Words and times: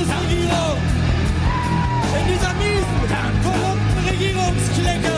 Bundesregierung. 0.00 0.80
In 2.16 2.24
dieser 2.32 2.54
miesen, 2.54 3.00
korrupten 3.44 4.08
Regierungsklicke. 4.08 5.16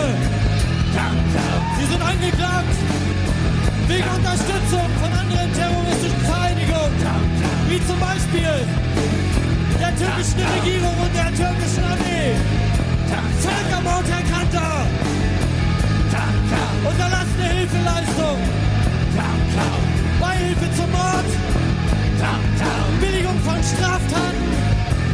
Sie 1.78 1.86
sind 1.86 2.02
angeklagt 2.02 2.75
wegen 3.86 4.08
Unterstützung 4.08 4.86
von 5.00 5.12
anderen 5.12 5.53
terroristischen 5.55 6.20
Vereinigungen, 6.27 6.98
wie 7.69 7.86
zum 7.86 7.98
Beispiel 8.00 8.66
der 9.78 9.94
türkischen 9.94 10.42
Regierung 10.58 10.97
und 10.98 11.14
der 11.14 11.30
türkischen 11.30 11.84
Armee. 11.84 12.34
Völkermord, 13.38 14.06
Herr 14.10 14.25
Kanter! 14.34 14.87
Unterlassene 16.84 17.49
Hilfeleistung! 17.54 18.38
Beihilfe 20.20 20.76
zum 20.76 20.91
Mord! 20.91 21.53
Billigung 23.00 23.38
von 23.41 23.62
Straftaten! 23.62 24.72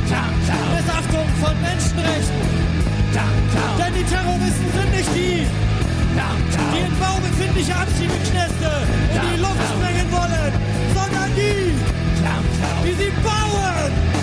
Missachtung 0.09 1.29
von 1.41 1.55
Menschenrechten! 1.61 2.41
Denn 3.79 3.95
die 3.95 4.05
Terroristen 4.05 4.69
sind 4.73 4.91
nicht 4.93 5.11
die, 5.15 5.47
die 6.73 6.81
in 6.81 6.99
baubefindliche 6.99 7.75
Abschiebeknäste 7.75 8.71
in 9.15 9.21
die 9.21 9.41
Luft 9.41 9.61
sprengen 9.69 10.11
wollen, 10.11 10.53
sondern 10.95 11.31
die, 11.37 11.75
die 12.85 12.95
sie 12.95 13.13
bauen 13.23 14.18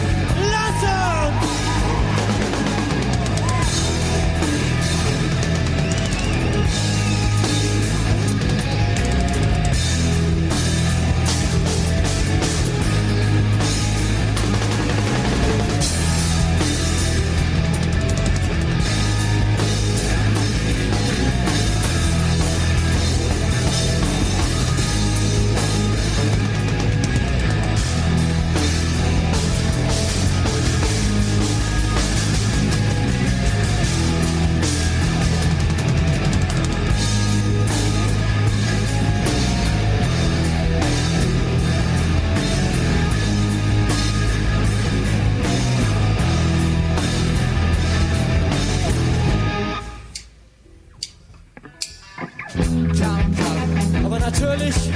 natürlich 54.57 54.89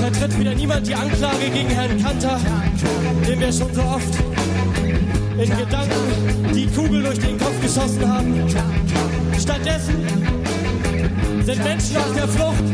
vertritt 0.00 0.38
wieder 0.38 0.54
niemand 0.54 0.86
die 0.86 0.94
Anklage 0.94 1.50
gegen 1.52 1.68
Herrn 1.68 2.02
Kanter, 2.02 2.40
dem 3.26 3.40
wir 3.40 3.52
schon 3.52 3.74
so 3.74 3.82
oft 3.82 4.14
in 5.38 5.56
Gedanken 5.56 6.54
die 6.54 6.66
Kugel 6.66 7.02
durch 7.02 7.18
den 7.18 7.38
Kopf 7.38 7.60
geschossen 7.60 8.08
haben. 8.08 8.34
Stattdessen 9.38 10.06
sind 11.42 11.64
Menschen 11.64 11.96
auf 11.96 12.14
der 12.14 12.28
Flucht, 12.28 12.64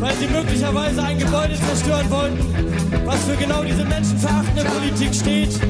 weil 0.00 0.14
sie 0.14 0.26
möglicherweise 0.28 1.02
ein 1.02 1.18
Gebäude 1.18 1.54
zerstören 1.68 2.10
wollten, 2.10 2.38
was 3.04 3.24
für 3.24 3.36
genau 3.36 3.64
diese 3.64 3.84
menschenverachtende 3.84 4.64
Politik 4.64 5.14
steht. 5.14 5.60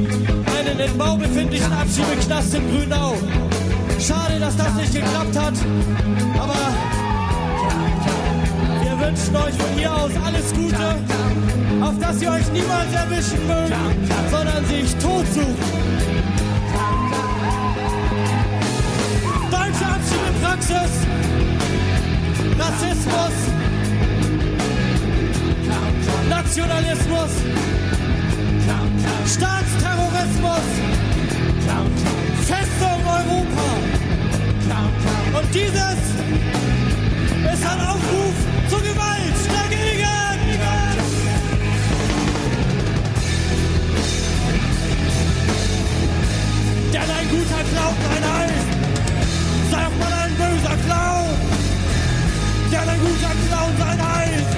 Einen 0.59 0.81
in 0.81 0.99
Bau 0.99 1.17
befindlichen 1.17 1.73
Abschiebeknast 1.73 2.55
in 2.55 2.71
Grünau. 2.71 3.15
Schade, 3.99 4.39
dass 4.39 4.57
das 4.57 4.75
nicht 4.75 4.93
geklappt 4.93 5.37
hat, 5.39 5.55
aber 6.39 7.06
wünschen 9.17 9.37
euch 9.37 9.55
von 9.55 9.71
hier 9.77 9.93
aus 9.93 10.11
alles 10.25 10.53
Gute, 10.53 10.97
auf 11.81 11.99
dass 11.99 12.21
ihr 12.21 12.31
euch 12.31 12.53
niemals 12.53 12.93
erwischen 12.93 13.47
mögt, 13.47 13.73
sondern 14.31 14.65
sich 14.67 14.95
tot 14.97 15.27
sucht. 15.33 15.47
Deutsche 19.51 19.87
Abschiebepraxis, 19.87 20.93
Rassismus, 22.59 23.35
Nationalismus, 26.29 27.31
Staatsterrorismus, 29.27 30.67
Festung 32.47 33.01
Europa. 33.07 33.67
Und 35.39 35.55
dieses 35.55 36.76
ist 37.53 37.65
ein 37.65 37.81
Aufruf 37.81 38.35
zur 38.69 38.81
Gewalt 38.81 39.39
dagegen. 39.49 40.07
Denn 46.93 47.11
ein 47.19 47.29
guter 47.29 47.63
Clown 47.71 47.97
ein 48.15 48.25
heißt, 48.33 48.69
sei 49.71 49.87
auch 49.87 49.97
mal 50.01 50.13
ein 50.25 50.35
böser 50.37 50.77
Clown. 50.87 51.29
Denn 52.73 52.89
ein 52.89 53.01
guter 53.01 53.35
Clown 53.47 53.73
sein 53.79 54.01
heißt, 54.15 54.53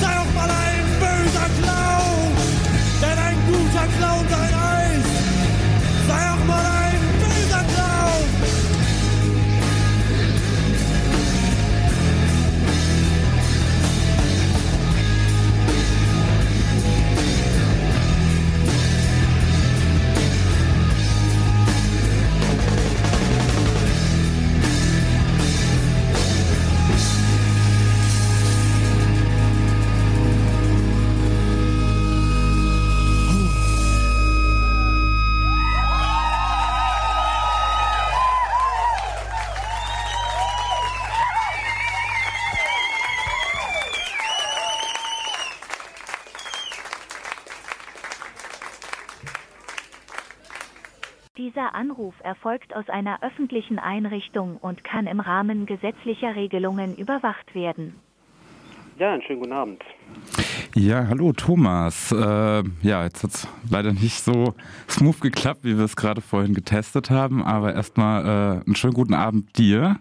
sei 0.00 0.18
auch 0.20 0.32
mal 0.34 0.50
ein 0.50 0.86
böser 1.02 1.48
Clown. 1.60 2.32
Denn 3.02 3.18
ein 3.18 3.38
guter 3.46 3.86
Clown 3.98 4.26
sein 4.30 4.61
Dieser 51.62 51.76
Anruf 51.76 52.14
erfolgt 52.24 52.74
aus 52.74 52.88
einer 52.88 53.22
öffentlichen 53.22 53.78
Einrichtung 53.78 54.56
und 54.56 54.82
kann 54.82 55.06
im 55.06 55.20
Rahmen 55.20 55.64
gesetzlicher 55.64 56.34
Regelungen 56.34 56.96
überwacht 56.96 57.54
werden. 57.54 57.94
Ja, 58.98 59.12
einen 59.12 59.22
schönen 59.22 59.38
guten 59.38 59.52
Abend. 59.52 59.84
Ja, 60.74 61.06
hallo 61.06 61.32
Thomas. 61.32 62.10
Äh, 62.10 62.16
ja, 62.82 63.04
jetzt 63.04 63.22
hat 63.22 63.30
es 63.30 63.48
leider 63.70 63.92
nicht 63.92 64.24
so 64.24 64.54
smooth 64.88 65.20
geklappt, 65.20 65.60
wie 65.62 65.78
wir 65.78 65.84
es 65.84 65.94
gerade 65.94 66.20
vorhin 66.20 66.52
getestet 66.52 67.10
haben, 67.10 67.44
aber 67.44 67.74
erstmal 67.74 68.24
äh, 68.24 68.66
einen 68.66 68.74
schönen 68.74 68.94
guten 68.94 69.14
Abend 69.14 69.56
dir. 69.56 70.00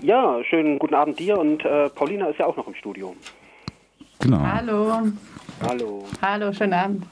Ja, 0.00 0.42
schönen 0.42 0.80
guten 0.80 0.94
Abend 0.94 1.20
dir 1.20 1.38
und 1.38 1.64
äh, 1.64 1.88
Paulina 1.90 2.26
ist 2.26 2.40
ja 2.40 2.46
auch 2.46 2.56
noch 2.56 2.66
im 2.66 2.74
Studio. 2.74 3.14
Genau. 4.18 4.40
Hallo. 4.40 5.02
Hallo. 5.62 6.04
Hallo, 6.20 6.52
schönen 6.52 6.72
Abend. 6.72 7.06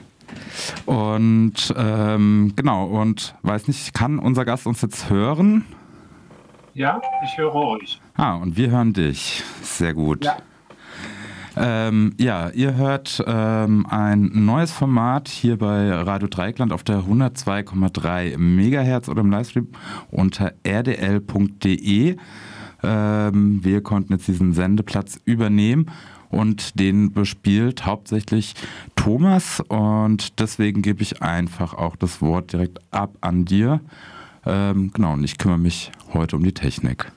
Und 0.87 1.75
ähm, 1.77 2.53
genau, 2.57 2.87
und 2.87 3.35
weiß 3.43 3.69
nicht, 3.69 3.95
kann 3.95 4.19
unser 4.19 4.45
Gast 4.45 4.67
uns 4.67 4.83
jetzt 4.83 5.11
hören? 5.11 5.65
Ja, 6.75 7.01
ich 7.25 7.39
höre 7.39 7.55
euch. 7.55 8.01
Ah, 8.17 8.35
und 8.35 8.57
wir 8.57 8.71
hören 8.71 8.93
dich. 8.93 9.43
Sehr 9.63 9.95
gut. 9.95 10.25
Ja. 10.25 10.37
Ähm, 11.57 12.15
ja, 12.19 12.51
ihr 12.51 12.75
hört 12.75 13.23
ähm, 13.27 13.87
ein 13.89 14.31
neues 14.33 14.73
Format 14.73 15.29
hier 15.29 15.57
bei 15.57 15.93
Radio 15.93 16.27
Dreikland 16.27 16.73
auf 16.73 16.83
der 16.83 17.03
102,3 17.03 18.39
Megahertz 18.39 19.09
oder 19.09 19.21
im 19.21 19.31
Livestream 19.31 19.69
unter 20.11 20.53
rdl.de. 20.67 22.17
Ähm, 22.83 23.65
wir 23.65 23.83
konnten 23.83 24.13
jetzt 24.13 24.27
diesen 24.27 24.53
Sendeplatz 24.53 25.21
übernehmen 25.25 25.87
und 26.31 26.79
den 26.79 27.13
bespielt 27.13 27.87
hauptsächlich 27.87 28.55
Thomas 28.97 29.61
und 29.69 30.41
deswegen 30.41 30.83
gebe 30.83 31.03
ich 31.03 31.23
einfach 31.23 31.75
auch 31.75 31.97
das 31.97 32.21
Wort 32.23 32.53
direkt 32.53 32.79
ab 32.91 33.11
an 33.21 33.45
dir. 33.45 33.81
Ähm, 34.47 34.91
genau, 34.95 35.15
und 35.15 35.25
ich 35.25 35.39
kümmere 35.39 35.59
mich 35.59 35.91
heute 36.13 36.37
um 36.37 36.43
die 36.43 36.53
Technik. 36.53 37.13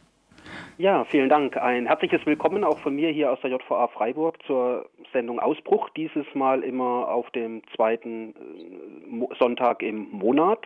Ja, 0.80 1.06
vielen 1.06 1.28
Dank. 1.28 1.58
Ein 1.58 1.88
herzliches 1.88 2.24
Willkommen 2.28 2.64
auch 2.64 2.78
von 2.78 2.96
mir 2.96 3.10
hier 3.10 3.32
aus 3.32 3.40
der 3.42 3.50
JVA 3.50 3.88
Freiburg 3.88 4.38
zur 4.46 4.88
Sendung 5.12 5.40
Ausbruch. 5.40 5.90
Dieses 5.98 6.26
Mal 6.36 6.62
immer 6.64 7.08
auf 7.10 7.32
dem 7.32 7.64
zweiten 7.76 8.36
äh, 8.36 9.36
Sonntag 9.40 9.82
im 9.82 10.08
Monat. 10.12 10.60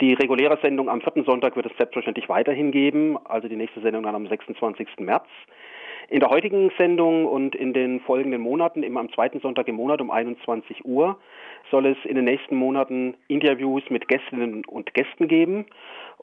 Die 0.00 0.14
reguläre 0.14 0.58
Sendung 0.62 0.88
am 0.88 1.00
vierten 1.00 1.24
Sonntag 1.24 1.54
wird 1.54 1.66
es 1.66 1.76
selbstverständlich 1.76 2.28
weiterhin 2.28 2.72
geben, 2.72 3.18
also 3.24 3.46
die 3.46 3.54
nächste 3.54 3.80
Sendung 3.80 4.02
dann 4.02 4.16
am 4.16 4.26
26. 4.26 4.88
März. 4.98 5.28
In 6.10 6.18
der 6.18 6.28
heutigen 6.28 6.72
Sendung 6.76 7.24
und 7.24 7.54
in 7.54 7.72
den 7.72 8.00
folgenden 8.00 8.40
Monaten, 8.40 8.82
immer 8.82 8.98
am 8.98 9.12
zweiten 9.12 9.38
Sonntag 9.38 9.68
im 9.68 9.76
Monat 9.76 10.00
um 10.00 10.10
21 10.10 10.84
Uhr, 10.84 11.16
soll 11.70 11.86
es 11.86 11.96
in 12.04 12.16
den 12.16 12.24
nächsten 12.24 12.56
Monaten 12.56 13.14
Interviews 13.28 13.84
mit 13.90 14.08
Gästinnen 14.08 14.64
und 14.64 14.92
Gästen 14.92 15.28
geben. 15.28 15.66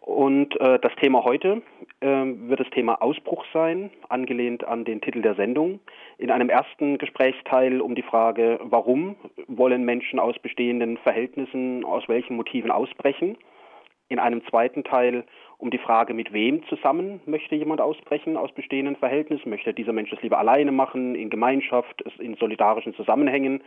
Und 0.01 0.60
äh, 0.60 0.78
das 0.80 0.94
Thema 1.01 1.24
heute 1.24 1.62
äh, 2.01 2.06
wird 2.06 2.60
das 2.60 2.69
Thema 2.72 3.01
Ausbruch 3.01 3.45
sein, 3.54 3.89
angelehnt 4.10 4.68
an 4.68 4.84
den 4.84 5.00
Titel 5.00 5.22
der 5.22 5.36
Sendung. 5.36 5.80
In 6.18 6.31
einem 6.31 6.50
ersten 6.50 6.98
Gesprächsteil 6.98 7.80
um 7.80 7.95
die 7.95 8.01
Frage, 8.01 8.60
warum 8.63 9.16
wollen 9.48 9.86
Menschen 9.86 10.19
aus 10.19 10.38
bestehenden 10.38 10.98
Verhältnissen, 10.98 11.86
aus 11.86 12.04
welchen 12.10 12.36
Motiven 12.36 12.72
ausbrechen. 12.72 13.38
In 14.10 14.19
einem 14.19 14.45
zweiten 14.48 14.84
Teil 14.84 15.24
um 15.59 15.71
die 15.71 15.80
Frage, 15.80 16.13
mit 16.13 16.33
wem 16.33 16.65
zusammen 16.68 17.19
möchte 17.25 17.56
jemand 17.56 17.81
ausbrechen 17.81 18.38
aus 18.38 18.51
bestehenden 18.51 18.95
Verhältnissen? 18.95 19.50
Möchte 19.50 19.74
dieser 19.74 19.94
Mensch 19.94 20.12
das 20.12 20.21
lieber 20.21 20.38
alleine 20.38 20.71
machen, 20.71 21.15
in 21.15 21.30
Gemeinschaft, 21.30 22.01
in 22.19 22.36
solidarischen 22.36 22.94
Zusammenhängen? 22.95 23.63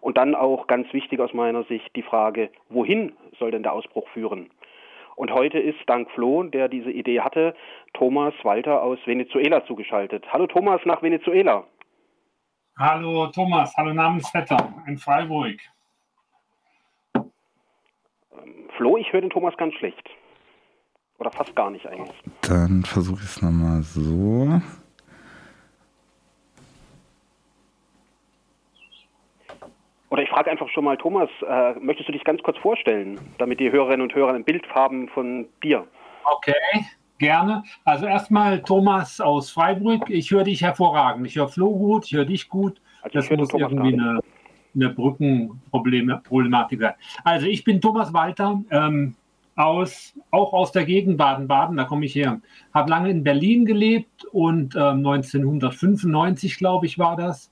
Und 0.00 0.16
dann 0.16 0.34
auch 0.34 0.66
ganz 0.66 0.92
wichtig 0.92 1.20
aus 1.20 1.32
meiner 1.32 1.64
Sicht 1.64 1.94
die 1.96 2.02
Frage, 2.02 2.50
wohin 2.68 3.12
soll 3.38 3.50
denn 3.50 3.62
der 3.62 3.72
Ausbruch 3.72 4.08
führen? 4.08 4.50
Und 5.16 5.30
heute 5.32 5.58
ist 5.58 5.78
dank 5.86 6.10
Flo, 6.10 6.42
der 6.42 6.68
diese 6.68 6.90
Idee 6.90 7.20
hatte, 7.20 7.54
Thomas 7.92 8.34
Walter 8.42 8.82
aus 8.82 8.98
Venezuela 9.04 9.64
zugeschaltet. 9.64 10.24
Hallo 10.32 10.46
Thomas 10.46 10.80
nach 10.84 11.02
Venezuela. 11.02 11.64
Hallo 12.76 13.28
Thomas, 13.28 13.72
hallo 13.76 13.92
Namensvetter 13.92 14.74
in 14.88 14.98
Freiburg. 14.98 15.56
Ähm, 17.14 17.22
Flo, 18.76 18.96
ich 18.96 19.12
höre 19.12 19.20
den 19.20 19.30
Thomas 19.30 19.56
ganz 19.56 19.74
schlecht. 19.74 20.10
Oder 21.24 21.32
fast 21.32 21.56
gar 21.56 21.70
nicht 21.70 21.86
eigentlich. 21.86 22.14
Dann 22.42 22.84
versuche 22.84 23.20
ich 23.22 23.30
es 23.30 23.40
nochmal 23.40 23.82
so. 23.82 24.60
Oder 30.10 30.22
ich 30.22 30.28
frage 30.28 30.50
einfach 30.50 30.68
schon 30.68 30.84
mal, 30.84 30.98
Thomas, 30.98 31.30
äh, 31.48 31.72
möchtest 31.80 32.10
du 32.10 32.12
dich 32.12 32.24
ganz 32.24 32.42
kurz 32.42 32.58
vorstellen, 32.58 33.18
damit 33.38 33.58
die 33.58 33.72
Hörerinnen 33.72 34.02
und 34.02 34.14
Hörer 34.14 34.34
ein 34.34 34.44
Bild 34.44 34.68
haben 34.74 35.08
von 35.08 35.46
dir? 35.62 35.86
Okay, 36.24 36.52
gerne. 37.18 37.64
Also 37.86 38.04
erstmal 38.04 38.62
Thomas 38.62 39.18
aus 39.18 39.50
Freiburg. 39.50 40.10
Ich 40.10 40.30
höre 40.30 40.44
dich 40.44 40.60
hervorragend. 40.60 41.26
Ich 41.26 41.36
höre 41.36 41.48
Flo 41.48 41.70
gut, 41.74 42.04
ich 42.04 42.12
höre 42.12 42.26
dich 42.26 42.50
gut. 42.50 42.82
Also 43.00 43.18
das 43.18 43.30
muss 43.30 43.54
irgendwie 43.54 43.94
eine, 43.94 44.20
eine 44.74 44.90
Brückenproblematik 44.90 46.80
sein. 46.80 46.94
Also 47.24 47.46
ich 47.46 47.64
bin 47.64 47.80
Thomas 47.80 48.12
Walter. 48.12 48.60
Ähm, 48.70 49.16
aus, 49.56 50.14
auch 50.30 50.52
aus 50.52 50.72
der 50.72 50.84
Gegend 50.84 51.16
Baden-Baden, 51.16 51.76
da 51.76 51.84
komme 51.84 52.06
ich 52.06 52.14
her. 52.14 52.40
Habe 52.72 52.90
lange 52.90 53.10
in 53.10 53.24
Berlin 53.24 53.64
gelebt 53.64 54.24
und 54.32 54.74
äh, 54.74 54.80
1995, 54.80 56.56
glaube 56.58 56.86
ich, 56.86 56.98
war 56.98 57.16
das, 57.16 57.50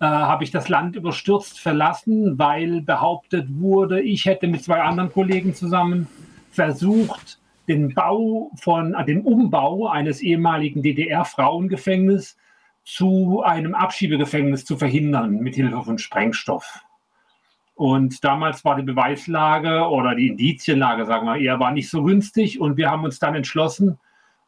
äh, 0.00 0.04
habe 0.04 0.44
ich 0.44 0.50
das 0.50 0.68
Land 0.68 0.96
überstürzt 0.96 1.58
verlassen, 1.58 2.38
weil 2.38 2.82
behauptet 2.82 3.46
wurde, 3.48 4.00
ich 4.00 4.26
hätte 4.26 4.46
mit 4.46 4.62
zwei 4.62 4.82
anderen 4.82 5.12
Kollegen 5.12 5.54
zusammen 5.54 6.06
versucht, 6.50 7.38
den 7.66 7.94
Bau 7.94 8.50
von, 8.56 8.94
äh, 8.94 9.04
den 9.04 9.22
Umbau 9.22 9.88
eines 9.88 10.20
ehemaligen 10.20 10.82
DDR-Frauengefängnisses 10.82 12.36
zu 12.84 13.42
einem 13.42 13.74
Abschiebegefängnis 13.74 14.64
zu 14.64 14.76
verhindern 14.76 15.40
mit 15.40 15.54
Hilfe 15.54 15.82
von 15.82 15.98
Sprengstoff. 15.98 16.80
Und 17.78 18.24
damals 18.24 18.64
war 18.64 18.74
die 18.74 18.82
Beweislage 18.82 19.88
oder 19.88 20.16
die 20.16 20.26
Indizienlage, 20.26 21.06
sagen 21.06 21.28
wir 21.28 21.36
eher, 21.36 21.60
war 21.60 21.70
nicht 21.70 21.88
so 21.88 22.02
günstig. 22.02 22.60
Und 22.60 22.76
wir 22.76 22.90
haben 22.90 23.04
uns 23.04 23.20
dann 23.20 23.36
entschlossen, 23.36 24.00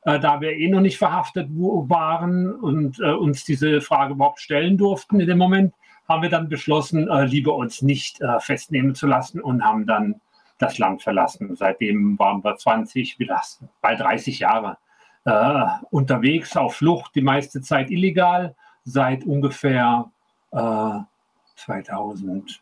äh, 0.02 0.18
da 0.18 0.40
wir 0.40 0.56
eh 0.56 0.68
noch 0.68 0.80
nicht 0.80 0.98
verhaftet 0.98 1.48
waren 1.48 2.52
und 2.52 2.98
äh, 2.98 3.12
uns 3.12 3.44
diese 3.44 3.80
Frage 3.82 4.14
überhaupt 4.14 4.40
stellen 4.40 4.76
durften 4.76 5.20
in 5.20 5.28
dem 5.28 5.38
Moment, 5.38 5.72
haben 6.08 6.22
wir 6.22 6.28
dann 6.28 6.48
beschlossen, 6.48 7.08
äh, 7.08 7.24
lieber 7.24 7.54
uns 7.54 7.82
nicht 7.82 8.20
äh, 8.20 8.40
festnehmen 8.40 8.96
zu 8.96 9.06
lassen 9.06 9.40
und 9.40 9.62
haben 9.62 9.86
dann 9.86 10.20
das 10.58 10.78
Land 10.78 11.02
verlassen. 11.02 11.54
Seitdem 11.54 12.18
waren 12.18 12.42
wir 12.42 12.56
20, 12.56 13.20
wie 13.20 13.26
das, 13.26 13.62
bald 13.80 14.00
30 14.00 14.40
Jahre 14.40 14.76
äh, 15.24 15.66
unterwegs, 15.90 16.56
auf 16.56 16.74
Flucht, 16.74 17.14
die 17.14 17.22
meiste 17.22 17.60
Zeit 17.60 17.92
illegal, 17.92 18.56
seit 18.82 19.22
ungefähr 19.22 20.10
2000 20.50 22.50
äh, 22.50 22.54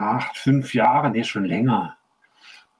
acht, 0.00 0.36
fünf 0.36 0.74
Jahre, 0.74 1.10
nee, 1.10 1.24
schon 1.24 1.44
länger, 1.44 1.96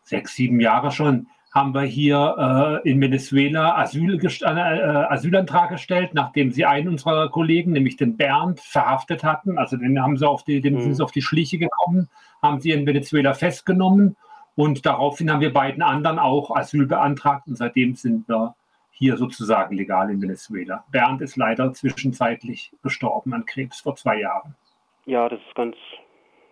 sechs, 0.03 0.35
sieben 0.35 0.61
Jahre 0.61 0.91
schon, 0.91 1.29
haben 1.53 1.75
wir 1.75 1.83
hier 1.83 2.81
äh, 2.85 2.89
in 2.89 3.01
Venezuela 3.01 3.77
Asyl, 3.77 4.25
äh, 4.25 4.45
Asylantrag 4.45 5.71
gestellt, 5.71 6.15
nachdem 6.15 6.53
sie 6.53 6.65
einen 6.65 6.89
unserer 6.89 7.29
Kollegen, 7.29 7.73
nämlich 7.73 7.97
den 7.97 8.17
Bernd, 8.17 8.61
verhaftet 8.61 9.25
hatten. 9.25 9.59
Also 9.59 9.77
den 9.77 10.01
haben 10.01 10.17
sie 10.17 10.29
auf 10.29 10.45
die, 10.45 10.61
dem 10.61 10.75
mhm. 10.75 10.81
sind 10.83 10.95
sie 10.95 11.03
auf 11.03 11.11
die 11.11 11.23
Schliche 11.23 11.59
gekommen, 11.59 12.09
haben 12.41 12.61
sie 12.61 12.71
in 12.71 12.87
Venezuela 12.87 13.35
festgenommen 13.35 14.17
und 14.55 14.87
daraufhin 14.87 15.31
haben 15.31 15.41
wir 15.41 15.53
beiden 15.53 15.83
anderen 15.83 16.19
auch 16.21 16.55
Asyl 16.55 16.87
beantragt 16.87 17.49
und 17.49 17.57
seitdem 17.57 17.95
sind 17.97 18.29
wir 18.29 18.55
hier 18.91 19.17
sozusagen 19.17 19.75
legal 19.75 20.11
in 20.11 20.21
Venezuela. 20.23 20.85
Bernd 20.93 21.21
ist 21.23 21.37
leider 21.37 21.73
zwischenzeitlich 21.73 22.73
gestorben 22.83 23.33
an 23.35 23.47
Krebs 23.47 23.81
vor 23.81 23.97
zwei 23.97 24.21
Jahren. 24.21 24.55
Ja, 25.07 25.29
das 25.29 25.41
ist 25.41 25.55
ganz, 25.55 25.77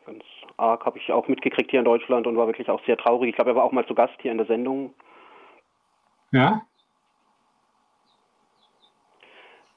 ganz 0.06 0.24
arg, 0.58 0.84
habe 0.84 0.98
ich 0.98 1.12
auch 1.12 1.28
mitgekriegt 1.28 1.70
hier 1.70 1.80
in 1.80 1.84
Deutschland 1.84 2.26
und 2.26 2.36
war 2.36 2.46
wirklich 2.46 2.68
auch 2.68 2.84
sehr 2.84 2.96
traurig. 2.96 3.30
Ich 3.30 3.36
glaube, 3.36 3.52
er 3.52 3.56
war 3.56 3.64
auch 3.64 3.72
mal 3.72 3.86
zu 3.86 3.94
Gast 3.94 4.14
hier 4.20 4.32
in 4.32 4.38
der 4.38 4.46
Sendung. 4.46 4.92
Ja? 6.32 6.62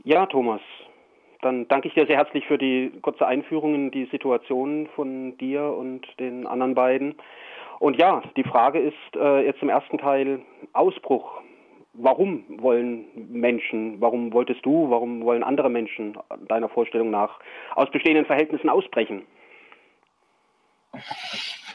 Ja, 0.03 0.25
Thomas. 0.25 0.61
Dann 1.41 1.67
danke 1.67 1.87
ich 1.87 1.93
dir 1.93 2.05
sehr 2.05 2.17
herzlich 2.17 2.45
für 2.45 2.57
die 2.57 2.91
kurze 3.01 3.25
Einführung 3.25 3.73
in 3.73 3.91
die 3.91 4.05
Situation 4.05 4.87
von 4.95 5.37
dir 5.37 5.63
und 5.63 6.05
den 6.19 6.45
anderen 6.45 6.75
beiden. 6.75 7.15
Und 7.79 7.97
ja, 7.97 8.21
die 8.37 8.43
Frage 8.43 8.79
ist 8.79 9.15
äh, 9.15 9.43
jetzt 9.45 9.61
im 9.63 9.69
ersten 9.69 9.97
Teil 9.97 10.41
Ausbruch. 10.73 11.41
Warum 11.93 12.43
wollen 12.61 13.05
Menschen, 13.15 13.99
warum 13.99 14.31
wolltest 14.33 14.65
du, 14.65 14.89
warum 14.89 15.23
wollen 15.25 15.43
andere 15.43 15.69
Menschen 15.69 16.17
deiner 16.47 16.69
Vorstellung 16.69 17.09
nach 17.09 17.39
aus 17.75 17.89
bestehenden 17.89 18.25
Verhältnissen 18.25 18.69
ausbrechen? 18.69 19.23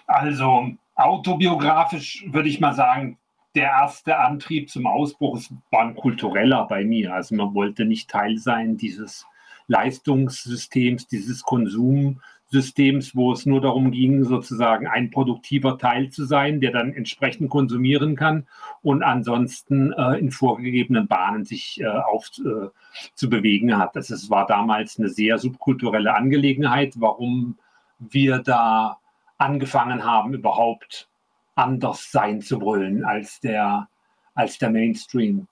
Also 0.06 0.70
autobiografisch 0.94 2.24
würde 2.28 2.48
ich 2.48 2.60
mal 2.60 2.74
sagen, 2.74 3.18
der 3.54 3.70
erste 3.70 4.18
Antrieb 4.18 4.68
zum 4.70 4.86
Ausbruch 4.86 5.40
war 5.70 5.82
ein 5.82 5.94
kultureller 5.94 6.66
bei 6.66 6.84
mir. 6.84 7.14
Also 7.14 7.34
man 7.34 7.54
wollte 7.54 7.84
nicht 7.84 8.10
Teil 8.10 8.38
sein 8.38 8.76
dieses 8.76 9.26
Leistungssystems, 9.66 11.06
dieses 11.06 11.42
Konsumsystems, 11.42 12.22
Systems, 12.48 13.16
wo 13.16 13.32
es 13.32 13.44
nur 13.44 13.60
darum 13.60 13.90
ging, 13.90 14.22
sozusagen 14.24 14.86
ein 14.86 15.10
produktiver 15.10 15.78
Teil 15.78 16.10
zu 16.10 16.24
sein, 16.24 16.60
der 16.60 16.70
dann 16.70 16.92
entsprechend 16.92 17.50
konsumieren 17.50 18.14
kann 18.14 18.46
und 18.82 19.02
ansonsten 19.02 19.92
äh, 19.92 20.18
in 20.18 20.30
vorgegebenen 20.30 21.08
Bahnen 21.08 21.44
sich 21.44 21.80
äh, 21.80 21.86
auf, 21.86 22.30
äh, 22.38 23.72
hat. 23.72 23.96
Das 23.96 24.10
ist, 24.10 24.30
war 24.30 24.46
damals 24.46 24.98
eine 24.98 25.08
sehr 25.08 25.38
subkulturelle 25.38 26.14
Angelegenheit, 26.14 26.94
warum 26.98 27.56
wir 27.98 28.38
da 28.38 28.98
angefangen 29.38 30.04
haben, 30.04 30.34
überhaupt 30.34 31.08
anders 31.54 32.10
sein 32.10 32.40
zu 32.42 32.60
wollen 32.60 33.04
als 33.04 33.40
der, 33.40 33.88
als 34.34 34.58
der 34.58 34.70
Mainstream. 34.70 35.48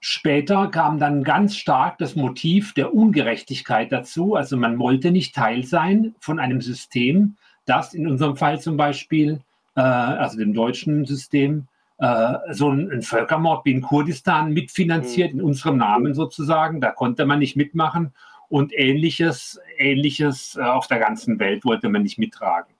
Später 0.00 0.68
kam 0.68 0.98
dann 0.98 1.24
ganz 1.24 1.56
stark 1.56 1.96
das 1.96 2.14
Motiv 2.14 2.74
der 2.74 2.94
Ungerechtigkeit 2.94 3.90
dazu. 3.90 4.34
Also 4.34 4.56
man 4.56 4.78
wollte 4.78 5.10
nicht 5.10 5.34
Teil 5.34 5.64
sein 5.64 6.14
von 6.20 6.38
einem 6.38 6.60
System, 6.60 7.36
das 7.64 7.94
in 7.94 8.06
unserem 8.06 8.36
Fall 8.36 8.60
zum 8.60 8.76
Beispiel, 8.76 9.40
äh, 9.76 9.80
also 9.80 10.36
dem 10.36 10.52
deutschen 10.52 11.06
System, 11.06 11.68
äh, 11.98 12.34
so 12.50 12.70
ein, 12.70 13.00
Völkermord 13.00 13.64
wie 13.64 13.72
in 13.72 13.80
Kurdistan 13.80 14.52
mitfinanziert, 14.52 15.32
mhm. 15.32 15.40
in 15.40 15.46
unserem 15.46 15.78
Namen 15.78 16.12
sozusagen. 16.12 16.82
Da 16.82 16.90
konnte 16.90 17.24
man 17.24 17.38
nicht 17.38 17.56
mitmachen. 17.56 18.12
Und 18.50 18.72
ähnliches, 18.74 19.58
ähnliches 19.78 20.56
äh, 20.56 20.60
auf 20.60 20.86
der 20.86 20.98
ganzen 20.98 21.38
Welt 21.38 21.64
wollte 21.64 21.88
man 21.88 22.02
nicht 22.02 22.18
mittragen. 22.18 22.73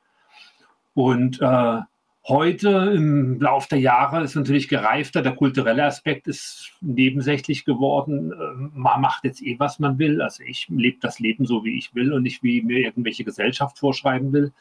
Und 0.95 1.41
äh, 1.41 1.81
Heute 2.27 2.91
im 2.97 3.39
Laufe 3.39 3.69
der 3.69 3.81
Jahre 3.81 4.25
ist 4.25 4.35
natürlich 4.35 4.69
gereifter, 4.69 5.21
der 5.21 5.35
kulturelle 5.35 5.85
Aspekt 5.85 6.27
ist 6.27 6.73
nebensächlich 6.81 7.67
geworden. 7.67 8.33
Ähm, 8.33 8.73
man 8.75 9.03
macht 9.03 9.25
jetzt 9.25 9.43
eh, 9.43 9.57
was 9.59 9.79
man 9.79 9.99
will. 9.99 10.23
Also 10.23 10.43
ich 10.43 10.67
lebe 10.71 10.97
das 11.03 11.19
Leben 11.19 11.45
so, 11.45 11.65
wie 11.65 11.77
ich 11.77 11.95
will 11.95 12.15
und 12.15 12.23
nicht, 12.23 12.43
wie 12.43 12.63
mir 12.63 12.79
irgendwelche 12.79 13.25
Gesellschaft 13.25 13.79
vorschreiben 13.79 14.33
will. 14.33 14.53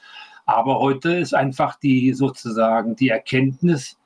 Aber 0.45 0.79
heute 0.79 1.13
ist 1.15 1.33
einfach 1.33 1.79
die 1.79 2.11
sozusagen 2.11 2.97
die 2.97 3.07
Erkenntnis 3.07 3.97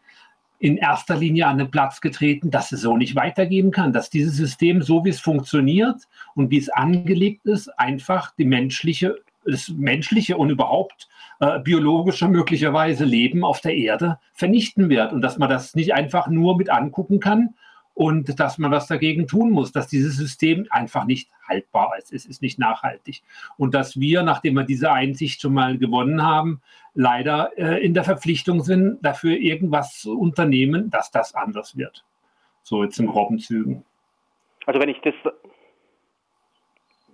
in 0.59 0.77
erster 0.77 1.17
Linie 1.17 1.47
an 1.47 1.57
den 1.57 1.71
Platz 1.71 1.99
getreten, 1.99 2.51
dass 2.51 2.71
es 2.71 2.81
so 2.81 2.95
nicht 2.95 3.15
weitergehen 3.15 3.71
kann, 3.71 3.91
dass 3.91 4.11
dieses 4.11 4.35
System, 4.35 4.83
so 4.83 5.03
wie 5.03 5.09
es 5.09 5.19
funktioniert 5.19 6.03
und 6.35 6.51
wie 6.51 6.59
es 6.59 6.69
angelegt 6.69 7.47
ist, 7.47 7.69
einfach 7.79 8.35
die 8.35 8.45
menschliche, 8.45 9.15
das 9.47 9.69
menschliche 9.69 10.37
und 10.37 10.49
überhaupt 10.49 11.07
äh, 11.39 11.59
biologische 11.59 12.27
möglicherweise 12.27 13.05
Leben 13.05 13.43
auf 13.43 13.61
der 13.61 13.75
Erde 13.75 14.19
vernichten 14.33 14.89
wird 14.89 15.13
und 15.13 15.21
dass 15.21 15.37
man 15.37 15.49
das 15.49 15.75
nicht 15.75 15.93
einfach 15.93 16.27
nur 16.27 16.57
mit 16.57 16.69
angucken 16.69 17.19
kann 17.19 17.55
und 17.93 18.39
dass 18.39 18.59
man 18.59 18.71
was 18.71 18.87
dagegen 18.87 19.25
tun 19.27 19.49
muss, 19.49 19.71
dass 19.71 19.87
dieses 19.87 20.17
System 20.17 20.67
einfach 20.69 21.05
nicht 21.05 21.29
haltbar 21.47 21.93
ist, 21.97 22.13
es 22.13 22.25
ist 22.25 22.41
nicht 22.41 22.59
nachhaltig 22.59 23.23
und 23.57 23.73
dass 23.73 23.99
wir, 23.99 24.23
nachdem 24.23 24.53
wir 24.55 24.63
diese 24.63 24.91
Einsicht 24.91 25.41
schon 25.41 25.53
mal 25.53 25.77
gewonnen 25.77 26.21
haben, 26.21 26.61
leider 26.93 27.57
äh, 27.57 27.83
in 27.83 27.93
der 27.93 28.03
Verpflichtung 28.03 28.61
sind, 28.63 28.99
dafür 29.01 29.37
irgendwas 29.37 29.99
zu 29.99 30.17
unternehmen, 30.19 30.89
dass 30.89 31.11
das 31.11 31.33
anders 31.33 31.77
wird. 31.77 32.05
So 32.63 32.83
jetzt 32.83 32.99
in 32.99 33.07
groben 33.07 33.39
Zügen. 33.39 33.85
Also 34.65 34.79
wenn 34.79 34.89
ich 34.89 34.99
das 35.01 35.15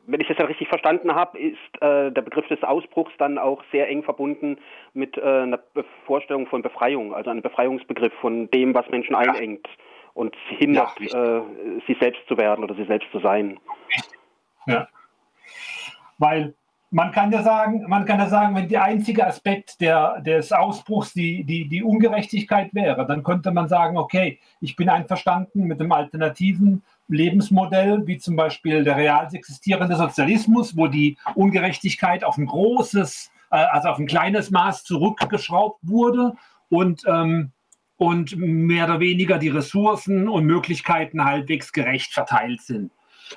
wenn 0.06 0.20
ich 0.20 0.28
das 0.28 0.38
ja 0.38 0.46
richtig 0.46 0.68
verstanden 0.68 1.16
habe, 1.16 1.40
ist 1.40 1.82
äh, 1.82 2.12
der 2.12 2.22
Begriff 2.22 2.48
des 2.48 2.62
Ausbruchs 2.64 3.12
dann 3.18 3.38
auch 3.38 3.64
sehr 3.72 3.90
eng 3.90 4.04
verbunden 4.04 4.58
mit 4.94 5.18
äh, 5.18 5.22
einer 5.22 5.60
Vorstellung 6.06 6.48
von 6.48 6.62
Befreiung, 6.62 7.14
also 7.14 7.30
einem 7.30 7.42
Befreiungsbegriff 7.42 8.14
von 8.20 8.50
dem, 8.52 8.74
was 8.74 8.90
Menschen 8.90 9.16
einengt 9.16 9.68
und 10.14 10.36
hindert, 10.58 11.00
ja, 11.00 11.38
äh, 11.38 11.42
sie 11.88 11.96
selbst 12.00 12.22
zu 12.28 12.38
werden 12.38 12.64
oder 12.64 12.76
sie 12.76 12.86
selbst 12.86 13.10
zu 13.12 13.20
sein. 13.20 13.60
Ja. 14.68 14.88
Weil 16.18 16.54
man 16.94 17.12
kann 17.12 17.32
ja 17.32 17.42
sagen, 17.42 17.86
man 17.88 18.06
kann 18.06 18.20
ja 18.20 18.30
sagen, 18.30 18.56
wenn 18.56 18.68
der 18.68 18.84
einzige 18.84 19.26
Aspekt 19.26 19.82
der, 19.82 20.22
des 20.22 20.52
Ausbruchs 20.52 21.14
die, 21.14 21.44
die, 21.44 21.68
die 21.68 21.82
Ungerechtigkeit 21.82 22.74
wäre, 22.74 23.08
dann 23.08 23.24
könnte 23.24 23.52
man 23.52 23.68
sagen, 23.68 23.98
okay, 23.98 24.40
ich 24.62 24.76
bin 24.76 24.90
einverstanden 24.90 25.64
mit 25.64 25.80
dem 25.80 25.92
alternativen 25.92 26.84
Lebensmodell, 27.08 28.04
wie 28.06 28.18
zum 28.18 28.36
Beispiel 28.36 28.84
der 28.84 28.98
real 28.98 29.28
existierende 29.32 29.96
Sozialismus, 29.96 30.76
wo 30.76 30.88
die 30.88 31.18
Ungerechtigkeit 31.36 32.24
auf 32.24 32.38
ein 32.38 32.46
großes, 32.46 33.32
äh, 33.52 33.56
also 33.56 33.90
auf 33.90 34.00
ein 34.00 34.08
kleines 34.08 34.52
Maß 34.52 34.84
zurückgeschraubt 34.84 35.80
wurde 35.84 36.34
und, 36.70 37.04
ähm, 37.08 37.52
und 37.98 38.36
mehr 38.38 38.86
oder 38.86 39.00
weniger 39.00 39.38
die 39.38 39.50
Ressourcen 39.50 40.28
und 40.28 40.46
Möglichkeiten 40.46 41.24
halbwegs 41.24 41.72
gerecht 41.72 42.14
verteilt 42.14 42.62
sind. 42.62 42.92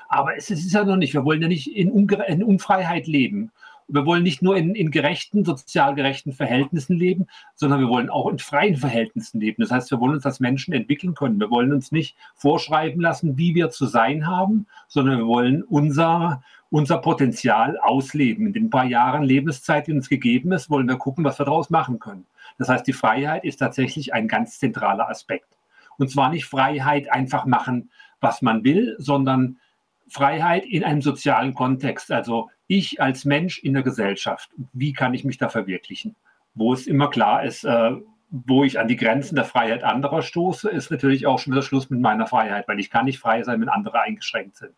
Aber 0.09 0.35
es 0.35 0.49
ist 0.49 0.71
ja 0.73 0.83
noch 0.83 0.97
nicht, 0.97 1.13
wir 1.13 1.23
wollen 1.23 1.41
ja 1.41 1.47
nicht 1.47 1.75
in, 1.75 1.91
Unge 1.91 2.25
in 2.27 2.43
Unfreiheit 2.43 3.07
leben. 3.07 3.51
Wir 3.87 4.05
wollen 4.05 4.23
nicht 4.23 4.41
nur 4.41 4.57
in, 4.57 4.75
in 4.75 4.91
gerechten, 4.91 5.45
sozial 5.45 5.95
gerechten 5.95 6.33
Verhältnissen 6.33 6.97
leben, 6.97 7.27
sondern 7.55 7.79
wir 7.79 7.87
wollen 7.87 8.09
auch 8.09 8.29
in 8.29 8.39
freien 8.39 8.75
Verhältnissen 8.75 9.39
leben. 9.39 9.61
Das 9.61 9.71
heißt, 9.71 9.91
wir 9.91 9.99
wollen 9.99 10.15
uns 10.15 10.25
als 10.25 10.39
Menschen 10.39 10.73
entwickeln 10.73 11.13
können. 11.13 11.39
Wir 11.39 11.49
wollen 11.49 11.71
uns 11.71 11.91
nicht 11.91 12.17
vorschreiben 12.35 12.99
lassen, 13.01 13.37
wie 13.37 13.55
wir 13.55 13.69
zu 13.69 13.85
sein 13.85 14.27
haben, 14.27 14.67
sondern 14.87 15.19
wir 15.19 15.27
wollen 15.27 15.63
unser, 15.63 16.43
unser 16.69 16.97
Potenzial 16.97 17.77
ausleben. 17.77 18.47
In 18.47 18.53
den 18.53 18.69
paar 18.69 18.85
Jahren 18.85 19.23
Lebenszeit, 19.23 19.87
die 19.87 19.93
uns 19.93 20.09
gegeben 20.09 20.51
ist, 20.51 20.69
wollen 20.69 20.87
wir 20.87 20.97
gucken, 20.97 21.23
was 21.23 21.39
wir 21.39 21.45
daraus 21.45 21.69
machen 21.69 21.99
können. 21.99 22.25
Das 22.57 22.69
heißt, 22.69 22.85
die 22.87 22.93
Freiheit 22.93 23.45
ist 23.45 23.57
tatsächlich 23.57 24.13
ein 24.13 24.27
ganz 24.27 24.59
zentraler 24.59 25.09
Aspekt. 25.09 25.47
Und 25.97 26.11
zwar 26.11 26.29
nicht 26.29 26.45
Freiheit 26.45 27.11
einfach 27.11 27.45
machen, 27.45 27.89
was 28.19 28.41
man 28.41 28.63
will, 28.63 28.95
sondern 28.99 29.57
Freiheit 30.09 30.65
in 30.65 30.83
einem 30.83 31.01
sozialen 31.01 31.53
Kontext. 31.53 32.11
Also 32.11 32.49
ich 32.67 33.01
als 33.01 33.25
Mensch 33.25 33.59
in 33.59 33.73
der 33.73 33.83
Gesellschaft, 33.83 34.49
wie 34.73 34.93
kann 34.93 35.13
ich 35.13 35.23
mich 35.23 35.37
da 35.37 35.49
verwirklichen? 35.49 36.15
Wo 36.53 36.73
es 36.73 36.87
immer 36.87 37.09
klar 37.09 37.43
ist, 37.43 37.63
äh, 37.63 37.91
wo 38.29 38.63
ich 38.63 38.79
an 38.79 38.87
die 38.87 38.97
Grenzen 38.97 39.35
der 39.35 39.45
Freiheit 39.45 39.83
anderer 39.83 40.21
stoße, 40.21 40.69
ist 40.69 40.91
natürlich 40.91 41.27
auch 41.27 41.39
schon 41.39 41.53
wieder 41.53 41.61
Schluss 41.61 41.89
mit 41.89 42.01
meiner 42.01 42.27
Freiheit, 42.27 42.67
weil 42.67 42.79
ich 42.79 42.89
kann 42.89 43.05
nicht 43.05 43.19
frei 43.19 43.43
sein, 43.43 43.61
wenn 43.61 43.69
andere 43.69 44.01
eingeschränkt 44.01 44.57
sind. 44.57 44.73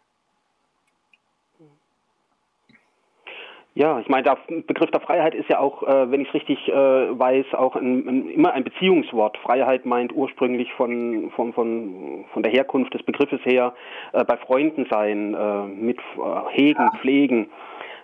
Ja, 3.80 3.98
ich 3.98 4.10
meine, 4.10 4.24
der 4.24 4.38
Begriff 4.68 4.92
der 4.92 5.00
Freiheit 5.00 5.34
ist 5.34 5.48
ja 5.48 5.60
auch, 5.60 5.84
äh, 5.84 6.12
wenn 6.12 6.20
ich 6.20 6.28
es 6.28 6.34
richtig 6.34 6.68
äh, 6.68 6.74
weiß, 6.74 7.54
auch 7.54 7.78
ein, 7.78 8.06
ein, 8.10 8.30
immer 8.30 8.52
ein 8.52 8.66
Beziehungswort. 8.66 9.38
Freiheit 9.38 9.86
meint 9.86 10.14
ursprünglich 10.14 10.74
von, 10.74 11.32
von, 11.34 11.54
von, 11.54 12.26
von 12.34 12.44
der 12.44 12.52
Herkunft 12.52 12.94
des 12.94 13.04
Begriffes 13.04 13.40
her 13.46 13.74
äh, 14.12 14.26
bei 14.26 14.36
Freunden 14.36 14.86
sein, 14.92 15.34
äh, 15.34 15.64
mit 15.68 15.98
äh, 15.98 16.02
hegen, 16.50 16.90
pflegen. 17.00 17.50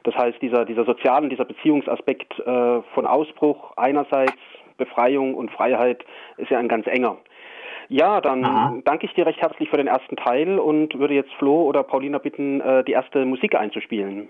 Das 0.03 0.15
heißt, 0.15 0.41
dieser, 0.41 0.63
dieser 0.63 0.85
sozialen, 0.85 1.29
dieser 1.29 1.43
Beziehungsaspekt 1.43 2.39
äh, 2.39 2.81
von 2.93 3.05
Ausbruch 3.05 3.73
einerseits, 3.75 4.31
Befreiung 4.77 5.35
und 5.35 5.51
Freiheit 5.51 6.05
ist 6.37 6.51
ja 6.51 6.57
ein 6.57 6.69
ganz 6.69 6.87
enger. 6.87 7.17
Ja, 7.89 8.21
dann 8.21 8.45
Aha. 8.45 8.77
danke 8.85 9.07
ich 9.07 9.13
dir 9.13 9.25
recht 9.25 9.41
herzlich 9.41 9.69
für 9.69 9.77
den 9.77 9.87
ersten 9.87 10.15
Teil 10.15 10.57
und 10.57 10.97
würde 10.97 11.15
jetzt 11.15 11.33
Flo 11.33 11.63
oder 11.63 11.83
Paulina 11.83 12.17
bitten, 12.17 12.63
die 12.87 12.93
erste 12.93 13.25
Musik 13.25 13.55
einzuspielen. 13.55 14.27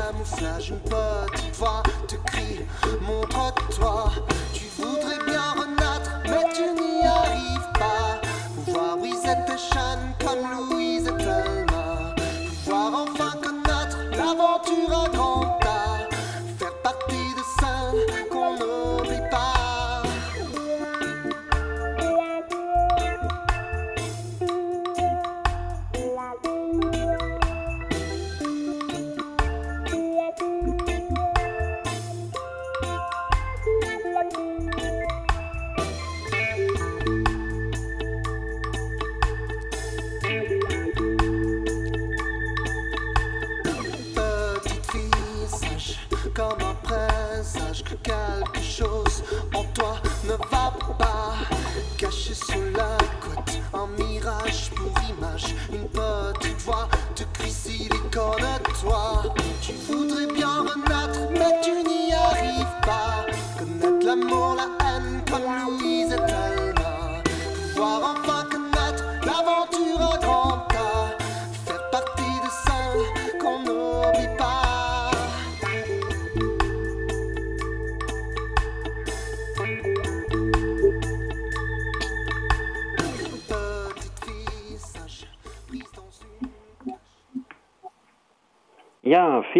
Camouflage, 0.00 0.70
une 0.70 0.80
petite 0.80 1.56
voix 1.56 1.82
te 2.08 2.16
crie 2.26 2.60
Montre-toi, 3.02 4.10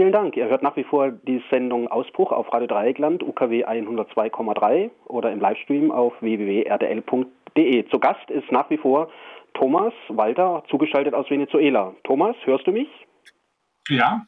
vielen 0.00 0.12
Dank. 0.12 0.34
Ihr 0.34 0.48
hört 0.48 0.62
nach 0.62 0.76
wie 0.76 0.84
vor 0.84 1.10
die 1.10 1.42
Sendung 1.50 1.86
Ausbruch 1.88 2.32
auf 2.32 2.50
Radio 2.54 2.66
Dreieckland, 2.66 3.22
UKW 3.22 3.66
102,3 3.66 4.88
oder 5.04 5.30
im 5.30 5.40
Livestream 5.40 5.92
auf 5.92 6.14
www.rdl.de. 6.22 7.86
Zu 7.90 7.98
Gast 7.98 8.30
ist 8.30 8.50
nach 8.50 8.70
wie 8.70 8.78
vor 8.78 9.10
Thomas 9.52 9.92
Walter, 10.08 10.62
zugeschaltet 10.70 11.12
aus 11.12 11.28
Venezuela. 11.28 11.94
Thomas, 12.04 12.34
hörst 12.44 12.66
du 12.66 12.72
mich? 12.72 12.88
Ja, 13.90 14.22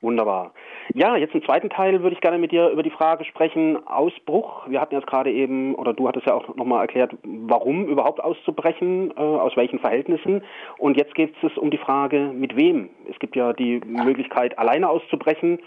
Wunderbar. 0.00 0.52
Ja, 0.94 1.16
jetzt 1.16 1.34
im 1.34 1.42
zweiten 1.42 1.70
Teil 1.70 2.02
würde 2.02 2.14
ich 2.14 2.20
gerne 2.20 2.38
mit 2.38 2.52
dir 2.52 2.68
über 2.68 2.84
die 2.84 2.90
Frage 2.90 3.24
sprechen, 3.24 3.84
Ausbruch. 3.88 4.68
Wir 4.68 4.80
hatten 4.80 4.94
jetzt 4.94 5.08
gerade 5.08 5.32
eben, 5.32 5.74
oder 5.74 5.92
du 5.92 6.06
hattest 6.06 6.26
ja 6.26 6.34
auch 6.34 6.54
nochmal 6.54 6.82
erklärt, 6.82 7.16
warum 7.24 7.86
überhaupt 7.86 8.20
auszubrechen, 8.20 9.10
äh, 9.16 9.20
aus 9.20 9.56
welchen 9.56 9.80
Verhältnissen. 9.80 10.44
Und 10.78 10.96
jetzt 10.96 11.16
geht 11.16 11.34
es 11.42 11.58
um 11.58 11.72
die 11.72 11.78
Frage, 11.78 12.30
mit 12.32 12.54
wem. 12.54 12.90
Es 13.10 13.18
gibt 13.18 13.34
ja 13.34 13.52
die 13.52 13.80
Möglichkeit, 13.80 14.56
alleine 14.56 14.88
auszubrechen. 14.88 15.58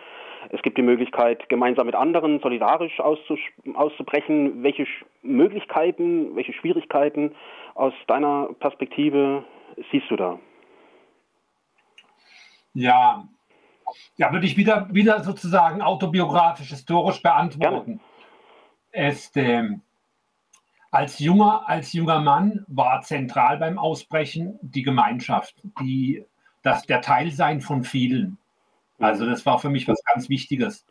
Es 0.49 0.61
gibt 0.61 0.77
die 0.77 0.81
Möglichkeit, 0.81 1.49
gemeinsam 1.49 1.85
mit 1.85 1.95
anderen 1.95 2.39
solidarisch 2.39 3.01
auszubrechen. 3.01 4.63
Welche 4.63 4.87
Möglichkeiten, 5.23 6.35
welche 6.35 6.53
Schwierigkeiten 6.53 7.35
aus 7.75 7.93
deiner 8.07 8.49
Perspektive 8.59 9.43
siehst 9.91 10.09
du 10.09 10.15
da? 10.15 10.39
ja. 12.73 13.27
Ja, 14.17 14.31
würde 14.31 14.45
ich 14.45 14.57
wieder, 14.57 14.87
wieder 14.91 15.23
sozusagen 15.23 15.81
autobiografisch, 15.81 16.69
historisch 16.69 17.21
beantworten. 17.21 17.99
Es, 18.91 19.31
ähm, 19.35 19.81
als, 20.91 21.19
junger, 21.19 21.67
als 21.67 21.93
junger 21.93 22.19
Mann 22.19 22.65
war 22.67 23.01
zentral 23.01 23.57
beim 23.57 23.79
Ausbrechen 23.79 24.59
die 24.61 24.83
Gemeinschaft, 24.83 25.55
die, 25.79 26.25
das, 26.63 26.83
der 26.83 27.01
Teilsein 27.01 27.61
von 27.61 27.83
vielen. 27.83 28.37
Also 28.99 29.25
das 29.25 29.45
war 29.45 29.59
für 29.59 29.69
mich 29.69 29.87
was 29.87 30.03
ganz 30.03 30.29
Wichtiges. 30.29 30.85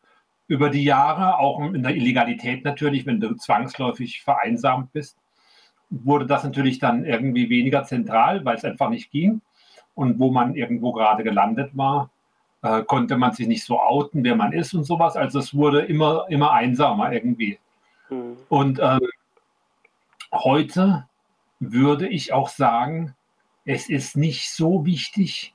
Über 0.48 0.70
die 0.70 0.82
Jahre, 0.82 1.38
auch 1.38 1.60
in 1.60 1.82
der 1.82 1.94
Illegalität 1.94 2.64
natürlich, 2.64 3.06
wenn 3.06 3.20
du 3.20 3.34
zwangsläufig 3.34 4.22
vereinsamt 4.22 4.92
bist, 4.92 5.16
wurde 5.90 6.26
das 6.26 6.44
natürlich 6.44 6.78
dann 6.78 7.04
irgendwie 7.04 7.50
weniger 7.50 7.84
zentral, 7.84 8.44
weil 8.44 8.56
es 8.56 8.64
einfach 8.64 8.88
nicht 8.88 9.10
ging. 9.10 9.42
Und 9.94 10.18
wo 10.18 10.30
man 10.30 10.54
irgendwo 10.54 10.92
gerade 10.92 11.24
gelandet 11.24 11.76
war, 11.76 12.10
äh, 12.62 12.82
konnte 12.82 13.16
man 13.16 13.32
sich 13.32 13.46
nicht 13.46 13.64
so 13.64 13.80
outen, 13.80 14.24
wer 14.24 14.36
man 14.36 14.52
ist 14.52 14.74
und 14.74 14.84
sowas. 14.84 15.16
Also 15.16 15.38
es 15.38 15.54
wurde 15.54 15.82
immer, 15.82 16.26
immer 16.28 16.52
einsamer 16.52 17.12
irgendwie. 17.12 17.58
Hm. 18.08 18.36
Und 18.48 18.80
ähm, 18.82 19.00
heute 20.32 21.06
würde 21.58 22.08
ich 22.08 22.32
auch 22.32 22.48
sagen, 22.48 23.14
es 23.64 23.88
ist 23.88 24.16
nicht 24.16 24.50
so 24.50 24.84
wichtig, 24.84 25.54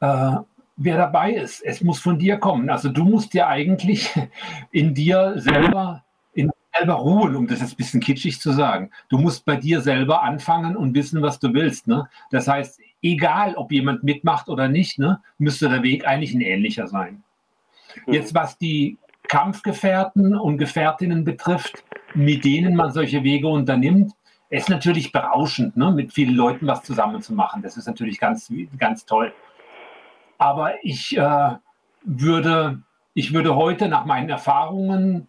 äh, 0.00 0.36
wer 0.76 0.96
dabei 0.96 1.32
ist. 1.32 1.60
Es 1.62 1.82
muss 1.82 2.00
von 2.00 2.18
dir 2.18 2.38
kommen. 2.38 2.70
Also 2.70 2.88
du 2.88 3.04
musst 3.04 3.34
dir 3.34 3.46
eigentlich 3.46 4.10
in 4.70 4.94
dir 4.94 5.34
selber, 5.36 6.04
in 6.34 6.46
dir 6.46 6.78
selber 6.78 6.94
ruhen, 6.94 7.36
um 7.36 7.46
das 7.46 7.60
jetzt 7.60 7.74
ein 7.74 7.76
bisschen 7.76 8.00
kitschig 8.00 8.40
zu 8.40 8.52
sagen. 8.52 8.90
Du 9.08 9.18
musst 9.18 9.44
bei 9.44 9.56
dir 9.56 9.80
selber 9.80 10.22
anfangen 10.22 10.76
und 10.76 10.94
wissen, 10.94 11.22
was 11.22 11.38
du 11.38 11.52
willst. 11.52 11.86
Ne? 11.86 12.08
Das 12.30 12.48
heißt, 12.48 12.80
egal 13.02 13.54
ob 13.56 13.72
jemand 13.72 14.04
mitmacht 14.04 14.48
oder 14.48 14.68
nicht, 14.68 14.98
ne, 14.98 15.20
müsste 15.38 15.68
der 15.68 15.82
Weg 15.82 16.06
eigentlich 16.06 16.34
ein 16.34 16.40
ähnlicher 16.40 16.86
sein. 16.86 17.22
Jetzt, 18.06 18.34
was 18.34 18.56
die 18.56 18.98
Kampfgefährten 19.28 20.36
und 20.36 20.58
Gefährtinnen 20.58 21.24
betrifft, 21.24 21.84
mit 22.14 22.44
denen 22.44 22.74
man 22.74 22.92
solche 22.92 23.22
Wege 23.22 23.48
unternimmt, 23.48 24.12
ist 24.50 24.68
natürlich 24.68 25.12
berauschend, 25.12 25.76
ne, 25.76 25.90
mit 25.90 26.12
vielen 26.12 26.34
Leuten 26.34 26.66
was 26.66 26.82
zusammen 26.82 27.22
zu 27.22 27.34
machen. 27.34 27.62
Das 27.62 27.76
ist 27.76 27.86
natürlich 27.86 28.20
ganz, 28.20 28.52
ganz 28.78 29.06
toll. 29.06 29.32
Aber 30.38 30.74
ich 30.82 31.16
äh, 31.16 31.56
würde, 32.02 32.82
ich 33.14 33.32
würde 33.32 33.56
heute 33.56 33.88
nach 33.88 34.04
meinen 34.04 34.28
Erfahrungen, 34.28 35.28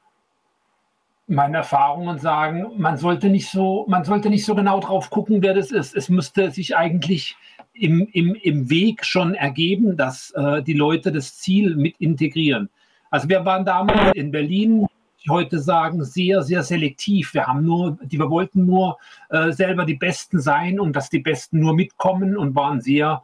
meinen 1.27 1.55
Erfahrungen 1.55 2.17
sagen, 2.19 2.65
man 2.77 2.97
sollte 2.97 3.29
nicht 3.29 3.49
so, 3.49 3.85
man 3.87 4.03
sollte 4.03 4.29
nicht 4.29 4.43
so 4.43 4.55
genau 4.55 4.79
drauf 4.79 5.09
gucken, 5.09 5.41
wer 5.41 5.53
das 5.53 5.71
ist. 5.71 5.95
Es 5.95 6.09
müsste 6.09 6.51
sich 6.51 6.75
eigentlich 6.75 7.37
im, 7.73 8.07
im, 8.11 8.35
im 8.35 8.69
Weg 8.69 9.05
schon 9.05 9.33
ergeben, 9.35 9.97
dass 9.97 10.31
äh, 10.31 10.61
die 10.61 10.73
Leute 10.73 11.11
das 11.11 11.37
Ziel 11.37 11.75
mit 11.75 11.95
integrieren. 11.97 12.69
Also 13.09 13.29
wir 13.29 13.45
waren 13.45 13.65
damals 13.65 14.15
in 14.15 14.31
Berlin, 14.31 14.87
ich 15.19 15.29
heute 15.29 15.59
sagen, 15.59 16.03
sehr, 16.03 16.43
sehr 16.43 16.63
selektiv. 16.63 17.33
Wir 17.33 17.47
haben 17.47 17.63
nur, 17.63 17.97
die, 18.03 18.19
wir 18.19 18.29
wollten 18.29 18.65
nur 18.65 18.97
äh, 19.29 19.51
selber 19.51 19.85
die 19.85 19.95
Besten 19.95 20.39
sein 20.39 20.79
und 20.79 20.95
dass 20.95 21.09
die 21.09 21.19
Besten 21.19 21.59
nur 21.59 21.73
mitkommen 21.73 22.35
und 22.35 22.55
waren 22.55 22.81
sehr 22.81 23.23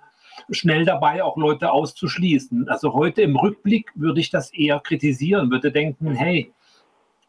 schnell 0.52 0.86
dabei, 0.86 1.24
auch 1.24 1.38
Leute 1.38 1.72
auszuschließen. 1.72 2.70
Also 2.70 2.94
heute 2.94 3.22
im 3.22 3.36
Rückblick 3.36 3.92
würde 3.96 4.22
ich 4.22 4.30
das 4.30 4.54
eher 4.54 4.80
kritisieren, 4.80 5.52
würde 5.52 5.72
denken, 5.72 6.14
hey, 6.14 6.52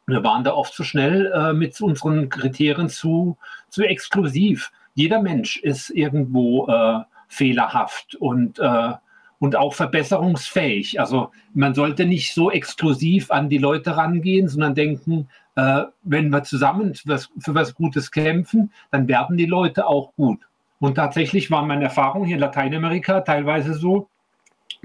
wir 0.06 0.22
waren 0.24 0.44
da 0.44 0.54
oft 0.54 0.74
zu 0.74 0.85
schnell 0.85 1.33
äh, 1.33 1.52
mit 1.52 1.80
unseren 1.80 2.28
Kriterien 2.28 2.88
zu, 2.88 3.37
zu 3.68 3.83
exklusiv. 3.83 4.70
Jeder 5.00 5.22
Mensch 5.22 5.56
ist 5.56 5.88
irgendwo 5.88 6.66
äh, 6.66 7.00
fehlerhaft 7.26 8.16
und, 8.16 8.58
äh, 8.58 8.92
und 9.38 9.56
auch 9.56 9.72
verbesserungsfähig. 9.72 11.00
Also 11.00 11.30
man 11.54 11.72
sollte 11.72 12.04
nicht 12.04 12.34
so 12.34 12.50
exklusiv 12.50 13.30
an 13.30 13.48
die 13.48 13.56
Leute 13.56 13.96
rangehen, 13.96 14.46
sondern 14.46 14.74
denken, 14.74 15.26
äh, 15.56 15.84
wenn 16.02 16.28
wir 16.28 16.42
zusammen 16.42 16.94
für 16.94 17.08
was, 17.08 17.30
für 17.38 17.54
was 17.54 17.74
Gutes 17.74 18.10
kämpfen, 18.10 18.72
dann 18.90 19.08
werden 19.08 19.38
die 19.38 19.46
Leute 19.46 19.86
auch 19.86 20.12
gut. 20.16 20.40
Und 20.80 20.96
tatsächlich 20.96 21.50
war 21.50 21.64
meine 21.64 21.84
Erfahrung 21.84 22.26
hier 22.26 22.34
in 22.34 22.42
Lateinamerika 22.42 23.22
teilweise 23.22 23.72
so, 23.72 24.06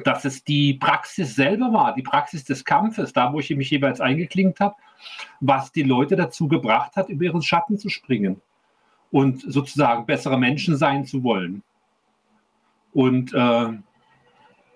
dass 0.05 0.23
es 0.23 0.45
die 0.45 0.75
Praxis 0.75 1.35
selber 1.35 1.73
war, 1.73 1.93
die 1.93 2.03
Praxis 2.03 2.45
des 2.45 2.63
Kampfes, 2.63 3.11
da 3.11 3.33
wo 3.33 3.41
ich 3.41 3.49
mich 3.49 3.69
jeweils 3.69 3.99
eingeklinkt 3.99 4.61
habe, 4.61 4.75
was 5.41 5.73
die 5.73 5.83
Leute 5.83 6.15
dazu 6.15 6.47
gebracht 6.47 6.95
hat, 6.95 7.09
über 7.09 7.25
ihren 7.25 7.41
Schatten 7.41 7.77
zu 7.77 7.89
springen 7.89 8.41
und 9.11 9.41
sozusagen 9.41 10.05
bessere 10.05 10.37
Menschen 10.37 10.77
sein 10.77 11.05
zu 11.05 11.23
wollen. 11.23 11.63
Und 12.93 13.33
äh, 13.33 13.69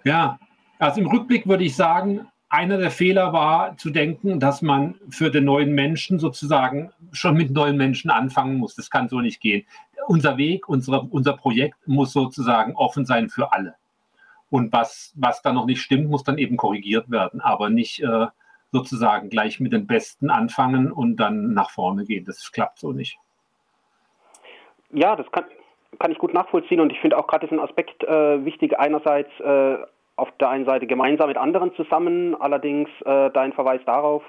ja, 0.04 0.40
also 0.78 1.02
im 1.02 1.08
Rückblick 1.08 1.48
würde 1.48 1.64
ich 1.64 1.76
sagen, 1.76 2.28
einer 2.50 2.78
der 2.78 2.90
Fehler 2.90 3.32
war 3.32 3.78
zu 3.78 3.92
denken, 3.92 4.40
dass 4.40 4.62
man 4.62 4.96
für 5.10 5.30
den 5.30 5.46
neuen 5.46 5.74
Menschen 5.74 6.20
sozusagen 6.20 6.92
schon 7.12 7.36
mit 7.36 7.52
neuen 7.52 7.78
Menschen 7.78 8.10
anfangen 8.10 8.58
muss. 8.58 8.76
Das 8.76 8.90
kann 8.90 9.08
so 9.08 9.22
nicht 9.22 9.40
gehen. 9.40 9.66
Unser 10.08 10.38
Weg, 10.38 10.68
unsere, 10.68 11.02
unser 11.02 11.34
Projekt 11.34 11.88
muss 11.88 12.12
sozusagen 12.12 12.76
offen 12.76 13.06
sein 13.06 13.30
für 13.30 13.54
alle. 13.54 13.76
Und 14.50 14.74
was, 14.74 15.14
was 15.16 15.44
da 15.44 15.54
noch 15.54 15.68
nicht 15.68 15.82
stimmt, 15.82 16.10
muss 16.10 16.24
dann 16.24 16.40
eben 16.40 16.58
korrigiert 16.58 17.12
werden, 17.12 17.40
aber 17.40 17.70
nicht 17.70 18.02
äh, 18.02 18.26
sozusagen 18.72 19.30
gleich 19.30 19.60
mit 19.60 19.74
den 19.74 19.86
Besten 19.86 20.32
anfangen 20.32 20.92
und 20.92 21.18
dann 21.18 21.54
nach 21.54 21.70
vorne 21.70 22.04
gehen. 22.04 22.26
Das 22.26 22.52
klappt 22.52 22.80
so 22.80 22.92
nicht. 22.92 23.20
Ja, 24.92 25.16
das 25.16 25.32
kann, 25.32 25.46
kann 26.00 26.12
ich 26.12 26.18
gut 26.18 26.34
nachvollziehen 26.34 26.80
und 26.80 26.92
ich 26.92 27.00
finde 27.00 27.18
auch 27.18 27.28
gerade 27.28 27.48
diesen 27.48 27.60
Aspekt 27.60 28.04
äh, 28.04 28.44
wichtig. 28.46 28.80
Einerseits 28.80 29.30
äh, 29.40 29.78
auf 30.16 30.32
der 30.40 30.50
einen 30.50 30.66
Seite 30.66 30.88
gemeinsam 30.88 31.28
mit 31.28 31.38
anderen 31.38 31.74
zusammen, 31.76 32.36
allerdings 32.40 32.90
äh, 33.06 33.30
dein 33.32 33.54
Verweis 33.54 33.82
darauf, 33.86 34.24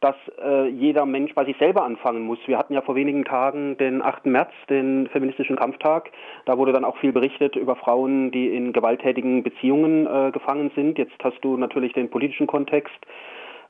dass 0.00 0.16
äh, 0.42 0.68
jeder 0.68 1.04
Mensch 1.04 1.34
bei 1.34 1.44
sich 1.44 1.56
selber 1.58 1.84
anfangen 1.84 2.22
muss. 2.22 2.38
Wir 2.46 2.56
hatten 2.56 2.72
ja 2.72 2.80
vor 2.80 2.94
wenigen 2.94 3.24
Tagen 3.24 3.76
den 3.76 4.00
8. 4.00 4.26
März, 4.26 4.50
den 4.70 5.08
feministischen 5.08 5.56
Kampftag. 5.56 6.10
Da 6.46 6.56
wurde 6.56 6.72
dann 6.72 6.84
auch 6.84 6.96
viel 6.96 7.12
berichtet 7.12 7.54
über 7.54 7.76
Frauen, 7.76 8.30
die 8.30 8.48
in 8.48 8.72
gewalttätigen 8.72 9.42
Beziehungen 9.42 10.06
äh, 10.06 10.30
gefangen 10.30 10.70
sind. 10.74 10.96
Jetzt 10.96 11.22
hast 11.22 11.38
du 11.42 11.58
natürlich 11.58 11.92
den 11.92 12.08
politischen 12.08 12.46
Kontext 12.46 12.96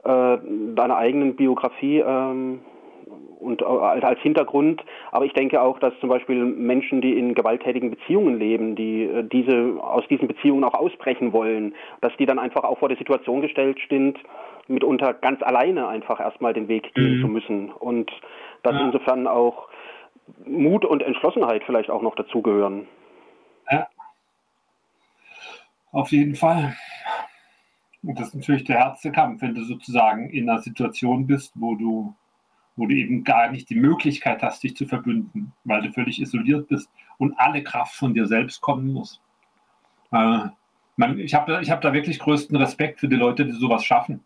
äh, 0.05 0.39
deiner 0.77 0.97
eigenen 0.97 1.35
Biografie 1.35 1.99
ähm, 1.99 2.61
und 3.39 3.63
als 3.63 4.21
Hintergrund. 4.21 4.85
Aber 5.13 5.25
ich 5.25 5.33
denke 5.33 5.61
auch, 5.63 5.79
dass 5.79 5.93
zum 6.01 6.09
Beispiel 6.09 6.45
Menschen, 6.45 7.01
die 7.01 7.19
in 7.19 7.35
gewalttätigen 7.35 7.91
Beziehungen 7.91 8.39
leben, 8.39 8.77
die 8.77 9.05
äh, 9.05 9.25
diese 9.25 9.83
aus 9.83 10.07
diesen 10.09 10.29
Beziehungen 10.29 10.65
auch 10.65 10.75
ausbrechen 10.75 11.33
wollen, 11.33 11.75
dass 12.01 12.17
die 12.19 12.27
dann 12.27 12.39
einfach 12.39 12.65
auch 12.65 12.79
vor 12.79 12.89
der 12.89 12.99
Situation 12.99 13.41
gestellt 13.41 13.79
sind, 13.89 14.19
mitunter 14.69 15.15
ganz 15.15 15.43
alleine 15.43 15.89
einfach 15.89 16.21
erstmal 16.21 16.53
den 16.53 16.69
Weg 16.69 16.95
gehen 16.95 17.19
mhm. 17.19 17.21
zu 17.23 17.29
müssen 17.29 17.73
und 17.73 18.11
dass 18.63 18.75
ja. 18.75 18.85
insofern 18.87 19.27
auch 19.27 19.69
Mut 20.45 20.85
und 20.85 21.03
Entschlossenheit 21.03 21.63
vielleicht 21.65 21.91
auch 21.91 22.03
noch 22.03 22.15
dazugehören. 22.15 22.87
Ja. 23.71 23.89
Auf 25.93 26.13
jeden 26.13 26.37
Fall. 26.37 26.75
Und 28.03 28.19
das 28.19 28.29
ist 28.29 28.35
natürlich 28.35 28.65
der 28.65 28.79
härteste 28.79 29.13
Kampf, 29.13 29.43
wenn 29.43 29.55
du 29.55 29.63
sozusagen 29.63 30.31
in 30.31 30.49
einer 30.49 30.61
Situation 30.61 31.27
bist, 31.27 31.53
wo 31.57 31.75
du, 31.75 32.15
wo 32.81 32.87
du 32.87 32.95
eben 32.95 33.25
gar 33.25 33.51
nicht 33.51 33.69
die 33.69 33.75
Möglichkeit 33.75 34.43
hast, 34.43 34.63
dich 34.63 34.75
zu 34.75 34.87
verbünden, 34.87 35.53
weil 35.65 35.83
du 35.83 35.93
völlig 35.93 36.21
isoliert 36.21 36.67
bist 36.69 36.91
und 37.19 37.39
alle 37.39 37.63
Kraft 37.63 37.95
von 37.95 38.15
dir 38.15 38.27
selbst 38.27 38.63
kommen 38.63 38.91
muss. 38.91 39.21
Äh, 40.11 40.47
man, 40.97 41.19
ich 41.19 41.35
habe 41.35 41.61
ich 41.61 41.71
hab 41.71 41.83
da 41.83 41.93
wirklich 41.93 42.19
größten 42.19 42.57
Respekt 42.57 42.99
für 42.99 43.09
die 43.09 43.17
Leute, 43.17 43.45
die 43.45 43.53
sowas 43.53 43.85
schaffen. 43.85 44.25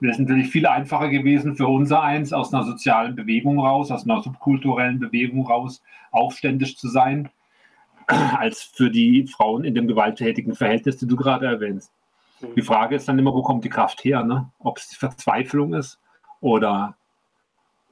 Es 0.00 0.10
ist 0.10 0.20
natürlich 0.20 0.48
viel 0.48 0.66
einfacher 0.66 1.08
gewesen 1.08 1.56
für 1.56 1.66
unser 1.66 2.02
eins, 2.02 2.32
aus 2.32 2.54
einer 2.54 2.62
sozialen 2.62 3.16
Bewegung 3.16 3.58
raus, 3.58 3.90
aus 3.90 4.04
einer 4.04 4.22
subkulturellen 4.22 5.00
Bewegung 5.00 5.44
raus, 5.44 5.82
aufständisch 6.12 6.76
zu 6.76 6.88
sein, 6.88 7.30
als 8.06 8.62
für 8.62 8.90
die 8.90 9.26
Frauen 9.26 9.64
in 9.64 9.74
dem 9.74 9.88
gewalttätigen 9.88 10.54
Verhältnis, 10.54 10.98
die 10.98 11.08
du 11.08 11.16
gerade 11.16 11.46
erwähnst. 11.46 11.92
Mhm. 12.40 12.54
Die 12.54 12.62
Frage 12.62 12.94
ist 12.94 13.08
dann 13.08 13.18
immer, 13.18 13.34
wo 13.34 13.42
kommt 13.42 13.64
die 13.64 13.70
Kraft 13.70 14.04
her? 14.04 14.22
Ne? 14.22 14.48
Ob 14.60 14.78
es 14.78 14.88
die 14.88 14.96
Verzweiflung 14.96 15.74
ist 15.74 16.00
oder 16.40 16.96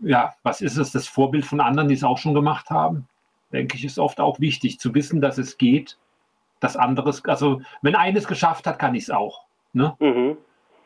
ja, 0.03 0.35
was 0.43 0.61
ist 0.61 0.77
es, 0.77 0.93
das 0.93 1.09
Vorbild 1.09 1.45
von 1.45 1.61
anderen, 1.61 1.89
die 1.89 1.95
es 1.95 2.05
auch 2.05 2.19
schon 2.19 2.35
gemacht 2.35 2.71
haben? 2.71 3.07
Denke 3.53 3.77
ich, 3.77 3.85
ist 3.85 3.99
oft 3.99 4.21
auch 4.21 4.41
wichtig 4.41 4.79
zu 4.79 4.95
wissen, 4.95 5.21
dass 5.21 5.39
es 5.39 5.59
geht, 5.59 5.99
dass 6.61 6.77
anderes, 6.77 7.25
also 7.25 7.63
wenn 7.83 7.95
eines 7.95 8.27
geschafft 8.27 8.67
hat, 8.67 8.79
kann 8.79 8.95
ich 8.95 9.05
es 9.05 9.11
auch. 9.11 9.45
Ne? 9.73 9.97
Mhm. 9.99 10.37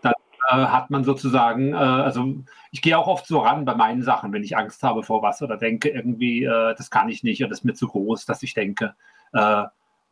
Dann 0.03 0.15
äh, 0.51 0.67
hat 0.67 0.91
man 0.91 1.05
sozusagen, 1.05 1.73
äh, 1.73 1.77
also 1.77 2.35
ich 2.71 2.83
gehe 2.83 2.99
auch 2.99 3.07
oft 3.07 3.27
so 3.27 3.41
ran 3.41 3.65
bei 3.65 3.75
meinen 3.75 4.03
Sachen, 4.03 4.33
wenn 4.33 4.43
ich 4.43 4.57
Angst 4.57 4.83
habe 4.83 5.03
vor 5.03 5.23
was 5.23 5.43
oder 5.43 5.57
denke 5.57 5.91
irgendwie, 5.91 6.45
äh, 6.45 6.75
das 6.77 6.91
kann 6.91 7.09
ich 7.09 7.23
nicht 7.23 7.41
oder 7.43 7.51
das 7.51 7.61
ist 7.61 7.65
mir 7.65 7.75
zu 7.75 7.89
groß, 7.89 8.25
dass 8.25 8.43
ich 8.43 8.55
denke, 8.55 8.95
äh, 9.33 9.65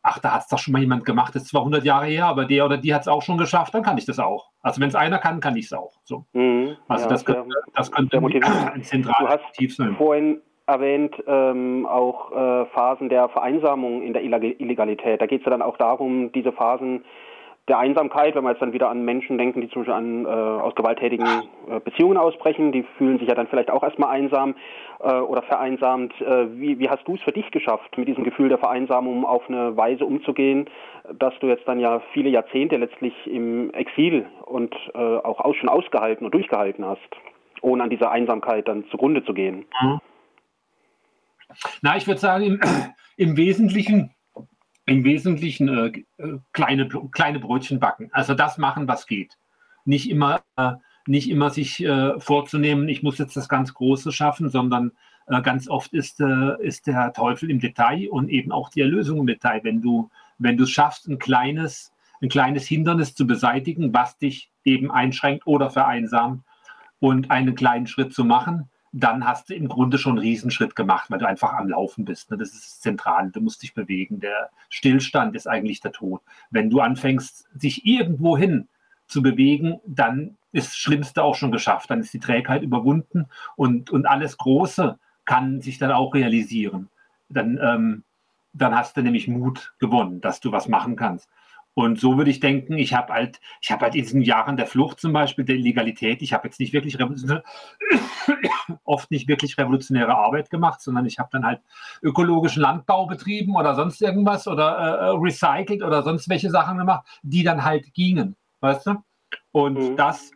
ach, 0.02 0.18
da 0.18 0.34
hat 0.34 0.42
es 0.42 0.48
doch 0.48 0.58
schon 0.58 0.72
mal 0.72 0.80
jemand 0.80 1.04
gemacht, 1.04 1.34
das 1.34 1.42
ist 1.42 1.48
zwar 1.50 1.62
100 1.62 1.84
Jahre 1.84 2.06
her, 2.06 2.26
aber 2.26 2.44
der 2.44 2.64
oder 2.64 2.76
die 2.76 2.92
hat 2.94 3.02
es 3.02 3.08
auch 3.08 3.22
schon 3.22 3.38
geschafft, 3.38 3.74
dann 3.74 3.82
kann 3.82 3.98
ich 3.98 4.04
das 4.04 4.18
auch. 4.18 4.50
Also 4.60 4.80
wenn 4.80 4.88
es 4.88 4.94
einer 4.94 5.18
kann, 5.18 5.40
kann 5.40 5.56
ich 5.56 5.66
es 5.66 5.72
auch. 5.72 5.92
So. 6.04 6.24
Mhm, 6.32 6.76
also 6.88 7.04
ja, 7.04 7.10
das, 7.10 7.24
könnte, 7.24 7.48
das 7.74 7.90
könnte 7.92 8.18
ein 8.74 8.82
zentrales 8.82 9.40
Motiv 9.42 9.76
sein. 9.76 9.96
Vorhin 9.96 10.40
erwähnt 10.66 11.14
ähm, 11.26 11.86
auch 11.86 12.32
äh, 12.32 12.66
Phasen 12.66 13.08
der 13.08 13.28
Vereinsamung 13.28 14.02
in 14.02 14.12
der 14.12 14.22
Illegalität. 14.22 15.20
Da 15.20 15.26
geht 15.26 15.40
es 15.40 15.44
ja 15.44 15.50
dann 15.50 15.62
auch 15.62 15.76
darum, 15.76 16.32
diese 16.32 16.52
Phasen 16.52 17.04
der 17.68 17.78
Einsamkeit, 17.78 18.34
wenn 18.34 18.42
wir 18.42 18.50
jetzt 18.50 18.62
dann 18.62 18.72
wieder 18.72 18.90
an 18.90 19.04
Menschen 19.04 19.38
denken, 19.38 19.60
die 19.60 19.68
zum 19.68 19.82
Beispiel 19.82 19.94
an, 19.94 20.24
äh, 20.24 20.28
aus 20.28 20.74
gewalttätigen 20.74 21.26
äh, 21.68 21.78
Beziehungen 21.78 22.16
ausbrechen, 22.16 22.72
die 22.72 22.84
fühlen 22.98 23.18
sich 23.18 23.28
ja 23.28 23.36
dann 23.36 23.46
vielleicht 23.46 23.70
auch 23.70 23.84
erstmal 23.84 24.10
einsam 24.10 24.56
äh, 25.00 25.12
oder 25.12 25.42
vereinsamt. 25.42 26.12
Äh, 26.20 26.58
wie, 26.58 26.80
wie 26.80 26.88
hast 26.88 27.06
du 27.06 27.14
es 27.14 27.22
für 27.22 27.30
dich 27.30 27.48
geschafft, 27.52 27.96
mit 27.96 28.08
diesem 28.08 28.24
Gefühl 28.24 28.48
der 28.48 28.58
Vereinsamung 28.58 29.24
auf 29.24 29.48
eine 29.48 29.76
Weise 29.76 30.04
umzugehen, 30.04 30.68
dass 31.16 31.34
du 31.40 31.46
jetzt 31.46 31.66
dann 31.68 31.78
ja 31.78 32.00
viele 32.12 32.30
Jahrzehnte 32.30 32.76
letztlich 32.76 33.14
im 33.26 33.72
Exil 33.74 34.26
und 34.44 34.74
äh, 34.94 34.98
auch 34.98 35.38
aus, 35.38 35.54
schon 35.56 35.68
ausgehalten 35.68 36.24
und 36.24 36.34
durchgehalten 36.34 36.84
hast, 36.84 37.00
ohne 37.60 37.84
an 37.84 37.90
dieser 37.90 38.10
Einsamkeit 38.10 38.66
dann 38.66 38.84
zugrunde 38.90 39.24
zu 39.24 39.34
gehen? 39.34 39.66
Mhm. 39.80 40.00
Na, 41.80 41.96
ich 41.96 42.08
würde 42.08 42.20
sagen, 42.20 42.44
im, 42.44 42.60
im 43.16 43.36
Wesentlichen 43.36 44.14
im 44.92 45.04
Wesentlichen 45.04 45.68
äh, 45.68 45.86
äh, 46.18 46.38
kleine, 46.52 46.88
kleine 47.10 47.40
Brötchen 47.40 47.80
backen. 47.80 48.10
Also 48.12 48.34
das 48.34 48.58
machen, 48.58 48.86
was 48.86 49.06
geht. 49.06 49.38
Nicht 49.84 50.10
immer, 50.10 50.42
äh, 50.56 50.72
nicht 51.06 51.30
immer 51.30 51.50
sich 51.50 51.82
äh, 51.82 52.20
vorzunehmen, 52.20 52.88
ich 52.88 53.02
muss 53.02 53.18
jetzt 53.18 53.36
das 53.36 53.48
ganz 53.48 53.74
Große 53.74 54.12
schaffen, 54.12 54.50
sondern 54.50 54.92
äh, 55.26 55.40
ganz 55.40 55.68
oft 55.68 55.92
ist, 55.94 56.20
äh, 56.20 56.62
ist 56.62 56.86
der 56.86 57.12
Teufel 57.12 57.50
im 57.50 57.58
Detail 57.58 58.08
und 58.10 58.28
eben 58.28 58.52
auch 58.52 58.68
die 58.68 58.82
Erlösung 58.82 59.20
im 59.20 59.26
Detail. 59.26 59.60
Wenn 59.64 59.80
du, 59.80 60.10
wenn 60.38 60.56
du 60.56 60.64
es 60.64 60.70
schaffst, 60.70 61.08
ein 61.08 61.18
kleines, 61.18 61.92
ein 62.20 62.28
kleines 62.28 62.66
Hindernis 62.66 63.14
zu 63.14 63.26
beseitigen, 63.26 63.94
was 63.94 64.18
dich 64.18 64.50
eben 64.64 64.90
einschränkt 64.90 65.46
oder 65.46 65.70
vereinsamt 65.70 66.42
und 67.00 67.30
einen 67.30 67.54
kleinen 67.54 67.86
Schritt 67.86 68.12
zu 68.12 68.24
machen, 68.24 68.68
dann 68.92 69.26
hast 69.26 69.48
du 69.48 69.54
im 69.54 69.68
Grunde 69.68 69.96
schon 69.96 70.12
einen 70.12 70.18
Riesenschritt 70.18 70.76
gemacht, 70.76 71.10
weil 71.10 71.18
du 71.18 71.26
einfach 71.26 71.54
am 71.54 71.68
Laufen 71.68 72.04
bist. 72.04 72.30
Ne? 72.30 72.36
Das 72.36 72.52
ist 72.52 72.82
zentral. 72.82 73.30
Du 73.30 73.40
musst 73.40 73.62
dich 73.62 73.72
bewegen. 73.72 74.20
Der 74.20 74.50
Stillstand 74.68 75.34
ist 75.34 75.48
eigentlich 75.48 75.80
der 75.80 75.92
Tod. 75.92 76.20
Wenn 76.50 76.68
du 76.68 76.80
anfängst, 76.80 77.48
dich 77.54 77.86
irgendwo 77.86 78.36
hin 78.36 78.68
zu 79.06 79.22
bewegen, 79.22 79.80
dann 79.86 80.36
ist 80.52 80.68
das 80.68 80.76
Schlimmste 80.76 81.22
auch 81.22 81.34
schon 81.34 81.52
geschafft. 81.52 81.90
Dann 81.90 82.00
ist 82.00 82.12
die 82.12 82.20
Trägheit 82.20 82.62
überwunden 82.62 83.26
und, 83.56 83.90
und 83.90 84.06
alles 84.06 84.36
Große 84.36 84.98
kann 85.24 85.62
sich 85.62 85.78
dann 85.78 85.92
auch 85.92 86.14
realisieren. 86.14 86.90
Dann, 87.30 87.58
ähm, 87.62 88.04
dann 88.52 88.76
hast 88.76 88.98
du 88.98 89.02
nämlich 89.02 89.26
Mut 89.26 89.72
gewonnen, 89.78 90.20
dass 90.20 90.40
du 90.40 90.52
was 90.52 90.68
machen 90.68 90.96
kannst. 90.96 91.30
Und 91.74 91.98
so 91.98 92.18
würde 92.18 92.30
ich 92.30 92.40
denken, 92.40 92.76
ich 92.76 92.92
habe 92.92 93.14
halt, 93.14 93.40
ich 93.62 93.70
habe 93.70 93.82
halt 93.82 93.94
in 93.94 94.02
diesen 94.02 94.20
Jahren 94.20 94.58
der 94.58 94.66
Flucht 94.66 95.00
zum 95.00 95.14
Beispiel, 95.14 95.46
der 95.46 95.56
Illegalität, 95.56 96.20
ich 96.20 96.34
habe 96.34 96.46
jetzt 96.46 96.60
nicht 96.60 96.74
wirklich 96.74 96.98
oft 98.84 99.10
nicht 99.10 99.26
wirklich 99.26 99.56
revolutionäre 99.56 100.14
Arbeit 100.14 100.50
gemacht, 100.50 100.82
sondern 100.82 101.06
ich 101.06 101.18
habe 101.18 101.30
dann 101.32 101.46
halt 101.46 101.62
ökologischen 102.02 102.60
Landbau 102.60 103.06
betrieben 103.06 103.56
oder 103.56 103.74
sonst 103.74 104.02
irgendwas 104.02 104.46
oder 104.46 104.78
äh, 104.78 105.06
äh 105.06 105.16
recycelt 105.18 105.82
oder 105.82 106.02
sonst 106.02 106.28
welche 106.28 106.50
Sachen 106.50 106.76
gemacht, 106.76 107.06
die 107.22 107.42
dann 107.42 107.64
halt 107.64 107.94
gingen, 107.94 108.36
weißt 108.60 108.88
du? 108.88 108.96
Und 109.52 109.78
mhm. 109.78 109.96
das 109.96 110.30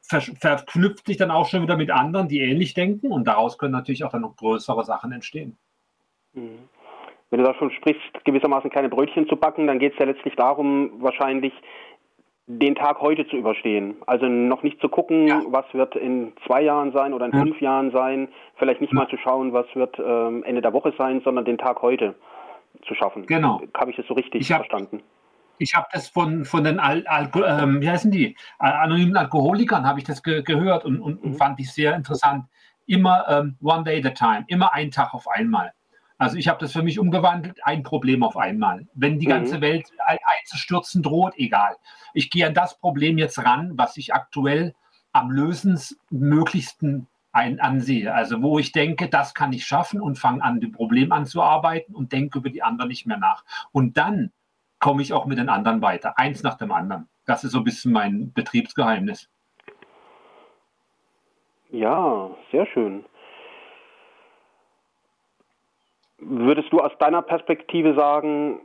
ver 0.00 0.22
verknüpft 0.22 1.06
sich 1.06 1.18
dann 1.18 1.30
auch 1.30 1.46
schon 1.46 1.62
wieder 1.62 1.76
mit 1.76 1.90
anderen, 1.90 2.28
die 2.28 2.40
ähnlich 2.40 2.72
denken 2.72 3.12
und 3.12 3.24
daraus 3.26 3.58
können 3.58 3.72
natürlich 3.72 4.02
auch 4.04 4.12
dann 4.12 4.22
noch 4.22 4.36
größere 4.36 4.84
Sachen 4.84 5.12
entstehen. 5.12 5.58
Mhm 6.32 6.70
wenn 7.30 7.38
du 7.38 7.44
da 7.44 7.54
schon 7.54 7.70
sprichst, 7.70 8.24
gewissermaßen 8.24 8.70
kleine 8.70 8.88
Brötchen 8.88 9.28
zu 9.28 9.36
backen, 9.36 9.66
dann 9.66 9.78
geht 9.78 9.92
es 9.92 9.98
ja 9.98 10.06
letztlich 10.06 10.34
darum, 10.36 10.90
wahrscheinlich 11.00 11.52
den 12.58 12.74
Tag 12.74 13.00
heute 13.00 13.26
zu 13.28 13.36
überstehen. 13.36 13.96
Also 14.06 14.26
noch 14.26 14.64
nicht 14.64 14.80
zu 14.80 14.88
gucken, 14.88 15.28
ja. 15.28 15.40
was 15.46 15.64
wird 15.72 15.94
in 15.94 16.32
zwei 16.46 16.62
Jahren 16.62 16.92
sein 16.92 17.14
oder 17.14 17.26
in 17.26 17.32
ja. 17.32 17.40
fünf 17.40 17.60
Jahren 17.60 17.92
sein, 17.92 18.28
vielleicht 18.56 18.80
nicht 18.80 18.92
mal 18.92 19.08
zu 19.08 19.16
schauen, 19.18 19.52
was 19.52 19.66
wird 19.74 19.96
ähm, 19.98 20.42
Ende 20.42 20.60
der 20.60 20.72
Woche 20.72 20.92
sein, 20.98 21.20
sondern 21.24 21.44
den 21.44 21.58
Tag 21.58 21.80
heute 21.82 22.16
zu 22.86 22.94
schaffen. 22.94 23.26
Genau. 23.26 23.60
Habe 23.74 23.92
ich 23.92 23.96
das 23.96 24.06
so 24.06 24.14
richtig 24.14 24.40
ich 24.40 24.50
hab, 24.50 24.66
verstanden? 24.66 25.00
Ich 25.58 25.76
habe 25.76 25.86
das 25.92 26.08
von, 26.08 26.44
von 26.44 26.64
den 26.64 26.80
Al 26.80 27.04
Al 27.06 27.30
ähm, 27.46 27.80
wie 27.80 27.88
heißen 27.88 28.10
die? 28.10 28.36
anonymen 28.58 29.16
Alkoholikern 29.16 29.86
habe 29.86 30.00
ich 30.00 30.04
das 30.04 30.22
ge 30.22 30.42
gehört 30.42 30.84
und, 30.84 31.00
und, 31.00 31.22
mhm. 31.22 31.30
und, 31.32 31.38
fand 31.38 31.60
ich 31.60 31.72
sehr 31.72 31.94
interessant. 31.94 32.46
Immer 32.86 33.24
ähm, 33.28 33.56
one 33.62 33.84
day 33.84 34.00
at 34.00 34.06
a 34.06 34.10
time, 34.10 34.44
immer 34.48 34.72
ein 34.74 34.90
Tag 34.90 35.14
auf 35.14 35.28
einmal. 35.28 35.72
Also 36.20 36.36
ich 36.36 36.48
habe 36.48 36.58
das 36.60 36.72
für 36.72 36.82
mich 36.82 36.98
umgewandelt, 36.98 37.58
ein 37.64 37.82
Problem 37.82 38.22
auf 38.22 38.36
einmal. 38.36 38.86
Wenn 38.92 39.18
die 39.18 39.24
ganze 39.24 39.56
mhm. 39.56 39.62
Welt 39.62 39.90
einzustürzen 40.04 41.02
droht, 41.02 41.32
egal. 41.38 41.76
Ich 42.12 42.28
gehe 42.28 42.46
an 42.46 42.52
das 42.52 42.76
Problem 42.78 43.16
jetzt 43.16 43.38
ran, 43.38 43.72
was 43.76 43.96
ich 43.96 44.12
aktuell 44.12 44.74
am 45.12 45.30
lösensmöglichsten 45.30 47.06
ein, 47.32 47.58
ansehe. 47.58 48.12
Also 48.12 48.42
wo 48.42 48.58
ich 48.58 48.72
denke, 48.72 49.08
das 49.08 49.32
kann 49.32 49.54
ich 49.54 49.64
schaffen 49.64 49.98
und 50.02 50.18
fange 50.18 50.44
an, 50.44 50.60
dem 50.60 50.72
Problem 50.72 51.10
anzuarbeiten 51.10 51.94
und 51.94 52.12
denke 52.12 52.40
über 52.40 52.50
die 52.50 52.62
anderen 52.62 52.88
nicht 52.88 53.06
mehr 53.06 53.16
nach. 53.16 53.42
Und 53.72 53.96
dann 53.96 54.30
komme 54.78 55.00
ich 55.00 55.14
auch 55.14 55.24
mit 55.24 55.38
den 55.38 55.48
anderen 55.48 55.80
weiter, 55.80 56.18
eins 56.18 56.42
nach 56.42 56.58
dem 56.58 56.70
anderen. 56.70 57.08
Das 57.24 57.44
ist 57.44 57.52
so 57.52 57.58
ein 57.58 57.64
bisschen 57.64 57.92
mein 57.92 58.30
Betriebsgeheimnis. 58.34 59.30
Ja, 61.70 62.30
sehr 62.52 62.66
schön. 62.66 63.06
Würdest 66.20 66.72
du 66.72 66.80
aus 66.80 66.92
deiner 66.98 67.22
Perspektive 67.22 67.94
sagen, 67.94 68.60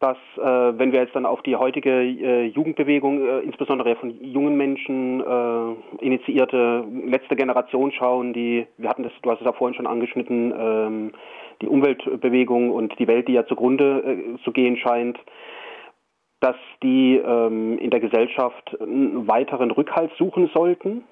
dass 0.00 0.16
äh, 0.36 0.78
wenn 0.78 0.92
wir 0.92 1.00
jetzt 1.00 1.14
dann 1.14 1.24
auf 1.24 1.40
die 1.42 1.56
heutige 1.56 1.90
äh, 1.90 2.44
Jugendbewegung, 2.46 3.26
äh, 3.26 3.40
insbesondere 3.40 3.96
von 3.96 4.10
jungen 4.22 4.56
Menschen 4.56 5.20
äh, 5.20 6.04
initiierte 6.04 6.84
letzte 7.06 7.36
Generation 7.36 7.90
schauen, 7.92 8.32
die, 8.32 8.66
wir 8.76 8.90
hatten 8.90 9.02
das, 9.02 9.12
du 9.22 9.30
hast 9.30 9.40
es 9.40 9.46
ja 9.46 9.52
vorhin 9.52 9.74
schon 9.74 9.86
angeschnitten, 9.86 10.52
ähm, 10.58 11.12
die 11.62 11.68
Umweltbewegung 11.68 12.70
und 12.70 12.98
die 12.98 13.06
Welt, 13.06 13.28
die 13.28 13.32
ja 13.32 13.46
zugrunde 13.46 14.36
äh, 14.36 14.42
zu 14.44 14.52
gehen 14.52 14.76
scheint, 14.76 15.18
dass 16.40 16.56
die 16.82 17.16
ähm, 17.16 17.78
in 17.78 17.90
der 17.90 18.00
Gesellschaft 18.00 18.76
einen 18.80 19.26
weiteren 19.26 19.70
Rückhalt 19.70 20.10
suchen 20.18 20.50
sollten? 20.52 21.04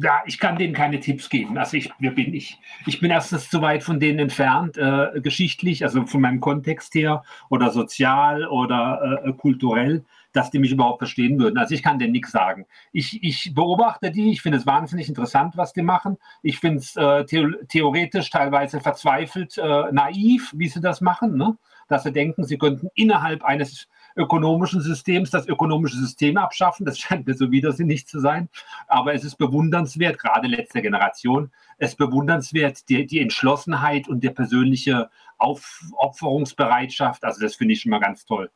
Ja, 0.00 0.22
ich 0.26 0.38
kann 0.38 0.56
denen 0.56 0.72
keine 0.72 1.00
Tipps 1.00 1.28
geben. 1.28 1.58
Also 1.58 1.76
ich, 1.76 1.92
bin, 1.98 2.34
ich, 2.34 2.58
ich 2.86 3.00
bin 3.00 3.10
erstens 3.10 3.50
zu 3.50 3.60
weit 3.60 3.82
von 3.82 4.00
denen 4.00 4.20
entfernt, 4.20 4.78
äh, 4.78 5.20
geschichtlich, 5.20 5.84
also 5.84 6.06
von 6.06 6.22
meinem 6.22 6.40
Kontext 6.40 6.94
her 6.94 7.22
oder 7.50 7.70
sozial 7.70 8.46
oder 8.46 9.22
äh, 9.24 9.32
kulturell, 9.32 10.04
dass 10.32 10.50
die 10.50 10.58
mich 10.58 10.72
überhaupt 10.72 11.00
verstehen 11.00 11.38
würden. 11.38 11.58
Also 11.58 11.74
ich 11.74 11.82
kann 11.82 11.98
denen 11.98 12.12
nichts 12.12 12.32
sagen. 12.32 12.64
Ich, 12.92 13.22
ich 13.22 13.54
beobachte 13.54 14.10
die, 14.10 14.30
ich 14.32 14.40
finde 14.40 14.56
es 14.56 14.66
wahnsinnig 14.66 15.10
interessant, 15.10 15.58
was 15.58 15.74
die 15.74 15.82
machen. 15.82 16.16
Ich 16.42 16.58
finde 16.58 16.78
es 16.78 16.96
äh, 16.96 17.26
theoretisch 17.26 18.30
teilweise 18.30 18.80
verzweifelt, 18.80 19.58
äh, 19.58 19.92
naiv, 19.92 20.52
wie 20.56 20.68
sie 20.68 20.80
das 20.80 21.02
machen, 21.02 21.36
ne? 21.36 21.58
dass 21.88 22.04
sie 22.04 22.12
denken, 22.12 22.44
sie 22.44 22.56
könnten 22.56 22.88
innerhalb 22.94 23.44
eines 23.44 23.88
ökonomischen 24.16 24.80
Systems 24.80 25.30
das 25.30 25.46
ökonomische 25.46 25.96
System 25.96 26.36
abschaffen. 26.36 26.86
Das 26.86 26.98
scheint 26.98 27.26
mir 27.26 27.34
so 27.34 27.50
widersinnig 27.50 28.06
zu 28.06 28.20
sein. 28.20 28.48
Aber 28.86 29.14
es 29.14 29.24
ist 29.24 29.36
bewundernswert, 29.36 30.18
gerade 30.18 30.48
letzter 30.48 30.80
Generation, 30.80 31.50
es 31.78 31.90
ist 31.90 31.96
bewundernswert, 31.96 32.88
die, 32.88 33.06
die 33.06 33.20
Entschlossenheit 33.20 34.08
und 34.08 34.22
der 34.22 34.30
persönliche 34.30 35.10
Aufopferungsbereitschaft. 35.38 37.24
Also 37.24 37.40
das 37.40 37.56
finde 37.56 37.74
ich 37.74 37.80
schon 37.80 37.90
mal 37.90 38.00
ganz 38.00 38.24
toll. 38.24 38.50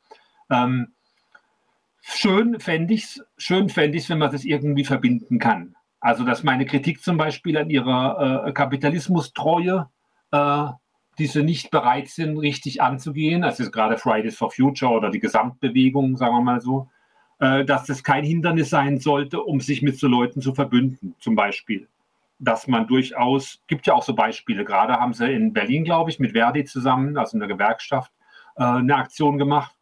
Ähm, 0.51 0.93
schön 2.01 2.61
fände 2.61 2.95
ich 2.95 3.05
es, 3.05 3.25
schön 3.37 3.69
fände 3.69 3.99
ich 3.99 4.09
wenn 4.09 4.19
man 4.19 4.31
das 4.31 4.45
irgendwie 4.45 4.85
verbinden 4.85 5.39
kann. 5.39 5.75
Also, 6.01 6.25
dass 6.25 6.45
meine 6.45 6.67
Kritik 6.67 7.03
zum 7.03 7.17
Beispiel 7.17 7.57
an 7.59 7.71
ihrer 7.71 8.47
äh, 8.47 8.53
Kapitalismustreue 8.53 9.89
äh, 10.31 10.67
die 11.19 11.27
sie 11.27 11.43
nicht 11.43 11.71
bereit 11.71 12.09
sind, 12.09 12.39
richtig 12.39 12.83
anzugehen, 12.83 13.45
also 13.45 13.71
gerade 13.71 13.99
Fridays 13.99 14.37
for 14.37 14.51
Future 14.51 14.93
oder 14.93 15.11
die 15.11 15.21
Gesamtbewegung, 15.21 16.17
sagen 16.17 16.35
wir 16.35 16.43
mal 16.43 16.61
so, 16.61 16.89
äh, 17.39 17.65
dass 17.65 17.87
das 17.87 18.03
kein 18.03 18.25
Hindernis 18.25 18.71
sein 18.71 18.99
sollte, 18.99 19.43
um 19.43 19.61
sich 19.61 19.83
mit 19.83 19.99
so 19.99 20.09
Leuten 20.09 20.41
zu 20.41 20.55
verbünden, 20.55 21.15
zum 21.19 21.35
Beispiel. 21.35 21.89
Dass 22.39 22.67
man 22.67 22.87
durchaus, 22.87 23.63
gibt 23.67 23.87
ja 23.87 23.95
auch 23.95 24.03
so 24.03 24.15
Beispiele, 24.15 24.65
gerade 24.65 24.95
haben 24.95 25.15
sie 25.15 25.33
in 25.33 25.53
Berlin, 25.53 25.85
glaube 25.85 26.11
ich, 26.11 26.19
mit 26.19 26.33
Verdi 26.33 26.65
zusammen, 26.65 27.17
also 27.17 27.37
in 27.37 27.41
der 27.41 27.49
Gewerkschaft, 27.49 28.13
äh, 28.57 28.65
eine 28.65 28.97
Aktion 28.97 29.39
gemacht. 29.39 29.75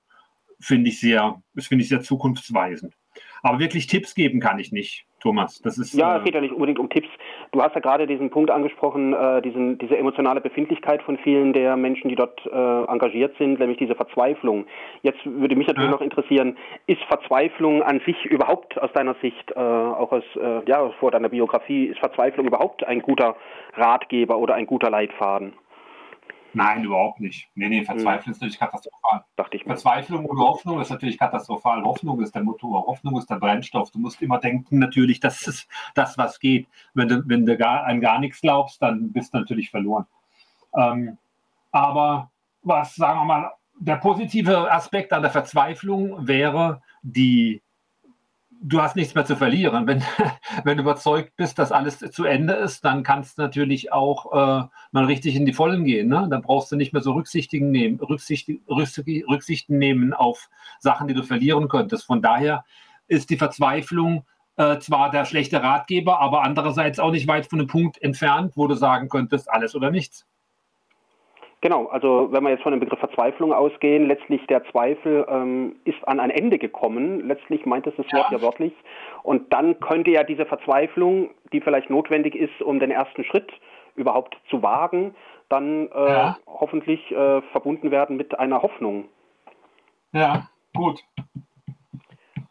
Finde 0.60 0.90
ich 0.90 1.00
sehr, 1.00 1.42
das 1.54 1.66
finde 1.66 1.82
ich 1.82 1.88
sehr 1.88 2.00
zukunftsweisend. 2.00 2.94
Aber 3.42 3.58
wirklich 3.58 3.86
Tipps 3.88 4.14
geben 4.14 4.40
kann 4.40 4.58
ich 4.58 4.72
nicht. 4.72 5.06
Thomas. 5.24 5.58
Das 5.62 5.78
ist, 5.78 5.94
ja, 5.94 6.16
es 6.16 6.20
äh, 6.20 6.24
geht 6.26 6.34
ja 6.34 6.40
nicht 6.42 6.52
unbedingt 6.52 6.78
um 6.78 6.90
Tipps. 6.90 7.08
Du 7.54 7.62
hast 7.62 7.72
ja 7.76 7.80
gerade 7.80 8.08
diesen 8.08 8.30
Punkt 8.30 8.50
angesprochen, 8.50 9.12
äh, 9.12 9.40
diesen, 9.40 9.78
diese 9.78 9.96
emotionale 9.96 10.40
Befindlichkeit 10.40 11.00
von 11.04 11.16
vielen 11.18 11.52
der 11.52 11.76
Menschen, 11.76 12.08
die 12.08 12.16
dort 12.16 12.44
äh, 12.46 12.50
engagiert 12.90 13.36
sind, 13.38 13.60
nämlich 13.60 13.78
diese 13.78 13.94
Verzweiflung. 13.94 14.66
Jetzt 15.02 15.20
würde 15.24 15.54
mich 15.54 15.68
natürlich 15.68 15.88
ja. 15.88 15.94
noch 15.94 16.00
interessieren, 16.00 16.56
ist 16.88 17.00
Verzweiflung 17.04 17.84
an 17.84 18.00
sich 18.04 18.24
überhaupt 18.24 18.76
aus 18.82 18.92
deiner 18.92 19.14
Sicht, 19.22 19.52
äh, 19.52 19.60
auch 19.60 20.10
aus, 20.10 20.24
äh, 20.34 20.68
ja, 20.68 20.90
vor 20.98 21.12
deiner 21.12 21.28
Biografie, 21.28 21.84
ist 21.84 22.00
Verzweiflung 22.00 22.44
überhaupt 22.44 22.82
ein 22.82 23.00
guter 23.00 23.36
Ratgeber 23.74 24.36
oder 24.38 24.54
ein 24.54 24.66
guter 24.66 24.90
Leitfaden? 24.90 25.52
Nein, 26.54 26.84
überhaupt 26.84 27.20
nicht. 27.20 27.48
Nee, 27.54 27.68
nee, 27.68 27.84
Verzweiflung 27.84 28.26
hm. 28.26 28.32
ist 28.32 28.40
natürlich 28.40 28.58
katastrophal. 28.58 29.24
Dachte 29.36 29.56
ich. 29.56 29.64
Verzweiflung 29.64 30.24
oder 30.26 30.40
Hoffnung 30.40 30.80
ist 30.80 30.90
natürlich 30.90 31.18
katastrophal. 31.18 31.82
Hoffnung 31.82 32.20
ist 32.20 32.34
der 32.34 32.42
Motor, 32.42 32.86
Hoffnung 32.86 33.18
ist 33.18 33.28
der 33.28 33.36
Brennstoff. 33.36 33.90
Du 33.90 33.98
musst 33.98 34.22
immer 34.22 34.38
denken, 34.38 34.78
natürlich, 34.78 35.20
das 35.20 35.46
ist 35.46 35.68
das, 35.94 36.16
was 36.16 36.38
geht. 36.38 36.68
Wenn 36.94 37.08
du, 37.08 37.22
wenn 37.26 37.44
du 37.44 37.56
gar, 37.56 37.84
an 37.84 38.00
gar 38.00 38.18
nichts 38.20 38.40
glaubst, 38.40 38.80
dann 38.80 39.12
bist 39.12 39.34
du 39.34 39.38
natürlich 39.38 39.70
verloren. 39.70 40.06
Ähm, 40.76 41.18
aber 41.72 42.30
was, 42.62 42.94
sagen 42.94 43.20
wir 43.20 43.24
mal, 43.24 43.52
der 43.78 43.96
positive 43.96 44.70
Aspekt 44.70 45.12
an 45.12 45.22
der 45.22 45.30
Verzweiflung 45.30 46.26
wäre 46.26 46.82
die 47.02 47.60
du 48.64 48.80
hast 48.80 48.96
nichts 48.96 49.14
mehr 49.14 49.26
zu 49.26 49.36
verlieren. 49.36 49.86
Wenn, 49.86 50.02
wenn 50.64 50.76
du 50.76 50.82
überzeugt 50.82 51.36
bist, 51.36 51.58
dass 51.58 51.70
alles 51.70 51.98
zu 51.98 52.24
Ende 52.24 52.54
ist, 52.54 52.84
dann 52.84 53.02
kannst 53.02 53.38
du 53.38 53.42
natürlich 53.42 53.92
auch 53.92 54.32
äh, 54.32 54.66
mal 54.90 55.04
richtig 55.04 55.36
in 55.36 55.46
die 55.46 55.52
Vollen 55.52 55.84
gehen. 55.84 56.08
Ne? 56.08 56.26
Dann 56.30 56.42
brauchst 56.42 56.72
du 56.72 56.76
nicht 56.76 56.92
mehr 56.92 57.02
so 57.02 57.12
Rücksichtigen 57.12 57.70
nehmen, 57.70 58.00
Rücksicht, 58.00 58.48
Rücksichten 58.68 59.78
nehmen 59.78 60.12
auf 60.12 60.48
Sachen, 60.80 61.08
die 61.08 61.14
du 61.14 61.22
verlieren 61.22 61.68
könntest. 61.68 62.04
Von 62.06 62.22
daher 62.22 62.64
ist 63.06 63.30
die 63.30 63.36
Verzweiflung 63.36 64.24
äh, 64.56 64.78
zwar 64.78 65.10
der 65.10 65.24
schlechte 65.24 65.62
Ratgeber, 65.62 66.20
aber 66.20 66.42
andererseits 66.42 66.98
auch 66.98 67.10
nicht 67.10 67.28
weit 67.28 67.46
von 67.46 67.58
dem 67.58 67.68
Punkt 67.68 68.00
entfernt, 68.00 68.52
wo 68.56 68.66
du 68.66 68.74
sagen 68.74 69.08
könntest, 69.08 69.50
alles 69.50 69.74
oder 69.74 69.90
nichts. 69.90 70.26
Genau, 71.64 71.86
also 71.86 72.28
wenn 72.30 72.42
wir 72.42 72.50
jetzt 72.50 72.62
von 72.62 72.72
dem 72.72 72.80
Begriff 72.80 72.98
Verzweiflung 72.98 73.54
ausgehen, 73.54 74.06
letztlich 74.06 74.46
der 74.48 74.66
Zweifel 74.66 75.24
ähm, 75.30 75.76
ist 75.86 76.06
an 76.06 76.20
ein 76.20 76.28
Ende 76.28 76.58
gekommen. 76.58 77.26
Letztlich 77.26 77.64
meint 77.64 77.86
es 77.86 77.96
das 77.96 78.04
Wort 78.12 78.30
ja. 78.30 78.36
ja 78.36 78.42
wörtlich. 78.42 78.74
Und 79.22 79.50
dann 79.50 79.80
könnte 79.80 80.10
ja 80.10 80.24
diese 80.24 80.44
Verzweiflung, 80.44 81.30
die 81.54 81.62
vielleicht 81.62 81.88
notwendig 81.88 82.34
ist, 82.34 82.60
um 82.60 82.80
den 82.80 82.90
ersten 82.90 83.24
Schritt 83.24 83.50
überhaupt 83.96 84.36
zu 84.50 84.62
wagen, 84.62 85.14
dann 85.48 85.88
äh, 85.88 86.06
ja. 86.06 86.36
hoffentlich 86.46 87.00
äh, 87.10 87.40
verbunden 87.52 87.90
werden 87.90 88.18
mit 88.18 88.38
einer 88.38 88.60
Hoffnung. 88.60 89.06
Ja, 90.12 90.48
gut. 90.74 91.00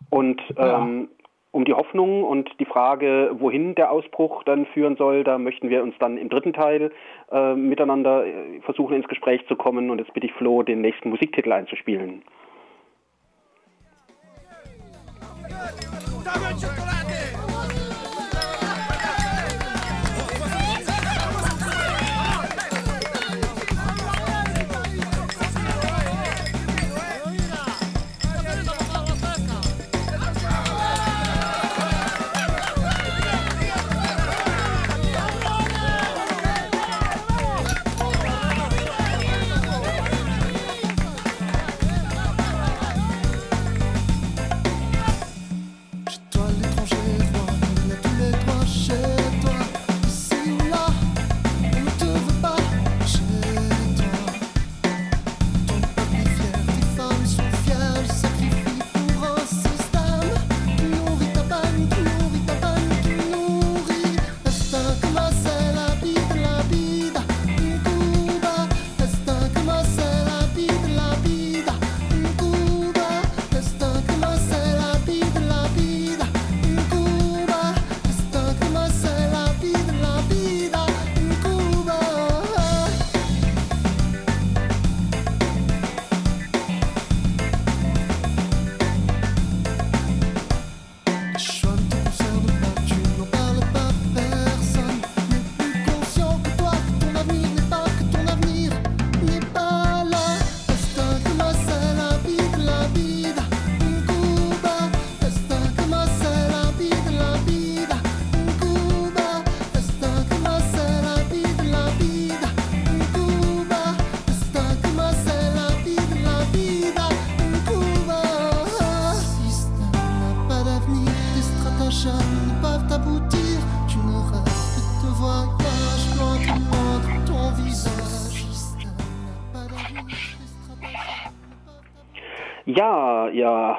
Und 0.09 0.41
ähm, 0.57 1.09
um 1.53 1.65
die 1.65 1.73
Hoffnung 1.73 2.23
und 2.23 2.49
die 2.59 2.65
Frage, 2.65 3.29
wohin 3.33 3.75
der 3.75 3.91
Ausbruch 3.91 4.43
dann 4.43 4.65
führen 4.65 4.97
soll, 4.97 5.23
da 5.23 5.37
möchten 5.37 5.69
wir 5.69 5.83
uns 5.83 5.93
dann 5.99 6.17
im 6.17 6.27
dritten 6.27 6.51
Teil 6.51 6.91
äh, 7.31 7.53
miteinander 7.53 8.25
äh, 8.25 8.59
versuchen 8.61 8.95
ins 8.95 9.07
Gespräch 9.07 9.45
zu 9.47 9.55
kommen. 9.55 9.91
Und 9.91 9.99
jetzt 9.99 10.13
bitte 10.13 10.25
ich 10.25 10.33
Flo, 10.33 10.63
den 10.63 10.81
nächsten 10.81 11.09
Musiktitel 11.09 11.51
einzuspielen. 11.51 12.23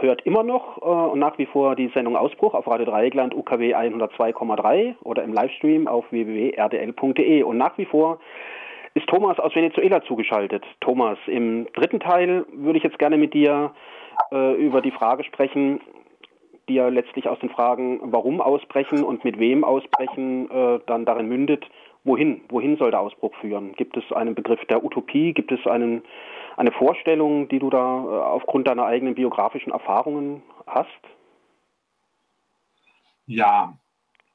Hört 0.04 0.22
immer 0.26 0.42
noch 0.42 0.78
äh, 0.78 0.84
und 0.84 1.18
nach 1.18 1.38
wie 1.38 1.46
vor 1.46 1.76
die 1.76 1.88
Sendung 1.88 2.16
Ausbruch 2.16 2.54
auf 2.54 2.66
Radio 2.66 2.86
Dreieckland 2.86 3.34
UKW 3.34 3.74
102,3 3.74 4.94
oder 5.02 5.22
im 5.22 5.32
Livestream 5.32 5.88
auf 5.88 6.04
www.rdl.de. 6.10 7.42
Und 7.42 7.58
nach 7.58 7.76
wie 7.78 7.86
vor 7.86 8.20
ist 8.94 9.06
Thomas 9.08 9.38
aus 9.38 9.54
Venezuela 9.54 10.02
zugeschaltet. 10.02 10.64
Thomas, 10.80 11.18
im 11.26 11.66
dritten 11.74 12.00
Teil 12.00 12.46
würde 12.52 12.78
ich 12.78 12.84
jetzt 12.84 12.98
gerne 12.98 13.16
mit 13.16 13.34
dir 13.34 13.72
äh, 14.32 14.54
über 14.54 14.80
die 14.80 14.92
Frage 14.92 15.24
sprechen, 15.24 15.80
die 16.68 16.74
ja 16.74 16.88
letztlich 16.88 17.28
aus 17.28 17.38
den 17.40 17.50
Fragen, 17.50 18.00
warum 18.04 18.40
ausbrechen 18.40 19.02
und 19.02 19.24
mit 19.24 19.38
wem 19.38 19.64
ausbrechen, 19.64 20.50
äh, 20.50 20.78
dann 20.86 21.04
darin 21.04 21.28
mündet, 21.28 21.68
wohin, 22.04 22.42
wohin 22.48 22.76
soll 22.76 22.90
der 22.90 23.00
Ausbruch 23.00 23.34
führen? 23.40 23.72
Gibt 23.74 23.96
es 23.96 24.12
einen 24.12 24.34
Begriff 24.34 24.64
der 24.66 24.84
Utopie? 24.84 25.32
Gibt 25.32 25.52
es 25.52 25.66
einen 25.66 26.02
eine 26.56 26.72
Vorstellung, 26.72 27.48
die 27.48 27.58
du 27.58 27.70
da 27.70 28.04
äh, 28.04 28.22
aufgrund 28.22 28.66
deiner 28.66 28.84
eigenen 28.84 29.14
biografischen 29.14 29.72
Erfahrungen 29.72 30.42
hast? 30.66 30.88
Ja, 33.26 33.78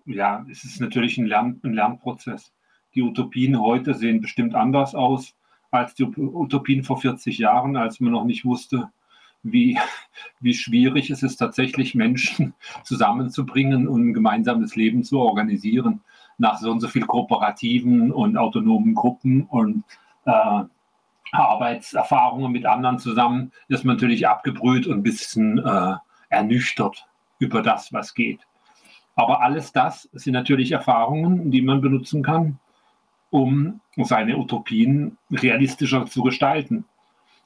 ja, 0.06 0.46
es 0.50 0.64
ist 0.64 0.82
natürlich 0.82 1.18
ein, 1.18 1.28
Lern, 1.28 1.60
ein 1.64 1.74
Lernprozess. 1.74 2.54
Die 2.96 3.04
Utopien 3.04 3.60
heute 3.62 3.94
sehen 3.94 4.22
bestimmt 4.22 4.56
anders 4.56 4.96
aus 4.96 5.36
als 5.72 5.94
die 5.94 6.04
Utopien 6.04 6.84
vor 6.84 6.98
40 6.98 7.38
Jahren, 7.38 7.78
als 7.78 8.00
man 8.00 8.12
noch 8.12 8.26
nicht 8.26 8.46
wusste, 8.46 8.90
wie, 9.44 9.78
wie 10.40 10.54
schwierig 10.54 11.10
es 11.10 11.24
ist, 11.24 11.38
tatsächlich 11.38 11.96
Menschen 11.96 12.54
zusammenzubringen 12.84 13.88
und 13.88 14.10
ein 14.10 14.14
gemeinsames 14.14 14.76
Leben 14.76 15.04
zu 15.04 15.20
organisieren. 15.20 16.02
Nach 16.38 16.58
so 16.58 16.72
und 16.72 16.80
so 16.80 16.88
viel 16.88 17.06
kooperativen 17.06 18.12
und 18.12 18.38
autonomen 18.38 18.96
Gruppen 18.96 19.44
und 19.44 19.84
äh, 20.26 20.64
Arbeitserfahrungen 21.32 22.52
mit 22.52 22.66
anderen 22.66 23.00
zusammen 23.00 23.52
ist 23.68 23.86
man 23.86 23.96
natürlich 23.96 24.28
abgebrüht 24.28 24.88
und 24.88 25.00
ein 25.00 25.04
bisschen 25.04 25.60
äh, 25.60 25.96
ernüchtert 26.30 27.08
über 27.40 27.62
das, 27.62 27.94
was 27.94 28.14
geht. 28.14 28.42
Aber 29.16 29.42
alles 29.42 29.72
das 29.72 30.10
sind 30.14 30.34
natürlich 30.34 30.72
Erfahrungen, 30.72 31.52
die 31.52 31.62
man 31.62 31.82
benutzen 31.82 32.24
kann, 32.24 32.60
um 33.30 33.82
seine 33.98 34.38
Utopien 34.38 35.18
realistischer 35.30 36.06
zu 36.06 36.24
gestalten. 36.24 36.86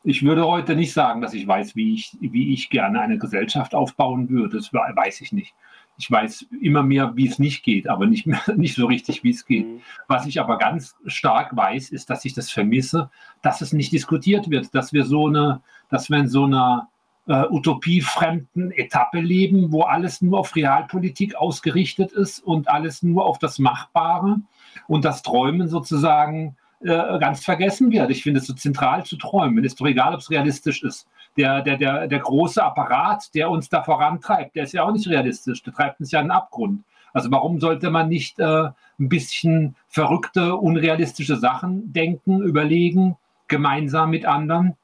Ich 0.03 0.23
würde 0.23 0.45
heute 0.45 0.75
nicht 0.75 0.93
sagen, 0.93 1.21
dass 1.21 1.33
ich 1.33 1.47
weiß, 1.47 1.75
wie 1.75 1.93
ich, 1.93 2.15
wie 2.19 2.53
ich 2.53 2.69
gerne 2.69 3.01
eine 3.01 3.17
Gesellschaft 3.17 3.73
aufbauen 3.73 4.29
würde. 4.29 4.57
Das 4.57 4.73
weiß 4.73 5.21
ich 5.21 5.31
nicht. 5.31 5.55
Ich 5.97 6.09
weiß 6.09 6.47
immer 6.61 6.83
mehr, 6.83 7.15
wie 7.15 7.27
es 7.27 7.39
nicht 7.39 7.63
geht, 7.63 7.87
aber 7.87 8.05
nicht, 8.05 8.25
mehr, 8.25 8.41
nicht 8.55 8.75
so 8.75 8.85
richtig, 8.85 9.23
wie 9.23 9.31
es 9.31 9.45
geht. 9.45 9.67
Mhm. 9.67 9.81
Was 10.07 10.25
ich 10.25 10.39
aber 10.39 10.57
ganz 10.57 10.95
stark 11.05 11.55
weiß, 11.55 11.89
ist, 11.89 12.09
dass 12.09 12.25
ich 12.25 12.33
das 12.33 12.49
vermisse, 12.49 13.09
dass 13.41 13.61
es 13.61 13.73
nicht 13.73 13.91
diskutiert 13.91 14.49
wird, 14.49 14.73
dass 14.73 14.93
wir 14.93 15.05
so 15.05 15.27
eine, 15.27 15.61
dass 15.89 16.09
wir 16.09 16.17
in 16.17 16.27
so 16.27 16.45
einer 16.45 16.89
äh, 17.27 17.45
utopiefremden 17.49 18.71
Etappe 18.71 19.19
leben, 19.19 19.71
wo 19.71 19.83
alles 19.83 20.21
nur 20.21 20.39
auf 20.39 20.55
Realpolitik 20.55 21.35
ausgerichtet 21.35 22.11
ist 22.11 22.39
und 22.39 22.69
alles 22.69 23.03
nur 23.03 23.25
auf 23.25 23.39
das 23.39 23.59
Machbare 23.59 24.41
und 24.87 25.05
das 25.05 25.21
Träumen 25.21 25.67
sozusagen 25.67 26.57
äh, 26.81 27.19
ganz 27.19 27.43
vergessen 27.43 27.91
wird. 27.91 28.09
Ich 28.09 28.23
finde 28.23 28.41
es 28.41 28.47
so 28.47 28.53
zentral 28.53 29.05
zu 29.05 29.15
träumen. 29.15 29.63
Ist 29.63 29.79
doch 29.79 29.85
egal, 29.85 30.13
ob 30.13 30.19
es 30.19 30.29
realistisch 30.29 30.83
ist. 30.83 31.07
Der, 31.37 31.61
der, 31.61 31.77
der, 31.77 32.07
der 32.07 32.19
große 32.19 32.63
Apparat, 32.63 33.33
der 33.33 33.49
uns 33.49 33.67
da 33.67 33.81
vorantreibt, 33.81 34.55
der 34.55 34.63
ist 34.63 34.73
ja 34.73 34.83
auch 34.83 34.91
nicht 34.91 35.07
realistisch. 35.07 35.63
Der 35.63 35.73
treibt 35.73 35.99
uns 35.99 36.11
ja 36.11 36.19
in 36.19 36.27
den 36.27 36.31
Abgrund. 36.31 36.83
Also 37.13 37.31
warum 37.31 37.59
sollte 37.59 37.89
man 37.89 38.09
nicht 38.09 38.39
äh, 38.39 38.69
ein 38.99 39.09
bisschen 39.09 39.75
verrückte, 39.87 40.55
unrealistische 40.55 41.37
Sachen 41.37 41.93
denken, 41.93 42.41
überlegen, 42.41 43.17
gemeinsam 43.47 44.09
mit 44.09 44.25
anderen? 44.25 44.75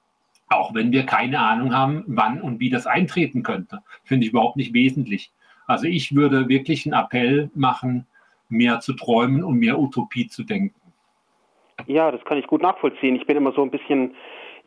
Auch 0.48 0.74
wenn 0.74 0.92
wir 0.92 1.06
keine 1.06 1.40
Ahnung 1.40 1.76
haben, 1.76 2.04
wann 2.08 2.42
und 2.42 2.60
wie 2.60 2.70
das 2.70 2.88
eintreten 2.88 3.44
könnte. 3.44 3.80
Finde 4.04 4.26
ich 4.26 4.32
überhaupt 4.32 4.56
nicht 4.58 4.74
wesentlich. 4.74 5.32
Also 5.68 5.86
ich 5.86 6.16
würde 6.16 6.50
wirklich 6.50 6.86
einen 6.86 7.00
Appell 7.00 7.52
machen, 7.54 8.08
mehr 8.48 8.80
zu 8.80 8.94
träumen 8.94 9.44
und 9.44 9.60
mehr 9.60 9.80
Utopie 9.80 10.28
zu 10.28 10.44
denken. 10.44 10.76
Ja, 11.86 12.12
das 12.12 12.24
kann 12.26 12.38
ich 12.38 12.48
gut 12.48 12.62
nachvollziehen. 12.62 13.16
Ich 13.16 13.26
bin 13.26 13.38
immer 13.38 13.52
so 13.54 13.62
ein 13.62 13.72
bisschen 13.72 14.16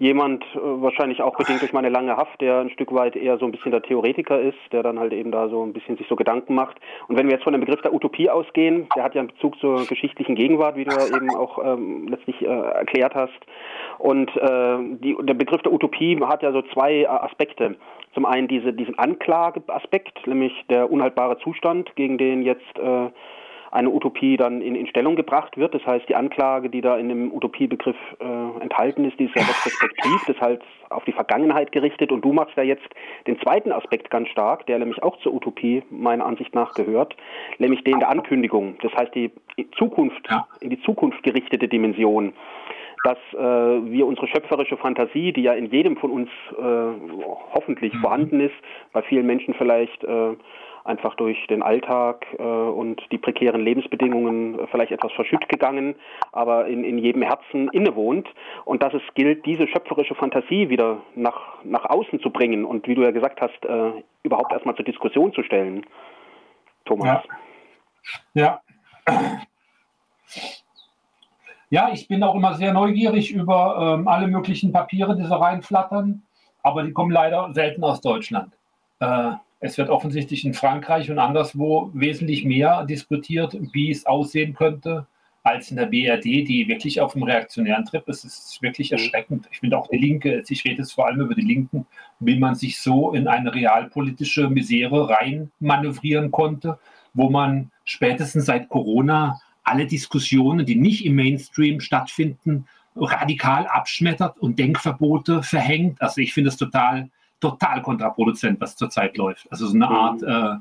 jemand, 0.02 0.42
äh, 0.56 0.58
wahrscheinlich 0.58 1.22
auch 1.22 1.36
bedingt 1.36 1.62
durch 1.62 1.72
meine 1.72 1.88
lange 1.88 2.16
Haft, 2.16 2.40
der 2.40 2.58
ein 2.58 2.70
Stück 2.70 2.92
weit 2.92 3.14
eher 3.14 3.38
so 3.38 3.44
ein 3.44 3.52
bisschen 3.52 3.70
der 3.70 3.82
Theoretiker 3.82 4.40
ist, 4.40 4.58
der 4.72 4.82
dann 4.82 4.98
halt 4.98 5.12
eben 5.12 5.30
da 5.30 5.48
so 5.48 5.64
ein 5.64 5.72
bisschen 5.72 5.96
sich 5.96 6.08
so 6.08 6.16
Gedanken 6.16 6.56
macht. 6.56 6.76
Und 7.06 7.16
wenn 7.16 7.26
wir 7.26 7.34
jetzt 7.34 7.44
von 7.44 7.52
dem 7.52 7.60
Begriff 7.60 7.80
der 7.82 7.94
Utopie 7.94 8.28
ausgehen, 8.28 8.88
der 8.96 9.04
hat 9.04 9.14
ja 9.14 9.20
einen 9.20 9.28
Bezug 9.28 9.56
zur 9.60 9.86
geschichtlichen 9.86 10.34
Gegenwart, 10.34 10.74
wie 10.74 10.84
du 10.84 10.90
ja 10.90 11.06
eben 11.06 11.30
auch 11.30 11.64
ähm, 11.64 12.08
letztlich 12.08 12.42
äh, 12.42 12.46
erklärt 12.46 13.14
hast. 13.14 13.38
Und 13.98 14.28
äh, 14.36 14.78
die, 14.98 15.16
der 15.20 15.34
Begriff 15.34 15.62
der 15.62 15.72
Utopie 15.72 16.18
hat 16.20 16.42
ja 16.42 16.50
so 16.50 16.62
zwei 16.72 17.08
Aspekte. 17.08 17.76
Zum 18.12 18.26
einen 18.26 18.48
diese, 18.48 18.72
diesen 18.72 18.98
Anklageaspekt, 18.98 20.26
nämlich 20.26 20.52
der 20.68 20.90
unhaltbare 20.90 21.38
Zustand, 21.38 21.94
gegen 21.94 22.18
den 22.18 22.42
jetzt 22.42 22.76
äh, 22.76 23.08
eine 23.72 23.90
Utopie 23.90 24.36
dann 24.36 24.60
in, 24.60 24.74
in 24.74 24.86
Stellung 24.86 25.16
gebracht 25.16 25.56
wird. 25.56 25.74
Das 25.74 25.84
heißt, 25.84 26.08
die 26.08 26.14
Anklage, 26.14 26.68
die 26.68 26.82
da 26.82 26.98
in 26.98 27.08
dem 27.08 27.32
Utopiebegriff 27.32 27.96
äh, 28.20 28.62
enthalten 28.62 29.06
ist, 29.06 29.18
die 29.18 29.24
ist 29.24 29.34
ja 29.34 29.42
retrospektiv, 29.42 30.22
das 30.26 30.40
heißt 30.40 30.62
auf 30.90 31.04
die 31.04 31.12
Vergangenheit 31.12 31.72
gerichtet. 31.72 32.12
Und 32.12 32.22
du 32.22 32.32
machst 32.32 32.54
ja 32.56 32.62
jetzt 32.62 32.86
den 33.26 33.40
zweiten 33.40 33.72
Aspekt 33.72 34.10
ganz 34.10 34.28
stark, 34.28 34.66
der 34.66 34.78
nämlich 34.78 35.02
auch 35.02 35.18
zur 35.20 35.32
Utopie 35.32 35.82
meiner 35.90 36.26
Ansicht 36.26 36.54
nach 36.54 36.74
gehört, 36.74 37.16
nämlich 37.58 37.82
den 37.82 37.98
der 37.98 38.10
Ankündigung. 38.10 38.76
Das 38.82 38.92
heißt, 38.92 39.14
die 39.14 39.32
Zukunft, 39.78 40.28
in 40.60 40.70
die 40.70 40.80
Zukunft 40.82 41.22
gerichtete 41.22 41.66
Dimension 41.66 42.34
dass 43.04 43.18
äh, 43.32 43.36
wir 43.36 44.06
unsere 44.06 44.28
schöpferische 44.28 44.76
Fantasie, 44.76 45.32
die 45.32 45.42
ja 45.42 45.54
in 45.54 45.66
jedem 45.66 45.96
von 45.96 46.12
uns 46.12 46.28
äh, 46.56 46.62
hoffentlich 47.52 47.92
mhm. 47.94 47.98
vorhanden 47.98 48.40
ist, 48.40 48.54
bei 48.92 49.02
vielen 49.02 49.26
Menschen 49.26 49.54
vielleicht 49.54 50.04
äh, 50.04 50.36
einfach 50.84 51.14
durch 51.14 51.46
den 51.48 51.62
Alltag 51.62 52.26
äh, 52.38 52.42
und 52.42 53.00
die 53.12 53.18
prekären 53.18 53.60
Lebensbedingungen 53.60 54.58
äh, 54.58 54.66
vielleicht 54.68 54.92
etwas 54.92 55.12
verschütt 55.12 55.48
gegangen, 55.48 55.94
aber 56.32 56.66
in, 56.66 56.84
in 56.84 56.98
jedem 56.98 57.22
Herzen 57.22 57.68
innewohnt. 57.68 58.28
Und 58.64 58.82
dass 58.82 58.92
es 58.94 59.02
gilt, 59.14 59.46
diese 59.46 59.68
schöpferische 59.68 60.14
Fantasie 60.14 60.68
wieder 60.68 61.02
nach, 61.14 61.62
nach 61.64 61.84
außen 61.84 62.20
zu 62.20 62.30
bringen 62.30 62.64
und 62.64 62.86
wie 62.88 62.94
du 62.94 63.02
ja 63.02 63.10
gesagt 63.10 63.40
hast, 63.40 63.64
äh, 63.64 64.02
überhaupt 64.22 64.52
erstmal 64.52 64.76
zur 64.76 64.84
Diskussion 64.84 65.32
zu 65.32 65.42
stellen. 65.42 65.86
Thomas. 66.84 67.22
Ja. 68.34 68.60
ja. 69.04 69.42
Ja, 71.70 71.88
ich 71.90 72.06
bin 72.06 72.22
auch 72.22 72.34
immer 72.34 72.52
sehr 72.52 72.74
neugierig 72.74 73.32
über 73.32 73.96
ähm, 73.98 74.06
alle 74.06 74.26
möglichen 74.28 74.72
Papiere, 74.72 75.16
die 75.16 75.24
so 75.24 75.36
reinflattern, 75.36 76.22
aber 76.62 76.82
die 76.82 76.92
kommen 76.92 77.10
leider 77.10 77.50
selten 77.54 77.82
aus 77.82 78.02
Deutschland. 78.02 78.52
Äh, 79.00 79.32
es 79.62 79.78
wird 79.78 79.90
offensichtlich 79.90 80.44
in 80.44 80.54
Frankreich 80.54 81.08
und 81.08 81.20
anderswo 81.20 81.90
wesentlich 81.94 82.44
mehr 82.44 82.84
diskutiert, 82.84 83.56
wie 83.72 83.92
es 83.92 84.06
aussehen 84.06 84.54
könnte, 84.54 85.06
als 85.44 85.70
in 85.70 85.76
der 85.76 85.86
BRD, 85.86 86.24
die 86.24 86.66
wirklich 86.66 87.00
auf 87.00 87.12
dem 87.12 87.22
reaktionären 87.22 87.84
Trip 87.84 88.06
ist. 88.08 88.24
Es 88.24 88.38
ist 88.38 88.62
wirklich 88.62 88.90
mhm. 88.90 88.98
erschreckend. 88.98 89.48
Ich 89.52 89.60
finde 89.60 89.78
auch 89.78 89.86
die 89.86 89.98
Linke, 89.98 90.42
ich 90.48 90.64
rede 90.64 90.78
jetzt 90.78 90.92
vor 90.92 91.06
allem 91.06 91.20
über 91.20 91.36
die 91.36 91.42
Linken, 91.42 91.86
wie 92.18 92.40
man 92.40 92.56
sich 92.56 92.80
so 92.80 93.12
in 93.12 93.28
eine 93.28 93.54
realpolitische 93.54 94.50
Misere 94.50 95.08
rein 95.08 95.52
manövrieren 95.60 96.32
konnte, 96.32 96.80
wo 97.14 97.30
man 97.30 97.70
spätestens 97.84 98.46
seit 98.46 98.68
Corona 98.68 99.40
alle 99.62 99.86
Diskussionen, 99.86 100.66
die 100.66 100.74
nicht 100.74 101.06
im 101.06 101.14
Mainstream 101.14 101.78
stattfinden, 101.78 102.66
radikal 102.96 103.68
abschmettert 103.68 104.38
und 104.38 104.58
Denkverbote 104.58 105.44
verhängt. 105.44 106.02
Also 106.02 106.20
ich 106.20 106.34
finde 106.34 106.48
es 106.48 106.56
total 106.56 107.10
total 107.42 107.82
kontraproduzent, 107.82 108.60
was 108.60 108.76
zurzeit 108.76 109.16
läuft. 109.16 109.50
Also 109.50 109.66
so 109.66 109.74
eine 109.74 109.86
mhm. 109.86 109.92
Art, 109.92 110.22
äh, 110.22 110.60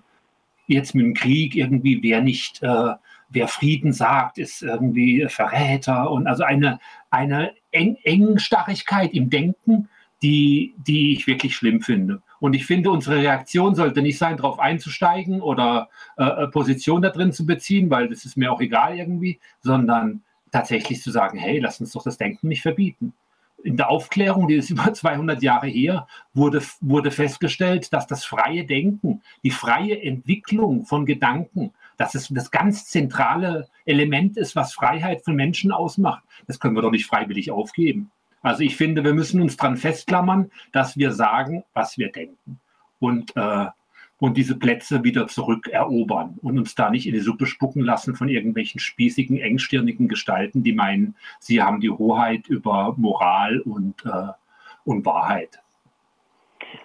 jetzt 0.67 0.95
mit 0.95 1.05
dem 1.05 1.13
Krieg 1.13 1.55
irgendwie, 1.55 2.01
wer 2.01 2.21
nicht, 2.21 2.61
äh, 2.63 2.93
wer 3.29 3.47
Frieden 3.47 3.93
sagt, 3.93 4.37
ist 4.37 4.63
irgendwie 4.63 5.27
Verräter 5.29 6.09
und 6.09 6.27
also 6.27 6.43
eine, 6.43 6.79
eine 7.11 7.53
Eng 7.71 7.97
Engstarrigkeit 8.03 9.13
im 9.13 9.29
Denken, 9.29 9.89
die, 10.23 10.73
die 10.77 11.13
ich 11.13 11.27
wirklich 11.27 11.55
schlimm 11.55 11.81
finde. 11.81 12.21
Und 12.39 12.55
ich 12.55 12.65
finde, 12.65 12.91
unsere 12.91 13.17
Reaktion 13.17 13.75
sollte 13.75 14.01
nicht 14.01 14.17
sein, 14.17 14.37
darauf 14.37 14.59
einzusteigen 14.59 15.41
oder 15.41 15.89
äh, 16.17 16.23
äh, 16.23 16.47
Position 16.47 17.01
da 17.01 17.09
drin 17.09 17.31
zu 17.31 17.45
beziehen, 17.45 17.89
weil 17.89 18.09
das 18.09 18.25
ist 18.25 18.37
mir 18.37 18.51
auch 18.51 18.61
egal 18.61 18.97
irgendwie, 18.97 19.39
sondern 19.61 20.23
tatsächlich 20.51 21.01
zu 21.01 21.11
sagen, 21.11 21.37
hey, 21.37 21.59
lass 21.59 21.79
uns 21.79 21.91
doch 21.91 22.03
das 22.03 22.17
Denken 22.17 22.47
nicht 22.47 22.61
verbieten 22.61 23.13
in 23.63 23.77
der 23.77 23.89
Aufklärung, 23.89 24.47
die 24.47 24.55
ist 24.55 24.69
über 24.69 24.93
200 24.93 25.41
Jahre 25.41 25.67
her, 25.67 26.07
wurde, 26.33 26.61
wurde 26.79 27.11
festgestellt, 27.11 27.93
dass 27.93 28.07
das 28.07 28.25
freie 28.25 28.65
Denken, 28.65 29.21
die 29.43 29.51
freie 29.51 30.01
Entwicklung 30.01 30.85
von 30.85 31.05
Gedanken, 31.05 31.73
dass 31.97 32.15
es 32.15 32.29
das 32.29 32.51
ganz 32.51 32.85
zentrale 32.85 33.67
Element 33.85 34.37
ist, 34.37 34.55
was 34.55 34.73
Freiheit 34.73 35.23
von 35.23 35.35
Menschen 35.35 35.71
ausmacht. 35.71 36.23
Das 36.47 36.59
können 36.59 36.75
wir 36.75 36.81
doch 36.81 36.91
nicht 36.91 37.05
freiwillig 37.05 37.51
aufgeben. 37.51 38.11
Also 38.41 38.63
ich 38.63 38.75
finde, 38.75 39.03
wir 39.03 39.13
müssen 39.13 39.41
uns 39.41 39.55
daran 39.55 39.77
festklammern, 39.77 40.51
dass 40.71 40.97
wir 40.97 41.11
sagen, 41.11 41.63
was 41.73 41.97
wir 41.97 42.11
denken. 42.11 42.59
Und 42.99 43.35
äh, 43.35 43.67
und 44.21 44.37
diese 44.37 44.57
Plätze 44.57 45.03
wieder 45.03 45.27
zurückerobern 45.27 46.37
und 46.43 46.59
uns 46.59 46.75
da 46.75 46.91
nicht 46.91 47.07
in 47.07 47.13
die 47.13 47.19
Suppe 47.19 47.47
spucken 47.47 47.81
lassen 47.81 48.15
von 48.15 48.29
irgendwelchen 48.29 48.79
spießigen, 48.79 49.39
engstirnigen 49.39 50.07
Gestalten, 50.07 50.63
die 50.63 50.73
meinen, 50.73 51.15
sie 51.39 51.61
haben 51.61 51.81
die 51.81 51.89
Hoheit 51.89 52.47
über 52.47 52.93
Moral 52.97 53.61
und, 53.61 54.05
äh, 54.05 54.31
und 54.85 55.05
Wahrheit. 55.07 55.59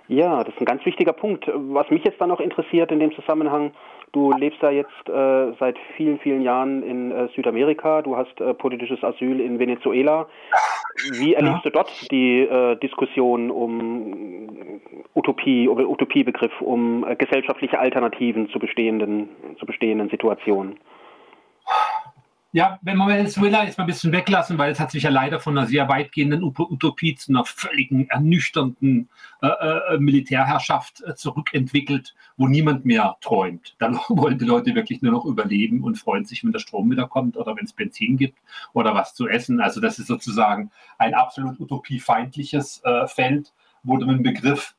Ja, 0.09 0.43
das 0.43 0.55
ist 0.55 0.61
ein 0.61 0.65
ganz 0.65 0.85
wichtiger 0.87 1.13
Punkt. 1.13 1.47
Was 1.47 1.91
mich 1.91 2.03
jetzt 2.05 2.21
dann 2.21 2.31
noch 2.31 2.41
interessiert 2.41 2.91
in 2.91 3.01
dem 3.01 3.15
Zusammenhang, 3.15 3.73
du 4.13 4.33
lebst 4.33 4.63
ja 4.63 4.71
jetzt 4.71 5.09
äh, 5.09 5.53
seit 5.61 5.77
vielen, 5.97 6.19
vielen 6.21 6.41
Jahren 6.41 6.83
in 6.83 7.13
äh, 7.13 7.29
Südamerika, 7.37 8.01
du 8.01 8.17
hast 8.17 8.41
äh, 8.41 8.55
politisches 8.55 9.05
Asyl 9.05 9.41
in 9.41 9.59
Venezuela. 9.59 10.27
Wie 11.03 11.35
erlebst 11.35 11.65
du 11.65 11.71
dort 11.71 11.91
die 12.11 12.41
äh, 12.41 12.77
Diskussion 12.77 13.51
um 13.51 14.81
Utopie, 15.15 15.69
um 15.69 15.79
Utopiebegriff, 15.79 16.61
um 16.61 17.05
äh, 17.07 17.17
gesellschaftliche 17.17 17.79
Alternativen 17.79 18.49
zu 18.49 18.59
bestehenden, 18.59 19.29
zu 19.59 19.67
bestehenden 19.67 20.09
Situationen? 20.09 20.79
Ja, 22.53 22.79
wenn 22.81 22.97
man 22.97 23.09
Venezuela 23.09 23.65
jetzt 23.65 23.77
mal 23.77 23.85
ein 23.85 23.89
bisschen 23.89 24.13
weglassen, 24.13 24.57
weil 24.57 24.73
es 24.73 24.81
hat 24.81 24.91
sich 24.91 25.03
ja 25.03 25.11
leider 25.11 25.41
von 25.41 25.59
einer 25.59 25.67
sehr 25.67 25.89
weitgehenden 25.89 26.43
Utopie 26.43 27.15
zu 27.15 27.33
einer 27.33 27.45
völligen 27.45 28.09
ernüchternden 28.09 29.11
äh, 29.43 29.49
äh, 29.49 29.99
Militärherrschaft 29.99 31.03
äh, 31.03 31.15
zurückentwickelt, 31.15 32.15
wo 32.37 32.47
niemand 32.47 32.87
mehr 32.87 33.17
träumt. 33.21 33.75
Dann 33.79 33.99
wollen 34.09 34.39
die 34.39 34.45
Leute 34.45 34.75
wirklich 34.75 35.03
nur 35.03 35.13
noch 35.13 35.27
überleben 35.27 35.83
und 35.83 35.99
freuen 35.99 36.25
sich, 36.25 36.45
wenn 36.45 36.53
der 36.53 36.61
Strom 36.61 36.91
wieder 36.91 37.09
kommt 37.09 37.37
oder 37.37 37.55
wenn 37.57 37.65
es 37.65 37.73
Benzin 37.73 38.17
gibt 38.17 38.39
oder 38.73 38.95
was 38.95 39.15
zu 39.15 39.29
essen. 39.29 39.61
Also 39.61 39.81
das 39.81 39.99
ist 39.99 40.07
sozusagen 40.07 40.71
ein 40.99 41.15
absolut 41.15 41.61
utopiefeindliches 41.61 42.81
äh, 42.85 43.07
Feld, 43.07 43.53
wo 43.83 43.99
du 43.99 44.07
mit 44.07 44.17
dem 44.17 44.23
Begriff 44.23 44.75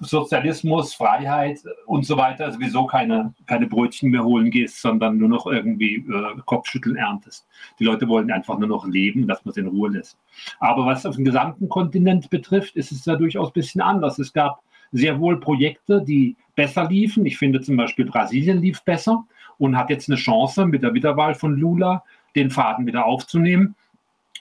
Sozialismus, 0.00 0.94
Freiheit 0.94 1.60
und 1.86 2.04
so 2.04 2.16
weiter 2.16 2.50
sowieso 2.50 2.86
keine, 2.86 3.32
keine 3.46 3.66
Brötchen 3.66 4.10
mehr 4.10 4.24
holen 4.24 4.50
gehst, 4.50 4.82
sondern 4.82 5.18
nur 5.18 5.28
noch 5.28 5.46
irgendwie 5.46 5.96
äh, 5.96 6.40
Kopfschütteln 6.46 6.96
erntest. 6.96 7.46
Die 7.78 7.84
Leute 7.84 8.08
wollen 8.08 8.30
einfach 8.32 8.58
nur 8.58 8.68
noch 8.68 8.86
leben, 8.86 9.28
dass 9.28 9.44
man 9.44 9.54
sie 9.54 9.60
in 9.60 9.68
Ruhe 9.68 9.90
lässt. 9.90 10.18
Aber 10.58 10.84
was 10.84 11.06
auf 11.06 11.14
dem 11.14 11.24
gesamten 11.24 11.68
Kontinent 11.68 12.28
betrifft, 12.28 12.74
ist 12.74 12.90
es 12.90 13.04
ja 13.04 13.14
durchaus 13.14 13.50
ein 13.50 13.52
bisschen 13.52 13.80
anders. 13.80 14.18
Es 14.18 14.32
gab 14.32 14.62
sehr 14.90 15.20
wohl 15.20 15.38
Projekte, 15.38 16.02
die 16.02 16.36
besser 16.56 16.88
liefen. 16.88 17.24
Ich 17.24 17.38
finde 17.38 17.60
zum 17.60 17.76
Beispiel 17.76 18.04
Brasilien 18.04 18.60
lief 18.60 18.82
besser 18.82 19.24
und 19.58 19.76
hat 19.76 19.90
jetzt 19.90 20.08
eine 20.08 20.16
Chance 20.16 20.66
mit 20.66 20.82
der 20.82 20.94
Wiederwahl 20.94 21.34
von 21.34 21.56
Lula, 21.56 22.02
den 22.34 22.50
Faden 22.50 22.86
wieder 22.86 23.04
aufzunehmen. 23.04 23.76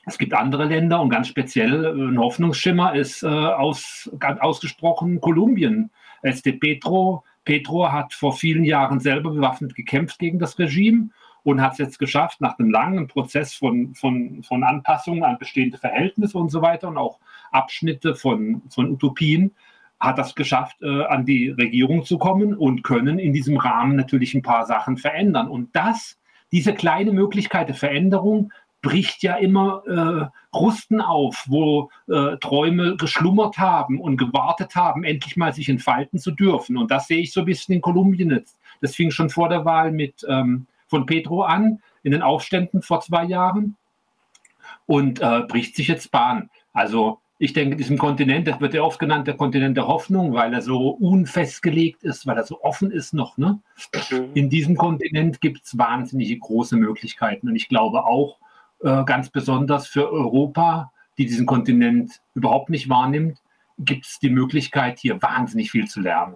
Es 0.08 0.18
gibt 0.18 0.34
andere 0.34 0.64
Länder 0.64 1.02
und 1.02 1.10
ganz 1.10 1.28
speziell 1.28 1.84
äh, 1.84 1.90
ein 1.90 2.18
Hoffnungsschimmer 2.18 2.96
ist 2.96 3.24
äh, 3.24 3.28
aus, 3.28 4.10
ausgesprochen 4.40 5.20
Kolumbien. 5.20 5.92
Este 6.22 6.54
Petro, 6.54 7.26
Petro 7.44 7.92
hat 7.92 8.14
vor 8.14 8.32
vielen 8.32 8.64
Jahren 8.64 9.02
selber 9.02 9.32
bewaffnet 9.32 9.76
gekämpft 9.76 10.18
gegen 10.18 10.40
das 10.40 10.58
Regime 10.58 11.10
und 11.44 11.62
hat 11.62 11.74
es 11.74 11.78
jetzt 11.78 12.00
geschafft, 12.00 12.40
nach 12.40 12.58
einem 12.58 12.72
langen 12.72 13.08
Prozess 13.08 13.54
von, 13.54 13.94
von, 13.96 14.44
von 14.44 14.64
Anpassungen 14.64 15.24
an 15.24 15.38
bestehende 15.38 15.78
Verhältnisse 15.78 16.38
und 16.38 16.50
so 16.50 16.62
weiter 16.62 16.88
und 16.88 16.98
auch 16.98 17.20
Abschnitte 17.52 18.16
von, 18.16 18.62
von 18.70 18.90
Utopien, 18.90 19.52
hat 20.00 20.18
das 20.18 20.36
geschafft, 20.36 20.78
äh, 20.82 21.04
an 21.04 21.26
die 21.26 21.50
Regierung 21.50 22.06
zu 22.06 22.18
kommen 22.18 22.56
und 22.56 22.82
können 22.84 23.20
in 23.20 23.34
diesem 23.34 23.58
Rahmen 23.58 23.98
natürlich 23.98 24.34
ein 24.36 24.42
paar 24.42 24.66
Sachen 24.66 24.96
verändern. 24.96 25.50
Und 25.50 25.76
das, 25.76 26.18
diese 26.54 26.74
kleine 26.74 27.12
Möglichkeit 27.12 27.68
der 27.68 27.76
Veränderung, 27.76 28.54
bricht 28.82 29.24
ja 29.24 29.36
immer 29.36 29.84
äh, 29.88 30.56
Rusten 30.56 31.02
auf, 31.02 31.46
wo 31.48 31.90
äh, 32.08 32.38
Träume 32.38 32.96
geschlummert 32.98 33.58
haben 33.58 34.00
und 34.00 34.18
gewartet 34.18 34.76
haben, 34.76 35.04
endlich 35.04 35.36
mal 35.36 35.54
sich 35.54 35.70
entfalten 35.70 36.20
zu 36.20 36.32
dürfen. 36.32 36.78
Und 36.78 36.92
das 36.92 37.08
sehe 37.08 37.20
ich 37.20 37.34
so 37.34 37.42
ein 37.42 37.46
bisschen 37.46 37.76
in 37.76 37.82
Kolumbien 37.82 38.32
jetzt. 38.32 38.58
Das 38.82 38.96
fing 38.96 39.12
schon 39.12 39.30
vor 39.30 39.50
der 39.50 39.66
Wahl 39.66 39.92
mit 39.92 40.26
ähm, 40.30 40.68
von 40.88 41.06
Pedro 41.06 41.44
an, 41.44 41.82
in 42.04 42.12
den 42.12 42.22
Aufständen 42.22 42.82
vor 42.82 43.02
zwei 43.02 43.26
Jahren 43.26 43.76
und 44.86 45.22
äh, 45.22 45.42
bricht 45.48 45.76
sich 45.76 45.88
jetzt 45.88 46.12
Bahn. 46.12 46.50
Also 46.74 47.20
ich 47.40 47.54
denke, 47.54 47.76
diesem 47.76 47.98
Kontinent, 47.98 48.48
das 48.48 48.60
wird 48.62 48.74
ja 48.74 48.82
oft 48.82 49.00
genannt, 49.00 49.28
der 49.28 49.36
Kontinent 49.36 49.78
der 49.78 49.88
Hoffnung, 49.88 50.34
weil 50.34 50.54
er 50.54 50.62
so 50.62 50.90
unfestgelegt 50.90 52.04
ist, 52.04 52.26
weil 52.26 52.38
er 52.38 52.44
so 52.44 52.62
offen 52.64 52.90
ist 52.90 53.14
noch. 53.14 53.38
Ne? 53.38 53.60
Mhm. 54.12 54.32
In 54.34 54.50
diesem 54.50 54.76
Kontinent 54.76 55.40
gibt 55.40 55.64
es 55.66 55.78
wahnsinnige 55.78 56.38
große 56.40 56.78
Möglichkeiten. 56.78 57.50
Und 57.50 57.56
ich 57.56 57.70
glaube 57.70 58.06
auch, 58.06 58.38
ganz 58.82 59.30
besonders 59.30 59.88
für 59.88 60.12
Europa, 60.12 60.92
die 61.18 61.26
diesen 61.26 61.46
Kontinent 61.46 62.22
überhaupt 62.36 62.70
nicht 62.70 62.90
wahrnimmt, 62.90 63.42
gibt 63.80 64.06
es 64.06 64.20
die 64.20 64.30
Möglichkeit, 64.30 65.00
hier 65.00 65.22
wahnsinnig 65.22 65.72
viel 65.72 65.88
zu 65.88 66.02
lernen. 66.02 66.36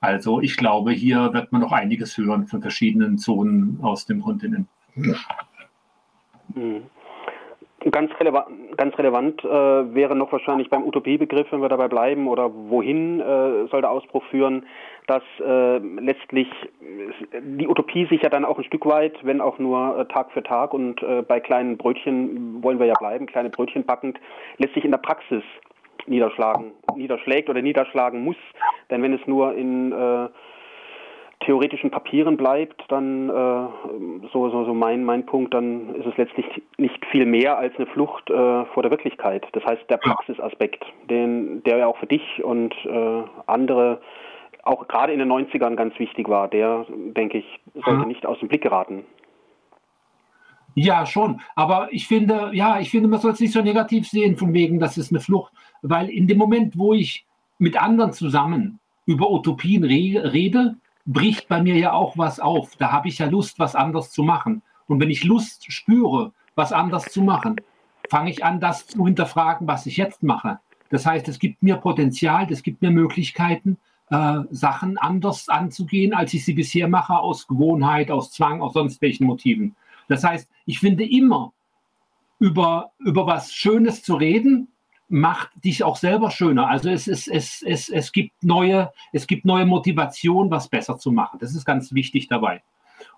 Also 0.00 0.40
ich 0.40 0.56
glaube, 0.56 0.92
hier 0.92 1.32
wird 1.32 1.52
man 1.52 1.60
noch 1.60 1.72
einiges 1.72 2.16
hören 2.18 2.48
von 2.48 2.60
verschiedenen 2.60 3.18
Zonen 3.18 3.78
aus 3.82 4.06
dem 4.06 4.20
Kontinent. 4.20 4.66
Mhm. 6.54 6.82
Ganz 7.90 8.12
relevant, 8.20 8.76
ganz 8.76 8.96
relevant 8.96 9.44
äh, 9.44 9.48
wäre 9.94 10.14
noch 10.14 10.30
wahrscheinlich 10.30 10.70
beim 10.70 10.84
Utopiebegriff, 10.84 11.50
wenn 11.50 11.62
wir 11.62 11.68
dabei 11.68 11.88
bleiben, 11.88 12.28
oder 12.28 12.52
wohin 12.54 13.20
äh, 13.20 13.66
soll 13.68 13.80
der 13.80 13.90
Ausbruch 13.90 14.22
führen, 14.30 14.66
dass 15.08 15.22
äh, 15.40 15.78
letztlich 15.78 16.48
die 17.40 17.66
Utopie 17.66 18.06
sich 18.06 18.22
ja 18.22 18.28
dann 18.28 18.44
auch 18.44 18.58
ein 18.58 18.64
Stück 18.64 18.86
weit, 18.86 19.16
wenn 19.24 19.40
auch 19.40 19.58
nur 19.58 19.98
äh, 19.98 20.04
Tag 20.06 20.30
für 20.30 20.44
Tag 20.44 20.74
und 20.74 21.02
äh, 21.02 21.22
bei 21.22 21.40
kleinen 21.40 21.76
Brötchen 21.76 22.62
wollen 22.62 22.78
wir 22.78 22.86
ja 22.86 22.94
bleiben, 22.94 23.26
kleine 23.26 23.50
Brötchen 23.50 23.84
backend, 23.84 24.20
letztlich 24.58 24.84
in 24.84 24.92
der 24.92 24.98
Praxis 24.98 25.42
niederschlagen, 26.06 26.72
niederschlägt 26.94 27.48
oder 27.50 27.62
niederschlagen 27.62 28.22
muss. 28.22 28.36
Denn 28.90 29.02
wenn 29.02 29.12
es 29.12 29.26
nur 29.26 29.54
in 29.54 29.90
äh, 29.92 30.28
theoretischen 31.44 31.90
Papieren 31.90 32.36
bleibt, 32.36 32.82
dann 32.88 33.28
äh, 33.28 33.32
so, 34.32 34.50
so, 34.50 34.64
so 34.64 34.74
mein, 34.74 35.04
mein 35.04 35.26
Punkt, 35.26 35.54
dann 35.54 35.94
ist 35.96 36.06
es 36.06 36.16
letztlich 36.16 36.46
nicht 36.78 37.04
viel 37.06 37.26
mehr 37.26 37.58
als 37.58 37.74
eine 37.76 37.86
Flucht 37.86 38.30
äh, 38.30 38.64
vor 38.66 38.82
der 38.82 38.90
Wirklichkeit. 38.90 39.46
Das 39.52 39.64
heißt, 39.64 39.82
der 39.88 39.98
Praxisaspekt, 39.98 40.84
den, 41.10 41.62
der 41.64 41.78
ja 41.78 41.86
auch 41.86 41.98
für 41.98 42.06
dich 42.06 42.42
und 42.42 42.74
äh, 42.84 43.22
andere 43.46 44.00
auch 44.64 44.86
gerade 44.86 45.12
in 45.12 45.18
den 45.18 45.30
90ern 45.30 45.74
ganz 45.74 45.98
wichtig 45.98 46.28
war, 46.28 46.48
der, 46.48 46.86
denke 46.88 47.38
ich, 47.38 47.60
sollte 47.84 48.06
nicht 48.06 48.24
aus 48.24 48.38
dem 48.38 48.48
Blick 48.48 48.62
geraten. 48.62 49.04
Ja, 50.74 51.04
schon. 51.04 51.40
Aber 51.54 51.88
ich 51.90 52.06
finde, 52.06 52.50
ja, 52.52 52.80
ich 52.80 52.90
finde, 52.90 53.08
man 53.08 53.18
soll 53.18 53.32
es 53.32 53.40
nicht 53.40 53.52
so 53.52 53.60
negativ 53.60 54.08
sehen, 54.08 54.36
von 54.36 54.54
wegen, 54.54 54.78
das 54.78 54.96
ist 54.96 55.10
eine 55.10 55.20
Flucht. 55.20 55.52
Weil 55.82 56.08
in 56.08 56.26
dem 56.26 56.38
Moment, 56.38 56.78
wo 56.78 56.94
ich 56.94 57.26
mit 57.58 57.80
anderen 57.80 58.12
zusammen 58.12 58.78
über 59.04 59.30
Utopien 59.30 59.84
re 59.84 60.32
rede, 60.32 60.76
bricht 61.04 61.48
bei 61.48 61.62
mir 61.62 61.76
ja 61.76 61.92
auch 61.92 62.16
was 62.16 62.40
auf. 62.40 62.76
Da 62.76 62.92
habe 62.92 63.08
ich 63.08 63.18
ja 63.18 63.26
Lust, 63.26 63.58
was 63.58 63.74
anders 63.74 64.10
zu 64.10 64.22
machen. 64.22 64.62
Und 64.86 65.00
wenn 65.00 65.10
ich 65.10 65.24
Lust 65.24 65.72
spüre, 65.72 66.32
was 66.54 66.72
anders 66.72 67.04
zu 67.04 67.22
machen, 67.22 67.56
fange 68.08 68.30
ich 68.30 68.44
an, 68.44 68.60
das 68.60 68.86
zu 68.86 69.04
hinterfragen, 69.06 69.66
was 69.66 69.86
ich 69.86 69.96
jetzt 69.96 70.22
mache. 70.22 70.58
Das 70.90 71.06
heißt, 71.06 71.28
es 71.28 71.38
gibt 71.38 71.62
mir 71.62 71.76
Potenzial, 71.76 72.46
es 72.50 72.62
gibt 72.62 72.82
mir 72.82 72.90
Möglichkeiten, 72.90 73.78
äh, 74.10 74.40
Sachen 74.50 74.98
anders 74.98 75.48
anzugehen, 75.48 76.12
als 76.12 76.34
ich 76.34 76.44
sie 76.44 76.52
bisher 76.52 76.88
mache, 76.88 77.14
aus 77.14 77.46
Gewohnheit, 77.46 78.10
aus 78.10 78.30
Zwang, 78.30 78.60
aus 78.60 78.74
sonst 78.74 79.00
welchen 79.00 79.26
Motiven. 79.26 79.74
Das 80.08 80.22
heißt, 80.22 80.50
ich 80.66 80.78
finde 80.78 81.08
immer, 81.08 81.52
über, 82.38 82.90
über 82.98 83.26
was 83.26 83.52
Schönes 83.54 84.02
zu 84.02 84.16
reden, 84.16 84.68
macht 85.12 85.50
dich 85.62 85.84
auch 85.84 85.96
selber 85.96 86.30
schöner. 86.30 86.68
Also 86.68 86.88
es, 86.88 87.06
es, 87.06 87.28
es, 87.28 87.62
es, 87.62 87.88
es, 87.90 88.12
gibt 88.12 88.42
neue, 88.42 88.90
es 89.12 89.26
gibt 89.26 89.44
neue 89.44 89.66
Motivation, 89.66 90.50
was 90.50 90.68
besser 90.68 90.98
zu 90.98 91.12
machen. 91.12 91.38
Das 91.40 91.54
ist 91.54 91.66
ganz 91.66 91.92
wichtig 91.92 92.28
dabei. 92.28 92.62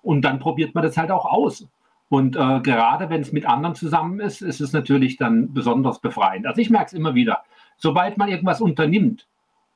Und 0.03 0.23
dann 0.23 0.41
probiert 0.41 0.75
man 0.75 0.83
das 0.83 0.97
halt 0.97 1.13
auch 1.13 1.25
aus. 1.25 1.69
Und 2.09 2.37
äh, 2.37 2.61
gerade 2.61 3.11
wenn 3.11 3.21
es 3.21 3.33
mit 3.33 3.47
anderen 3.47 3.77
zusammen 3.77 4.19
ist, 4.21 4.43
ist 4.43 4.61
es 4.61 4.73
natürlich 4.73 5.17
dann 5.17 5.55
besonders 5.55 6.01
befreiend. 6.01 6.47
Also 6.47 6.61
ich 6.61 6.69
merke 6.69 6.87
es 6.87 6.93
immer 6.93 7.15
wieder. 7.15 7.45
Sobald 7.77 8.19
man 8.19 8.29
irgendwas 8.29 8.61
unternimmt 8.61 9.27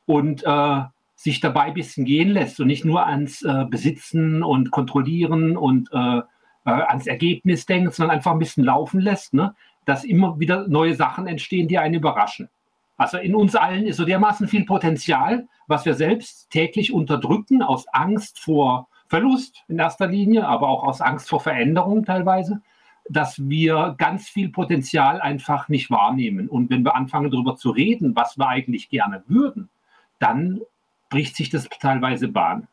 und 0.06 0.44
äh, 0.44 0.80
sich 1.14 1.40
dabei 1.40 1.62
ein 1.62 1.74
bisschen 1.74 2.04
gehen 2.04 2.30
lässt 2.30 2.60
und 2.60 2.66
nicht 2.66 2.84
nur 2.84 3.06
ans 3.06 3.42
äh, 3.42 3.64
Besitzen 3.68 4.42
und 4.42 4.70
Kontrollieren 4.72 5.56
und 5.56 5.88
äh, 5.92 6.18
äh, 6.18 6.22
ans 6.64 7.06
Ergebnis 7.06 7.64
denkt, 7.64 7.94
sondern 7.94 8.16
einfach 8.16 8.32
ein 8.32 8.38
bisschen 8.38 8.64
laufen 8.64 9.00
lässt, 9.00 9.34
ne? 9.34 9.54
Dass 9.88 10.04
immer 10.04 10.38
wieder 10.38 10.68
neue 10.68 10.94
Sachen 10.94 11.26
entstehen, 11.26 11.66
die 11.66 11.78
einen 11.78 11.94
überraschen. 11.94 12.50
Also 12.98 13.16
in 13.16 13.34
uns 13.34 13.56
allen 13.56 13.86
ist 13.86 13.96
so 13.96 14.04
dermaßen 14.04 14.46
viel 14.46 14.66
Potenzial, 14.66 15.48
was 15.66 15.86
wir 15.86 15.94
selbst 15.94 16.50
täglich 16.50 16.92
unterdrücken 16.92 17.62
aus 17.62 17.86
Angst 17.88 18.38
vor 18.38 18.88
Verlust 19.06 19.64
in 19.66 19.78
erster 19.78 20.06
Linie, 20.06 20.46
aber 20.46 20.68
auch 20.68 20.84
aus 20.84 21.00
Angst 21.00 21.30
vor 21.30 21.40
Veränderung 21.40 22.04
teilweise, 22.04 22.60
dass 23.08 23.38
wir 23.48 23.94
ganz 23.96 24.28
viel 24.28 24.50
Potenzial 24.50 25.22
einfach 25.22 25.70
nicht 25.70 25.90
wahrnehmen. 25.90 26.50
Und 26.50 26.68
wenn 26.68 26.84
wir 26.84 26.94
anfangen 26.94 27.30
darüber 27.30 27.56
zu 27.56 27.70
reden, 27.70 28.14
was 28.14 28.36
wir 28.36 28.46
eigentlich 28.46 28.90
gerne 28.90 29.22
würden, 29.26 29.70
dann 30.18 30.60
bricht 31.08 31.34
sich 31.34 31.48
das 31.48 31.66
teilweise 31.80 32.28
Bahn. 32.28 32.68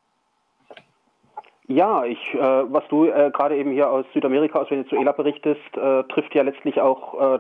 Ja, 1.67 2.05
ich, 2.05 2.33
äh, 2.35 2.37
was 2.39 2.87
du 2.89 3.05
äh, 3.05 3.31
gerade 3.33 3.57
eben 3.57 3.71
hier 3.71 3.89
aus 3.89 4.05
Südamerika, 4.13 4.59
aus 4.59 4.69
Venezuela 4.69 5.11
berichtest, 5.13 5.75
äh, 5.75 6.03
trifft 6.03 6.35
ja 6.35 6.43
letztlich 6.43 6.79
auch 6.79 7.35
äh, 7.35 7.39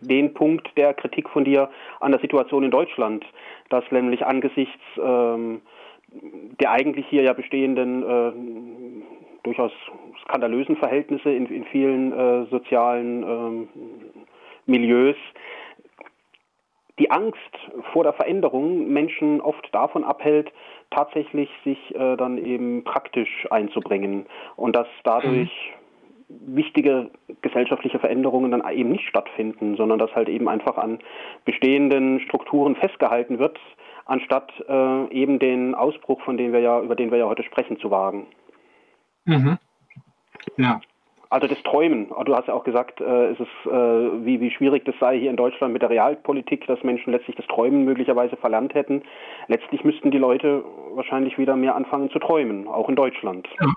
den 0.00 0.34
Punkt 0.34 0.68
der 0.76 0.94
Kritik 0.94 1.28
von 1.28 1.44
dir 1.44 1.70
an 2.00 2.10
der 2.10 2.20
Situation 2.20 2.64
in 2.64 2.72
Deutschland, 2.72 3.24
dass 3.68 3.84
nämlich 3.92 4.26
angesichts 4.26 4.82
ähm, 5.00 5.62
der 6.60 6.72
eigentlich 6.72 7.06
hier 7.06 7.22
ja 7.22 7.32
bestehenden 7.32 8.02
äh, 8.02 8.32
durchaus 9.44 9.72
skandalösen 10.24 10.76
Verhältnisse 10.76 11.30
in, 11.30 11.46
in 11.46 11.64
vielen 11.64 12.12
äh, 12.12 12.46
sozialen 12.46 13.22
ähm, 13.22 13.68
Milieus 14.66 15.16
die 16.98 17.10
Angst 17.10 17.38
vor 17.92 18.04
der 18.04 18.12
Veränderung 18.12 18.88
Menschen 18.88 19.40
oft 19.40 19.66
davon 19.72 20.04
abhält, 20.04 20.52
tatsächlich 20.94 21.50
sich 21.64 21.94
äh, 21.94 22.16
dann 22.16 22.38
eben 22.38 22.84
praktisch 22.84 23.46
einzubringen 23.50 24.26
und 24.56 24.76
dass 24.76 24.86
dadurch 25.04 25.50
mhm. 26.28 26.56
wichtige 26.56 27.10
gesellschaftliche 27.42 27.98
Veränderungen 27.98 28.50
dann 28.50 28.62
eben 28.70 28.90
nicht 28.90 29.08
stattfinden, 29.08 29.76
sondern 29.76 29.98
dass 29.98 30.14
halt 30.14 30.28
eben 30.28 30.48
einfach 30.48 30.76
an 30.76 30.98
bestehenden 31.44 32.20
Strukturen 32.20 32.76
festgehalten 32.76 33.38
wird, 33.38 33.58
anstatt 34.04 34.52
äh, 34.68 35.08
eben 35.10 35.38
den 35.38 35.74
Ausbruch, 35.74 36.20
von 36.22 36.36
dem 36.36 36.52
wir 36.52 36.60
ja, 36.60 36.80
über 36.80 36.96
den 36.96 37.10
wir 37.10 37.18
ja 37.18 37.26
heute 37.26 37.42
sprechen, 37.42 37.78
zu 37.78 37.90
wagen. 37.90 38.26
Mhm. 39.24 39.58
Ja. 40.56 40.80
Also 41.32 41.46
das 41.46 41.62
Träumen. 41.62 42.08
Du 42.26 42.36
hast 42.36 42.48
ja 42.48 42.52
auch 42.52 42.62
gesagt, 42.62 43.00
äh, 43.00 43.30
es 43.30 43.40
ist, 43.40 43.48
äh, 43.64 43.70
wie, 43.70 44.38
wie 44.42 44.50
schwierig 44.50 44.84
das 44.84 44.94
sei 45.00 45.18
hier 45.18 45.30
in 45.30 45.36
Deutschland 45.38 45.72
mit 45.72 45.80
der 45.80 45.88
Realpolitik, 45.88 46.66
dass 46.66 46.82
Menschen 46.82 47.10
letztlich 47.10 47.36
das 47.36 47.46
Träumen 47.46 47.86
möglicherweise 47.86 48.36
verlernt 48.36 48.74
hätten. 48.74 49.00
Letztlich 49.48 49.82
müssten 49.82 50.10
die 50.10 50.18
Leute 50.18 50.62
wahrscheinlich 50.94 51.38
wieder 51.38 51.56
mehr 51.56 51.74
anfangen 51.74 52.10
zu 52.10 52.18
träumen, 52.18 52.68
auch 52.68 52.86
in 52.90 52.96
Deutschland. 52.96 53.48
Ja, 53.58 53.72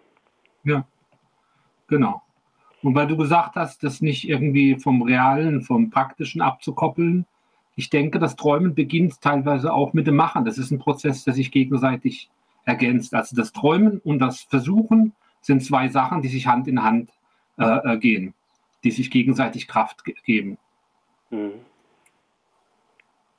ja. 0.66 0.86
genau. 1.88 2.22
Und 2.84 2.94
weil 2.94 3.08
du 3.08 3.16
gesagt 3.16 3.56
hast, 3.56 3.84
das 3.84 4.02
nicht 4.02 4.28
irgendwie 4.28 4.78
vom 4.78 5.02
Realen, 5.02 5.62
vom 5.62 5.92
Praktischen 5.92 6.42
abzukoppeln, 6.42 7.26
ich 7.78 7.90
denke, 7.90 8.20
das 8.20 8.36
Träumen 8.36 8.76
beginnt 8.76 9.22
teilweise 9.22 9.72
auch 9.72 9.94
mit 9.94 10.08
dem 10.08 10.18
Machen. 10.18 10.44
Das 10.44 10.58
ist 10.58 10.72
ein 10.72 10.80
Prozess, 10.80 11.24
der 11.24 11.34
sich 11.34 11.54
gegenseitig 11.54 12.30
ergänzt. 12.66 13.14
Also 13.14 13.34
das 13.34 13.54
Träumen 13.54 14.02
und 14.04 14.20
das 14.20 14.42
Versuchen 14.42 15.14
sind 15.40 15.64
zwei 15.64 15.88
Sachen, 15.88 16.22
die 16.22 16.28
sich 16.28 16.48
Hand 16.48 16.68
in 16.68 16.84
Hand 16.84 17.12
äh, 17.58 17.94
äh, 17.94 17.98
gehen, 17.98 18.34
die 18.84 18.92
sich 18.92 19.12
gegenseitig 19.12 19.68
Kraft 19.68 20.04
ge 20.04 20.16
geben. 20.26 20.58
Mhm. 21.30 21.54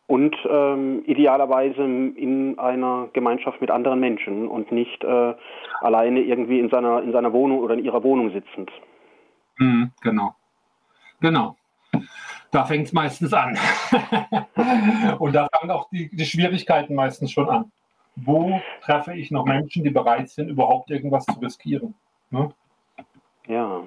Und 0.08 0.36
ähm, 0.48 1.02
idealerweise 1.06 1.82
in 1.82 2.58
einer 2.58 3.08
Gemeinschaft 3.12 3.60
mit 3.60 3.70
anderen 3.72 3.98
Menschen 3.98 4.46
und 4.46 4.70
nicht 4.70 5.02
äh, 5.02 5.34
alleine 5.80 6.20
irgendwie 6.20 6.60
in 6.60 6.70
seiner, 6.70 7.02
in 7.02 7.10
seiner 7.10 7.32
Wohnung 7.32 7.58
oder 7.58 7.74
in 7.74 7.84
ihrer 7.84 8.04
Wohnung 8.04 8.30
sitzend. 8.30 8.70
Mhm, 9.58 9.90
genau. 10.00 10.36
Genau. 11.20 11.56
Da 12.52 12.64
fängt 12.64 12.86
es 12.86 12.92
meistens 12.92 13.32
an. 13.32 13.58
und 15.18 15.34
da 15.34 15.48
fangen 15.52 15.70
auch 15.72 15.88
die, 15.90 16.08
die 16.14 16.24
Schwierigkeiten 16.24 16.94
meistens 16.94 17.32
schon 17.32 17.48
an. 17.48 17.72
Wo 18.14 18.60
treffe 18.82 19.14
ich 19.14 19.30
noch 19.30 19.44
Menschen, 19.44 19.82
die 19.82 19.90
bereit 19.90 20.30
sind, 20.30 20.48
überhaupt 20.48 20.90
irgendwas 20.90 21.26
zu 21.26 21.38
riskieren? 21.40 21.94
Ne? 22.30 22.48
Ja. 23.47 23.82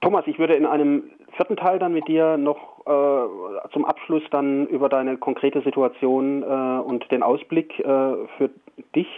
Thomas, 0.00 0.26
ich 0.26 0.38
würde 0.38 0.54
in 0.54 0.66
einem 0.66 1.10
vierten 1.36 1.56
Teil 1.56 1.78
dann 1.78 1.92
mit 1.92 2.08
dir 2.08 2.36
noch 2.36 2.80
äh, 2.86 3.68
zum 3.72 3.84
Abschluss 3.84 4.22
dann 4.30 4.66
über 4.66 4.88
deine 4.88 5.18
konkrete 5.18 5.62
Situation 5.62 6.42
äh, 6.42 6.46
und 6.46 7.10
den 7.10 7.22
Ausblick 7.22 7.78
äh, 7.78 7.84
für 8.38 8.50
dich 8.94 9.08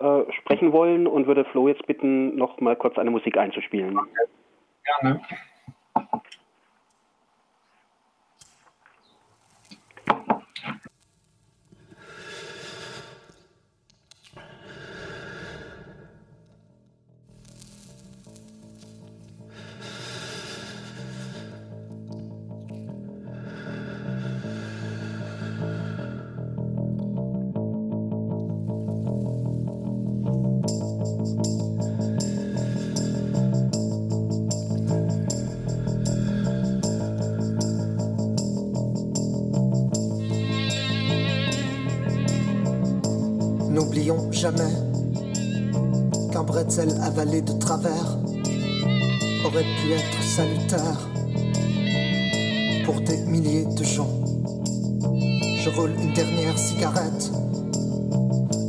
äh, 0.00 0.32
sprechen 0.32 0.72
wollen 0.72 1.06
und 1.06 1.26
würde 1.26 1.44
Flo 1.46 1.68
jetzt 1.68 1.86
bitten, 1.86 2.36
noch 2.36 2.60
mal 2.60 2.76
kurz 2.76 2.96
eine 2.98 3.10
Musik 3.10 3.36
einzuspielen. 3.36 3.98
Gerne. 5.00 5.20
Jamais 44.32 44.74
qu'un 46.32 46.42
bretzel 46.42 46.90
avalé 47.02 47.42
de 47.42 47.52
travers 47.52 48.18
aurait 49.44 49.64
pu 49.80 49.92
être 49.92 50.22
salutaire 50.22 51.08
pour 52.84 53.00
des 53.02 53.18
milliers 53.18 53.66
de 53.66 53.84
gens. 53.84 54.10
Je 55.60 55.70
roule 55.70 55.92
une 56.00 56.12
dernière 56.12 56.58
cigarette. 56.58 57.30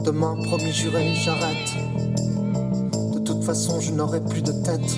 Demain, 0.04 0.38
promis 0.44 0.72
juré, 0.72 1.14
j'arrête. 1.16 1.74
De 3.14 3.20
toute 3.20 3.44
façon, 3.44 3.80
je 3.80 3.92
n'aurai 3.92 4.22
plus 4.22 4.44
de 4.44 4.52
tête. 4.52 4.98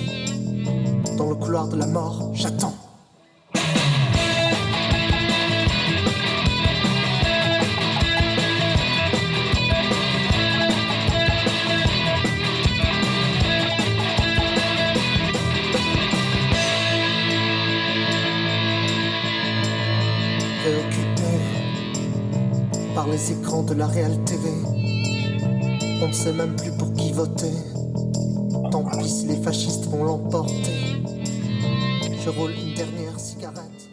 Dans 1.16 1.28
le 1.28 1.36
couloir 1.36 1.68
de 1.68 1.76
la 1.76 1.86
mort, 1.86 2.32
j'attends. 2.34 2.81
La 23.82 23.88
Real 23.88 24.16
TV. 24.24 24.46
On 26.02 26.06
ne 26.06 26.12
sait 26.12 26.32
même 26.32 26.54
plus 26.54 26.70
pour 26.78 26.92
qui 26.94 27.12
voter. 27.12 27.54
Tant 28.70 28.84
pis 28.90 29.08
si 29.08 29.26
les 29.26 29.42
fascistes 29.42 29.86
vont 29.90 30.04
l'emporter. 30.04 31.02
Je 32.22 32.30
roule 32.30 32.52
une 32.52 32.74
dernière 32.80 33.18
cigarette. 33.18 33.90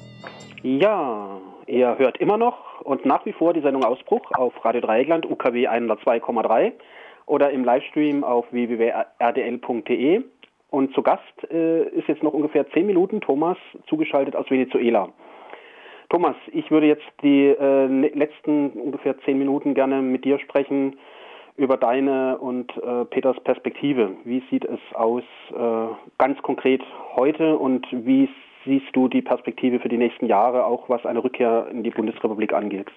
Ja, 0.64 1.40
ihr 1.68 1.98
hört 1.98 2.18
immer 2.18 2.38
noch 2.38 2.82
und 2.84 3.04
nach 3.06 3.26
wie 3.26 3.34
vor 3.34 3.54
die 3.54 3.62
Sendung 3.62 3.84
Ausbruch 3.84 4.22
auf 4.34 4.54
Radio 4.64 4.82
Dreieckland 4.82 5.26
UKW 5.26 5.68
102,3 5.68 6.74
oder 7.26 7.50
im 7.50 7.64
Livestream 7.64 8.24
auf 8.24 8.46
www.rdl.de. 8.52 10.22
Und 10.70 10.94
zu 10.94 11.02
Gast 11.02 11.24
äh, 11.50 11.90
ist 11.98 12.08
jetzt 12.08 12.22
noch 12.22 12.34
ungefähr 12.34 12.70
zehn 12.70 12.86
Minuten 12.86 13.22
Thomas 13.22 13.58
zugeschaltet 13.88 14.36
aus 14.36 14.52
Venezuela. 14.52 15.10
Thomas, 16.10 16.36
ich 16.52 16.72
würde 16.72 16.88
jetzt 16.88 17.06
die 17.22 17.46
äh, 17.46 17.88
ne, 17.88 18.08
letzten 18.10 18.72
ungefähr 18.72 19.18
zehn 19.20 19.38
Minuten 19.38 19.76
gerne 19.76 20.02
mit 20.02 20.26
dir 20.26 20.40
sprechen 20.40 20.98
über 21.56 21.78
deine 21.78 22.38
und 22.40 22.76
äh, 22.78 23.06
Peters 23.06 23.40
Perspektive. 23.44 24.16
Wie 24.24 24.42
sieht 24.50 24.66
es 24.66 24.80
aus 24.94 25.24
äh, 25.52 25.88
ganz 26.18 26.42
konkret 26.42 26.82
heute 27.16 27.58
und 27.58 27.86
wie 27.92 28.28
siehst 28.66 28.88
du 28.94 29.08
die 29.08 29.22
Perspektive 29.22 29.80
für 29.80 29.90
die 29.90 29.98
nächsten 29.98 30.26
Jahre, 30.26 30.66
auch 30.66 30.90
was 30.90 31.06
eine 31.06 31.24
Rückkehr 31.24 31.68
in 31.72 31.84
die 31.84 31.92
Bundesrepublik 31.92 32.54
angeht? 32.54 32.88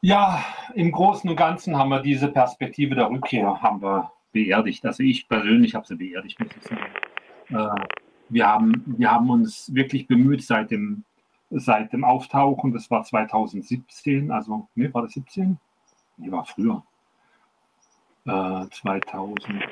Ja, 0.00 0.44
im 0.74 0.92
Großen 0.92 1.28
und 1.28 1.36
Ganzen 1.36 1.76
haben 1.76 1.88
wir 1.88 2.00
diese 2.00 2.28
Perspektive 2.28 2.94
der 2.94 3.10
Rückkehr 3.10 3.60
haben 3.60 3.82
wir 3.82 4.12
beerdigt. 4.32 4.86
Also 4.86 5.02
ich 5.02 5.28
persönlich 5.28 5.74
habe 5.74 5.86
sie 5.86 5.96
beerdigt, 5.96 6.38
muss 6.38 6.56
ich 6.56 6.62
sagen. 6.62 6.82
Äh, 7.50 8.07
wir 8.28 8.46
haben, 8.46 8.82
wir 8.86 9.10
haben 9.10 9.30
uns 9.30 9.72
wirklich 9.74 10.06
bemüht 10.06 10.42
seit 10.44 10.70
dem, 10.70 11.04
seit 11.50 11.92
dem 11.92 12.04
Auftauchen, 12.04 12.72
das 12.72 12.90
war 12.90 13.04
2017, 13.04 14.30
also, 14.30 14.68
ne, 14.74 14.92
war 14.92 15.02
das 15.02 15.12
17? 15.12 15.58
Nee, 16.18 16.30
war 16.30 16.44
früher. 16.44 16.82
Äh, 18.26 18.66
2000. 18.70 19.64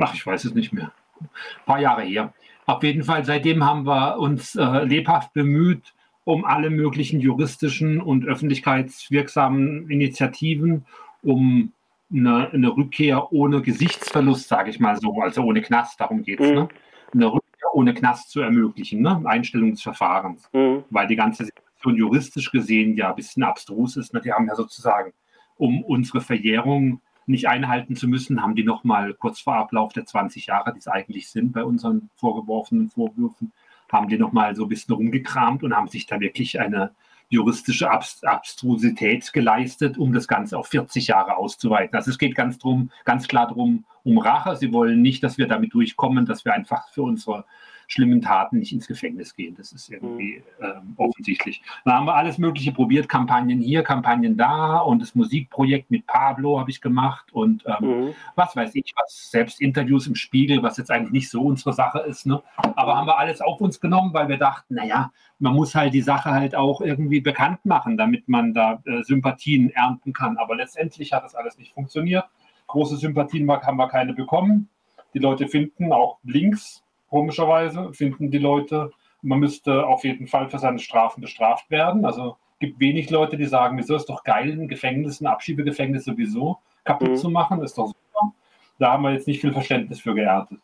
Ach, 0.00 0.14
ich 0.14 0.26
weiß 0.26 0.44
es 0.44 0.54
nicht 0.54 0.72
mehr. 0.72 0.92
Ein 1.20 1.28
paar 1.66 1.80
Jahre 1.80 2.02
her. 2.02 2.32
Auf 2.66 2.82
jeden 2.82 3.02
Fall, 3.02 3.24
seitdem 3.24 3.64
haben 3.64 3.86
wir 3.86 4.18
uns 4.18 4.54
äh, 4.54 4.84
lebhaft 4.84 5.32
bemüht, 5.32 5.94
um 6.24 6.44
alle 6.44 6.70
möglichen 6.70 7.20
juristischen 7.20 8.00
und 8.00 8.24
öffentlichkeitswirksamen 8.24 9.90
Initiativen, 9.90 10.86
um 11.22 11.72
eine, 12.12 12.50
eine 12.50 12.68
Rückkehr 12.76 13.32
ohne 13.32 13.62
Gesichtsverlust, 13.62 14.48
sage 14.48 14.70
ich 14.70 14.80
mal 14.80 14.96
so, 14.96 15.20
also 15.20 15.42
ohne 15.42 15.62
Knast, 15.62 16.00
darum 16.00 16.22
geht 16.22 16.40
es, 16.40 16.48
mhm. 16.48 16.54
ne? 16.54 16.68
eine 17.14 17.26
Rückkehr 17.26 17.74
ohne 17.74 17.94
Knast 17.94 18.30
zu 18.30 18.40
ermöglichen, 18.40 19.02
ne? 19.02 19.22
Einstellung 19.24 19.70
des 19.70 19.82
Verfahrens, 19.82 20.48
mhm. 20.52 20.84
weil 20.90 21.06
die 21.06 21.16
ganze 21.16 21.44
Situation 21.44 21.96
juristisch 21.96 22.50
gesehen 22.50 22.96
ja 22.96 23.10
ein 23.10 23.16
bisschen 23.16 23.42
abstrus 23.42 23.96
ist. 23.96 24.14
Ne? 24.14 24.20
Die 24.20 24.32
haben 24.32 24.46
ja 24.46 24.54
sozusagen, 24.54 25.12
um 25.56 25.82
unsere 25.82 26.20
Verjährung 26.20 27.00
nicht 27.26 27.48
einhalten 27.48 27.96
zu 27.96 28.08
müssen, 28.08 28.42
haben 28.42 28.54
die 28.54 28.64
nochmal 28.64 29.14
kurz 29.14 29.40
vor 29.40 29.56
Ablauf 29.56 29.92
der 29.92 30.04
20 30.04 30.46
Jahre, 30.46 30.72
die 30.72 30.80
es 30.80 30.88
eigentlich 30.88 31.30
sind 31.30 31.52
bei 31.52 31.64
unseren 31.64 32.10
vorgeworfenen 32.16 32.90
Vorwürfen, 32.90 33.52
haben 33.90 34.08
die 34.08 34.18
nochmal 34.18 34.56
so 34.56 34.64
ein 34.64 34.68
bisschen 34.68 34.94
rumgekramt 34.94 35.62
und 35.62 35.76
haben 35.76 35.88
sich 35.88 36.06
da 36.06 36.18
wirklich 36.18 36.58
eine 36.60 36.92
juristische 37.32 37.90
Abstrusität 37.90 39.32
geleistet, 39.32 39.96
um 39.96 40.12
das 40.12 40.28
Ganze 40.28 40.58
auf 40.58 40.66
40 40.68 41.06
Jahre 41.06 41.38
auszuweiten. 41.38 41.96
Also 41.96 42.10
es 42.10 42.18
geht 42.18 42.34
ganz 42.34 42.58
drum, 42.58 42.90
ganz 43.06 43.26
klar 43.26 43.48
darum, 43.48 43.86
um 44.04 44.18
Rache. 44.18 44.54
Sie 44.56 44.70
wollen 44.70 45.00
nicht, 45.00 45.24
dass 45.24 45.38
wir 45.38 45.48
damit 45.48 45.72
durchkommen, 45.72 46.26
dass 46.26 46.44
wir 46.44 46.52
einfach 46.52 46.88
für 46.90 47.02
unsere 47.02 47.46
schlimmen 47.86 48.20
Taten 48.20 48.58
nicht 48.58 48.72
ins 48.72 48.86
Gefängnis 48.86 49.34
gehen. 49.34 49.54
Das 49.56 49.72
ist 49.72 49.90
irgendwie 49.90 50.42
mhm. 50.58 50.64
ähm, 50.64 50.94
offensichtlich. 50.96 51.62
Dann 51.84 51.94
haben 51.94 52.06
wir 52.06 52.14
alles 52.14 52.38
Mögliche 52.38 52.72
probiert, 52.72 53.08
Kampagnen 53.08 53.60
hier, 53.60 53.82
Kampagnen 53.82 54.36
da 54.36 54.78
und 54.78 55.00
das 55.00 55.14
Musikprojekt 55.14 55.90
mit 55.90 56.06
Pablo 56.06 56.58
habe 56.58 56.70
ich 56.70 56.80
gemacht 56.80 57.32
und 57.32 57.64
ähm, 57.66 58.06
mhm. 58.06 58.14
was 58.34 58.54
weiß 58.56 58.74
ich, 58.74 58.92
was 58.96 59.30
selbst 59.30 59.60
Interviews 59.60 60.06
im 60.06 60.14
Spiegel, 60.14 60.62
was 60.62 60.76
jetzt 60.76 60.90
eigentlich 60.90 61.12
nicht 61.12 61.30
so 61.30 61.42
unsere 61.42 61.72
Sache 61.72 62.00
ist. 62.00 62.26
Ne? 62.26 62.42
Aber 62.76 62.96
haben 62.96 63.06
wir 63.06 63.18
alles 63.18 63.40
auf 63.40 63.60
uns 63.60 63.80
genommen, 63.80 64.12
weil 64.14 64.28
wir 64.28 64.38
dachten, 64.38 64.74
naja, 64.74 65.12
man 65.38 65.54
muss 65.54 65.74
halt 65.74 65.94
die 65.94 66.02
Sache 66.02 66.30
halt 66.30 66.54
auch 66.54 66.80
irgendwie 66.80 67.20
bekannt 67.20 67.64
machen, 67.64 67.96
damit 67.96 68.28
man 68.28 68.54
da 68.54 68.82
äh, 68.84 69.02
Sympathien 69.02 69.70
ernten 69.70 70.12
kann. 70.12 70.36
Aber 70.38 70.56
letztendlich 70.56 71.12
hat 71.12 71.24
das 71.24 71.34
alles 71.34 71.58
nicht 71.58 71.72
funktioniert 71.72 72.26
große 72.72 72.96
Sympathien 72.96 73.48
haben 73.50 73.76
wir 73.76 73.88
keine 73.88 74.14
bekommen. 74.14 74.68
Die 75.14 75.18
Leute 75.18 75.46
finden, 75.46 75.92
auch 75.92 76.18
links, 76.24 76.82
komischerweise, 77.12 77.92
finden 77.92 78.30
die 78.30 78.38
Leute, 78.38 78.90
man 79.20 79.38
müsste 79.38 79.86
auf 79.86 80.02
jeden 80.02 80.26
Fall 80.26 80.48
für 80.48 80.58
seine 80.58 80.78
Strafen 80.78 81.20
bestraft 81.20 81.70
werden. 81.70 82.06
Also 82.06 82.38
gibt 82.58 82.80
wenig 82.80 83.10
Leute, 83.10 83.36
die 83.36 83.44
sagen, 83.44 83.76
wieso 83.76 83.94
ist 83.94 84.06
doch 84.06 84.24
geil, 84.24 84.50
ein 84.50 84.66
Gefängnis, 84.66 85.20
ein 85.20 85.26
Abschiebegefängnis 85.26 86.04
sowieso 86.04 86.58
kaputt 86.84 87.10
mhm. 87.10 87.16
zu 87.16 87.28
machen, 87.28 87.62
ist 87.62 87.76
doch 87.76 87.88
super. 87.88 88.32
Da 88.78 88.92
haben 88.92 89.02
wir 89.02 89.12
jetzt 89.12 89.28
nicht 89.28 89.42
viel 89.42 89.52
Verständnis 89.52 90.00
für 90.00 90.14
geerntet. 90.14 90.58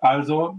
Also 0.00 0.56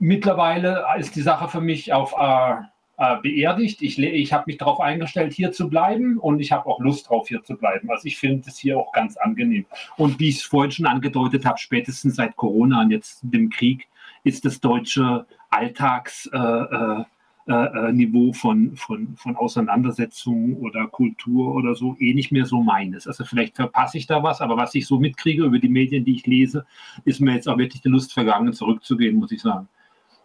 mittlerweile 0.00 0.84
ist 0.98 1.14
die 1.14 1.22
Sache 1.22 1.48
für 1.48 1.60
mich 1.60 1.92
auf 1.92 2.12
äh, 2.18 2.56
äh, 2.98 3.16
beerdigt. 3.22 3.80
Ich, 3.80 3.98
ich 3.98 4.32
habe 4.32 4.44
mich 4.46 4.58
darauf 4.58 4.80
eingestellt, 4.80 5.32
hier 5.32 5.52
zu 5.52 5.70
bleiben 5.70 6.18
und 6.18 6.40
ich 6.40 6.50
habe 6.50 6.66
auch 6.66 6.80
Lust 6.80 7.08
drauf, 7.08 7.28
hier 7.28 7.44
zu 7.44 7.56
bleiben. 7.56 7.90
Also 7.90 8.06
ich 8.06 8.18
finde 8.18 8.48
es 8.48 8.58
hier 8.58 8.76
auch 8.76 8.90
ganz 8.92 9.16
angenehm. 9.16 9.66
Und 9.96 10.18
wie 10.18 10.30
ich 10.30 10.38
es 10.38 10.42
vorhin 10.42 10.72
schon 10.72 10.86
angedeutet 10.86 11.46
habe, 11.46 11.58
spätestens 11.58 12.16
seit 12.16 12.34
Corona 12.36 12.80
und 12.80 12.90
jetzt 12.90 13.20
dem 13.22 13.50
Krieg, 13.50 13.86
ist 14.26 14.44
das 14.44 14.60
deutsche 14.60 15.24
Alltagsniveau 15.50 17.04
äh, 17.46 17.52
äh, 17.52 18.30
äh 18.30 18.32
von, 18.32 18.76
von, 18.76 19.16
von 19.16 19.36
Auseinandersetzungen 19.36 20.56
oder 20.56 20.88
Kultur 20.88 21.54
oder 21.54 21.76
so 21.76 21.94
eh 22.00 22.12
nicht 22.12 22.32
mehr 22.32 22.44
so 22.44 22.60
meines. 22.60 23.06
Also 23.06 23.24
vielleicht 23.24 23.54
verpasse 23.54 23.98
ich 23.98 24.08
da 24.08 24.24
was, 24.24 24.40
aber 24.40 24.56
was 24.56 24.74
ich 24.74 24.88
so 24.88 24.98
mitkriege 24.98 25.44
über 25.44 25.60
die 25.60 25.68
Medien, 25.68 26.04
die 26.04 26.16
ich 26.16 26.26
lese, 26.26 26.66
ist 27.04 27.20
mir 27.20 27.34
jetzt 27.34 27.48
auch 27.48 27.56
wirklich 27.56 27.82
die 27.82 27.88
Lust 27.88 28.12
vergangen, 28.12 28.52
zurückzugehen, 28.52 29.16
muss 29.16 29.30
ich 29.30 29.42
sagen. 29.42 29.68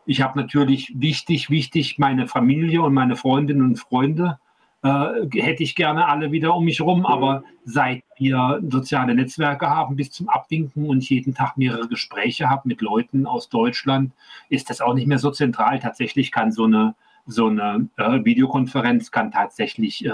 Ich 0.07 0.21
habe 0.21 0.39
natürlich 0.39 0.91
wichtig, 0.99 1.51
wichtig 1.51 1.99
meine 1.99 2.27
Familie 2.27 2.81
und 2.81 2.95
meine 2.95 3.15
Freundinnen 3.15 3.61
und 3.61 3.75
Freunde 3.77 4.39
äh, 4.83 5.41
hätte 5.41 5.63
ich 5.63 5.75
gerne 5.75 6.07
alle 6.07 6.31
wieder 6.31 6.55
um 6.55 6.65
mich 6.65 6.79
herum. 6.79 7.05
Aber 7.05 7.43
seit 7.65 8.03
wir 8.17 8.61
soziale 8.67 9.15
Netzwerke 9.15 9.69
haben 9.69 9.95
bis 9.95 10.11
zum 10.11 10.29
Abwinken 10.29 10.87
und 10.87 11.07
jeden 11.09 11.33
Tag 11.33 11.57
mehrere 11.57 11.87
Gespräche 11.87 12.49
habe 12.49 12.67
mit 12.67 12.81
Leuten 12.81 13.25
aus 13.25 13.49
Deutschland, 13.49 14.11
ist 14.49 14.69
das 14.69 14.81
auch 14.81 14.93
nicht 14.93 15.07
mehr 15.07 15.19
so 15.19 15.31
zentral. 15.31 15.79
Tatsächlich 15.79 16.31
kann 16.31 16.51
so 16.51 16.65
eine, 16.65 16.95
so 17.25 17.47
eine 17.47 17.87
äh, 17.97 18.23
Videokonferenz 18.23 19.11
kann 19.11 19.31
tatsächlich 19.31 20.05
äh, 20.05 20.11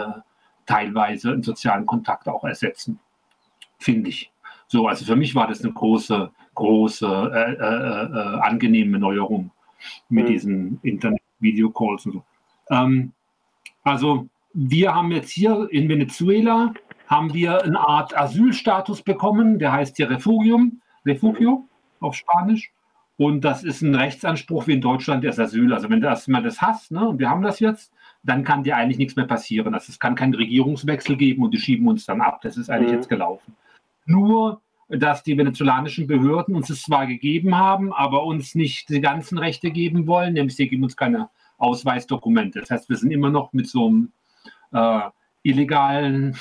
teilweise 0.65 1.31
einen 1.31 1.43
sozialen 1.43 1.85
Kontakt 1.85 2.27
auch 2.27 2.43
ersetzen, 2.43 2.99
finde 3.79 4.09
ich. 4.09 4.31
So, 4.67 4.87
also 4.87 5.05
für 5.05 5.15
mich 5.15 5.33
war 5.33 5.47
das 5.47 5.63
eine 5.63 5.71
große, 5.71 6.29
große, 6.55 7.31
äh, 7.33 7.53
äh, 7.53 8.35
äh 8.35 8.39
angenehme 8.41 8.99
Neuerung 8.99 9.51
mit 10.09 10.25
mhm. 10.25 10.29
diesen 10.29 10.79
Internet-Video-Calls 10.83 12.05
und 12.07 12.11
so. 12.11 12.23
Ähm, 12.69 13.13
also 13.83 14.27
wir 14.59 14.95
haben 14.95 15.11
jetzt 15.11 15.29
hier 15.29 15.67
in 15.69 15.87
Venezuela 15.87 16.73
haben 17.05 17.31
wir 17.31 17.63
eine 17.63 17.79
Art 17.79 18.17
Asylstatus 18.17 19.03
bekommen, 19.03 19.59
der 19.59 19.71
heißt 19.71 19.97
hier 19.97 20.09
Refugium, 20.09 20.81
Refugio 21.05 21.67
auf 21.99 22.15
Spanisch. 22.15 22.71
Und 23.17 23.41
das 23.41 23.63
ist 23.63 23.83
ein 23.83 23.93
Rechtsanspruch 23.93 24.65
wie 24.65 24.73
in 24.73 24.81
Deutschland 24.81 25.23
das 25.23 25.37
Asyl. 25.37 25.73
Also 25.73 25.91
wenn 25.91 26.01
du 26.01 26.07
erstmal 26.07 26.41
das 26.41 26.59
hast, 26.59 26.91
ne, 26.91 27.07
und 27.07 27.19
wir 27.19 27.29
haben 27.29 27.43
das 27.43 27.59
jetzt, 27.59 27.93
dann 28.23 28.43
kann 28.43 28.63
dir 28.63 28.77
eigentlich 28.77 28.97
nichts 28.97 29.15
mehr 29.15 29.27
passieren. 29.27 29.75
Also 29.75 29.91
es 29.91 29.99
kann 29.99 30.15
keinen 30.15 30.33
Regierungswechsel 30.33 31.17
geben 31.17 31.43
und 31.43 31.51
die 31.51 31.59
schieben 31.59 31.87
uns 31.87 32.05
dann 32.05 32.21
ab. 32.21 32.41
Das 32.41 32.57
ist 32.57 32.69
eigentlich 32.69 32.89
mhm. 32.89 32.95
jetzt 32.95 33.09
gelaufen. 33.09 33.55
Nur 34.07 34.61
dass 34.89 35.21
die 35.21 35.37
venezolanischen 35.37 36.07
Behörden 36.07 36.55
uns 36.55 36.69
es 36.69 36.81
zwar 36.81 37.05
gegeben 37.05 37.55
haben, 37.55 37.93
aber 37.93 38.23
uns 38.23 38.55
nicht 38.55 38.89
die 38.89 39.01
ganzen 39.01 39.37
Rechte 39.37 39.69
geben 39.69 40.07
wollen, 40.07 40.33
nämlich 40.33 40.55
sie 40.55 40.67
geben 40.67 40.83
uns 40.83 40.95
keine 40.95 41.29
Ausweisdokumente. 41.57 42.61
Das 42.61 42.71
heißt, 42.71 42.89
wir 42.89 42.95
sind 42.95 43.11
immer 43.11 43.29
noch 43.29 43.51
mit 43.53 43.67
so 43.67 43.87
einem 43.87 44.11
äh, 44.71 44.99
illegalen 45.43 46.37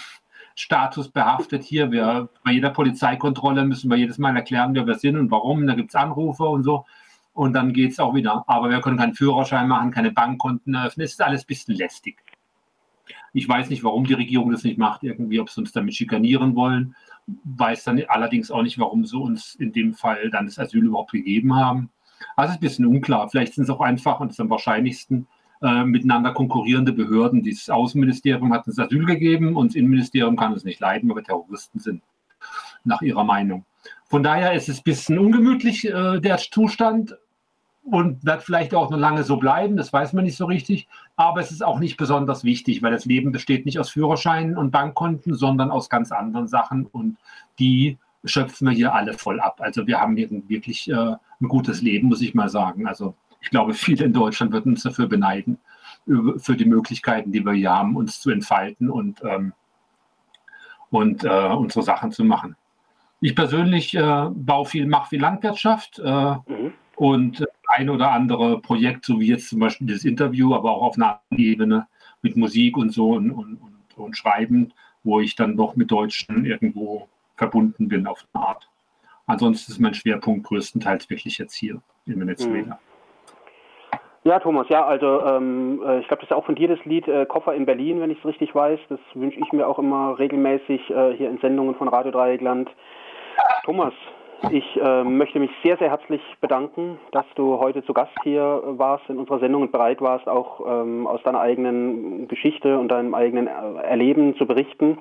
Status 0.54 1.10
behaftet 1.10 1.64
hier. 1.64 1.90
Wir, 1.92 2.28
bei 2.44 2.52
jeder 2.52 2.70
Polizeikontrolle 2.70 3.64
müssen 3.64 3.90
wir 3.90 3.96
jedes 3.96 4.18
Mal 4.18 4.36
erklären, 4.36 4.74
wer 4.74 4.86
wir 4.86 4.94
sind 4.94 5.16
und 5.16 5.30
warum. 5.30 5.66
Da 5.66 5.74
gibt 5.74 5.90
es 5.90 5.94
Anrufe 5.94 6.44
und 6.44 6.62
so. 6.62 6.84
Und 7.32 7.52
dann 7.52 7.72
geht 7.72 7.92
es 7.92 8.00
auch 8.00 8.14
wieder. 8.14 8.44
Aber 8.46 8.70
wir 8.70 8.80
können 8.80 8.96
keinen 8.96 9.14
Führerschein 9.14 9.68
machen, 9.68 9.90
keine 9.90 10.10
Bankkonten 10.10 10.74
eröffnen. 10.74 11.04
Es 11.04 11.12
ist 11.12 11.22
alles 11.22 11.42
ein 11.42 11.46
bisschen 11.46 11.74
lästig. 11.74 12.22
Ich 13.34 13.46
weiß 13.46 13.68
nicht, 13.68 13.84
warum 13.84 14.04
die 14.04 14.14
Regierung 14.14 14.50
das 14.50 14.64
nicht 14.64 14.78
macht, 14.78 15.02
irgendwie, 15.02 15.40
ob 15.40 15.50
sie 15.50 15.60
uns 15.60 15.72
damit 15.72 15.94
schikanieren 15.94 16.56
wollen 16.56 16.96
weiß 17.26 17.84
dann 17.84 18.02
allerdings 18.08 18.50
auch 18.50 18.62
nicht, 18.62 18.78
warum 18.78 19.04
sie 19.04 19.16
uns 19.16 19.54
in 19.56 19.72
dem 19.72 19.94
Fall 19.94 20.30
dann 20.30 20.46
das 20.46 20.58
Asyl 20.58 20.84
überhaupt 20.84 21.12
gegeben 21.12 21.54
haben. 21.54 21.90
Also 22.36 22.52
ist 22.52 22.58
ein 22.58 22.60
bisschen 22.60 22.86
unklar. 22.86 23.28
Vielleicht 23.28 23.54
sind 23.54 23.64
es 23.64 23.70
auch 23.70 23.80
einfach 23.80 24.20
und 24.20 24.28
es 24.28 24.34
ist 24.34 24.40
am 24.40 24.50
wahrscheinlichsten 24.50 25.26
äh, 25.62 25.84
miteinander 25.84 26.32
konkurrierende 26.32 26.92
Behörden. 26.92 27.42
Das 27.42 27.68
Außenministerium 27.68 28.52
hat 28.52 28.66
das 28.66 28.78
Asyl 28.78 29.04
gegeben 29.04 29.56
und 29.56 29.68
das 29.68 29.76
Innenministerium 29.76 30.36
kann 30.36 30.52
es 30.52 30.64
nicht 30.64 30.80
leiden, 30.80 31.08
weil 31.08 31.16
wir 31.16 31.24
Terroristen 31.24 31.78
sind, 31.78 32.02
nach 32.84 33.02
ihrer 33.02 33.24
Meinung. 33.24 33.64
Von 34.08 34.22
daher 34.22 34.52
ist 34.52 34.68
es 34.68 34.78
ein 34.78 34.84
bisschen 34.84 35.18
ungemütlich, 35.18 35.86
äh, 35.86 36.20
der 36.20 36.38
Zustand 36.38 37.16
und 37.86 38.24
wird 38.24 38.42
vielleicht 38.42 38.74
auch 38.74 38.90
noch 38.90 38.98
lange 38.98 39.22
so 39.22 39.36
bleiben, 39.36 39.76
das 39.76 39.92
weiß 39.92 40.12
man 40.12 40.24
nicht 40.24 40.36
so 40.36 40.46
richtig. 40.46 40.88
Aber 41.14 41.40
es 41.40 41.52
ist 41.52 41.64
auch 41.64 41.78
nicht 41.78 41.96
besonders 41.96 42.42
wichtig, 42.42 42.82
weil 42.82 42.92
das 42.92 43.04
Leben 43.04 43.30
besteht 43.32 43.64
nicht 43.64 43.78
aus 43.78 43.90
Führerscheinen 43.90 44.56
und 44.56 44.72
Bankkonten, 44.72 45.34
sondern 45.34 45.70
aus 45.70 45.88
ganz 45.88 46.10
anderen 46.10 46.48
Sachen 46.48 46.86
und 46.86 47.16
die 47.58 47.98
schöpfen 48.24 48.68
wir 48.68 48.74
hier 48.74 48.94
alle 48.94 49.14
voll 49.14 49.40
ab. 49.40 49.60
Also 49.60 49.86
wir 49.86 50.00
haben 50.00 50.16
hier 50.16 50.28
wirklich 50.48 50.90
äh, 50.90 50.94
ein 50.94 51.48
gutes 51.48 51.80
Leben, 51.80 52.08
muss 52.08 52.20
ich 52.22 52.34
mal 52.34 52.48
sagen. 52.48 52.88
Also 52.88 53.14
ich 53.40 53.50
glaube, 53.50 53.74
viele 53.74 54.04
in 54.04 54.12
Deutschland 54.12 54.52
würden 54.52 54.72
uns 54.72 54.82
dafür 54.82 55.06
beneiden, 55.06 55.58
für 56.36 56.56
die 56.56 56.64
Möglichkeiten, 56.64 57.32
die 57.32 57.44
wir 57.44 57.52
hier 57.52 57.72
haben, 57.72 57.96
uns 57.96 58.20
zu 58.20 58.30
entfalten 58.30 58.90
und, 58.90 59.22
ähm, 59.24 59.52
und 60.90 61.24
äh, 61.24 61.48
unsere 61.48 61.84
Sachen 61.84 62.12
zu 62.12 62.24
machen. 62.24 62.56
Ich 63.20 63.34
persönlich 63.34 63.94
äh, 63.94 64.28
baue 64.30 64.66
viel, 64.66 64.86
mache 64.86 65.08
viel 65.10 65.20
Landwirtschaft. 65.20 65.98
Äh, 65.98 66.34
mhm 66.46 66.72
und 66.96 67.46
ein 67.68 67.90
oder 67.90 68.10
andere 68.10 68.60
Projekt, 68.60 69.04
so 69.04 69.20
wie 69.20 69.28
jetzt 69.28 69.50
zum 69.50 69.60
Beispiel 69.60 69.86
das 69.86 70.04
Interview, 70.04 70.54
aber 70.54 70.72
auch 70.72 70.82
auf 70.82 70.96
einer 70.96 71.20
Ebene 71.30 71.86
mit 72.22 72.36
Musik 72.36 72.76
und 72.76 72.90
so 72.90 73.10
und, 73.12 73.30
und, 73.30 73.56
und, 73.56 73.96
und 73.96 74.16
Schreiben, 74.16 74.72
wo 75.04 75.20
ich 75.20 75.36
dann 75.36 75.56
doch 75.56 75.76
mit 75.76 75.90
Deutschen 75.90 76.44
irgendwo 76.44 77.08
verbunden 77.36 77.88
bin 77.88 78.06
auf 78.06 78.26
eine 78.32 78.44
Art. 78.44 78.68
Ansonsten 79.26 79.72
ist 79.72 79.78
mein 79.78 79.94
Schwerpunkt 79.94 80.46
größtenteils 80.46 81.10
wirklich 81.10 81.38
jetzt 81.38 81.54
hier 81.54 81.82
in 82.06 82.18
Venezuela. 82.18 82.74
Mhm. 82.74 82.85
Ja, 84.26 84.40
Thomas, 84.40 84.68
ja, 84.68 84.84
also 84.84 85.22
ähm, 85.24 85.80
äh, 85.86 86.00
ich 86.00 86.08
glaube, 86.08 86.22
das 86.22 86.30
ist 86.32 86.36
auch 86.36 86.44
von 86.44 86.56
dir 86.56 86.66
das 86.66 86.84
Lied 86.84 87.06
äh, 87.06 87.26
Koffer 87.26 87.54
in 87.54 87.64
Berlin, 87.64 88.00
wenn 88.00 88.10
ich 88.10 88.18
es 88.18 88.24
richtig 88.24 88.52
weiß. 88.52 88.80
Das 88.88 88.98
wünsche 89.14 89.38
ich 89.38 89.52
mir 89.52 89.68
auch 89.68 89.78
immer 89.78 90.18
regelmäßig 90.18 90.90
äh, 90.90 91.12
hier 91.12 91.30
in 91.30 91.38
Sendungen 91.38 91.76
von 91.76 91.86
Radio 91.86 92.10
Dreieckland. 92.10 92.68
Thomas, 93.64 93.92
ich 94.50 94.64
äh, 94.82 95.04
möchte 95.04 95.38
mich 95.38 95.52
sehr, 95.62 95.76
sehr 95.76 95.90
herzlich 95.90 96.20
bedanken, 96.40 96.98
dass 97.12 97.24
du 97.36 97.60
heute 97.60 97.84
zu 97.84 97.94
Gast 97.94 98.18
hier 98.24 98.62
warst 98.64 99.08
in 99.08 99.18
unserer 99.18 99.38
Sendung 99.38 99.62
und 99.62 99.70
bereit 99.70 100.00
warst, 100.00 100.26
auch 100.26 100.60
ähm, 100.66 101.06
aus 101.06 101.22
deiner 101.22 101.38
eigenen 101.38 102.26
Geschichte 102.26 102.80
und 102.80 102.88
deinem 102.88 103.14
eigenen 103.14 103.46
äh, 103.46 103.82
Erleben 103.84 104.34
zu 104.38 104.44
berichten. 104.44 104.98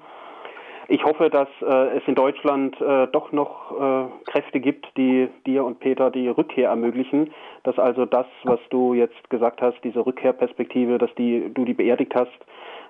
Ich 0.88 1.04
hoffe, 1.04 1.30
dass 1.30 1.48
äh, 1.62 1.98
es 1.98 2.04
in 2.08 2.16
Deutschland 2.16 2.80
äh, 2.80 3.08
doch 3.08 3.32
noch 3.32 3.72
äh, 3.72 4.32
Kräfte 4.32 4.60
gibt, 4.60 4.86
die 4.98 5.30
dir 5.46 5.66
und 5.66 5.80
Peter 5.80 6.12
die 6.12 6.28
Rückkehr 6.28 6.70
ermöglichen, 6.70 7.32
dass 7.64 7.80
also 7.80 8.06
das, 8.06 8.28
was 8.44 8.60
du 8.70 8.94
jetzt 8.94 9.30
gesagt 9.30 9.62
hast, 9.62 9.78
diese 9.84 10.06
Rückkehrperspektive, 10.06 10.98
dass 10.98 11.10
die, 11.16 11.52
du 11.54 11.66
die 11.66 11.74
beerdigt 11.74 12.14
hast, 12.16 12.32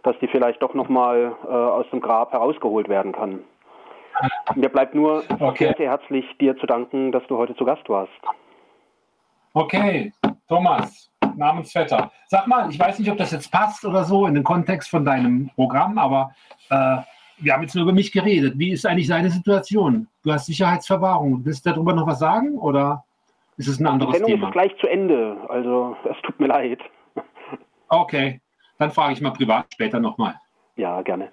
dass 0.03 0.17
die 0.19 0.27
vielleicht 0.27 0.61
doch 0.61 0.73
nochmal 0.73 1.35
äh, 1.45 1.47
aus 1.47 1.89
dem 1.91 2.01
Grab 2.01 2.33
herausgeholt 2.33 2.89
werden 2.89 3.13
kann. 3.13 3.39
Mir 4.55 4.69
bleibt 4.69 4.95
nur 4.95 5.23
okay. 5.39 5.65
sehr, 5.65 5.75
sehr 5.77 5.89
herzlich 5.89 6.25
dir 6.37 6.57
zu 6.57 6.65
danken, 6.65 7.11
dass 7.11 7.25
du 7.27 7.37
heute 7.37 7.55
zu 7.55 7.65
Gast 7.65 7.87
warst. 7.89 8.11
Okay, 9.53 10.11
Thomas, 10.47 11.09
Namensvetter. 11.35 12.11
Sag 12.27 12.47
mal, 12.47 12.69
ich 12.69 12.79
weiß 12.79 12.99
nicht, 12.99 13.09
ob 13.09 13.17
das 13.17 13.31
jetzt 13.31 13.51
passt 13.51 13.85
oder 13.85 14.03
so 14.03 14.25
in 14.25 14.33
den 14.33 14.43
Kontext 14.43 14.89
von 14.89 15.05
deinem 15.05 15.49
Programm, 15.55 15.97
aber 15.97 16.33
äh, 16.69 16.97
wir 17.37 17.53
haben 17.53 17.63
jetzt 17.63 17.75
nur 17.75 17.83
über 17.83 17.93
mich 17.93 18.11
geredet. 18.11 18.57
Wie 18.57 18.71
ist 18.71 18.85
eigentlich 18.85 19.07
deine 19.07 19.29
Situation? 19.29 20.07
Du 20.23 20.31
hast 20.31 20.45
Sicherheitsverwahrung. 20.45 21.43
Willst 21.45 21.65
du 21.65 21.71
darüber 21.71 21.93
noch 21.93 22.07
was 22.07 22.19
sagen 22.19 22.57
oder 22.57 23.03
ist 23.57 23.67
es 23.67 23.79
ein 23.79 23.87
anderes 23.87 24.13
Die 24.13 24.17
Sendung 24.19 24.35
Thema? 24.35 24.47
ist 24.47 24.53
gleich 24.53 24.77
zu 24.79 24.87
Ende, 24.87 25.37
also 25.49 25.95
es 26.09 26.17
tut 26.23 26.39
mir 26.39 26.47
leid. 26.47 26.79
Okay, 27.89 28.41
dann 28.77 28.91
frage 28.91 29.13
ich 29.13 29.21
mal 29.21 29.31
privat 29.31 29.67
später 29.71 29.99
nochmal. 29.99 30.35
Ja, 30.77 31.01
gerne. 31.03 31.29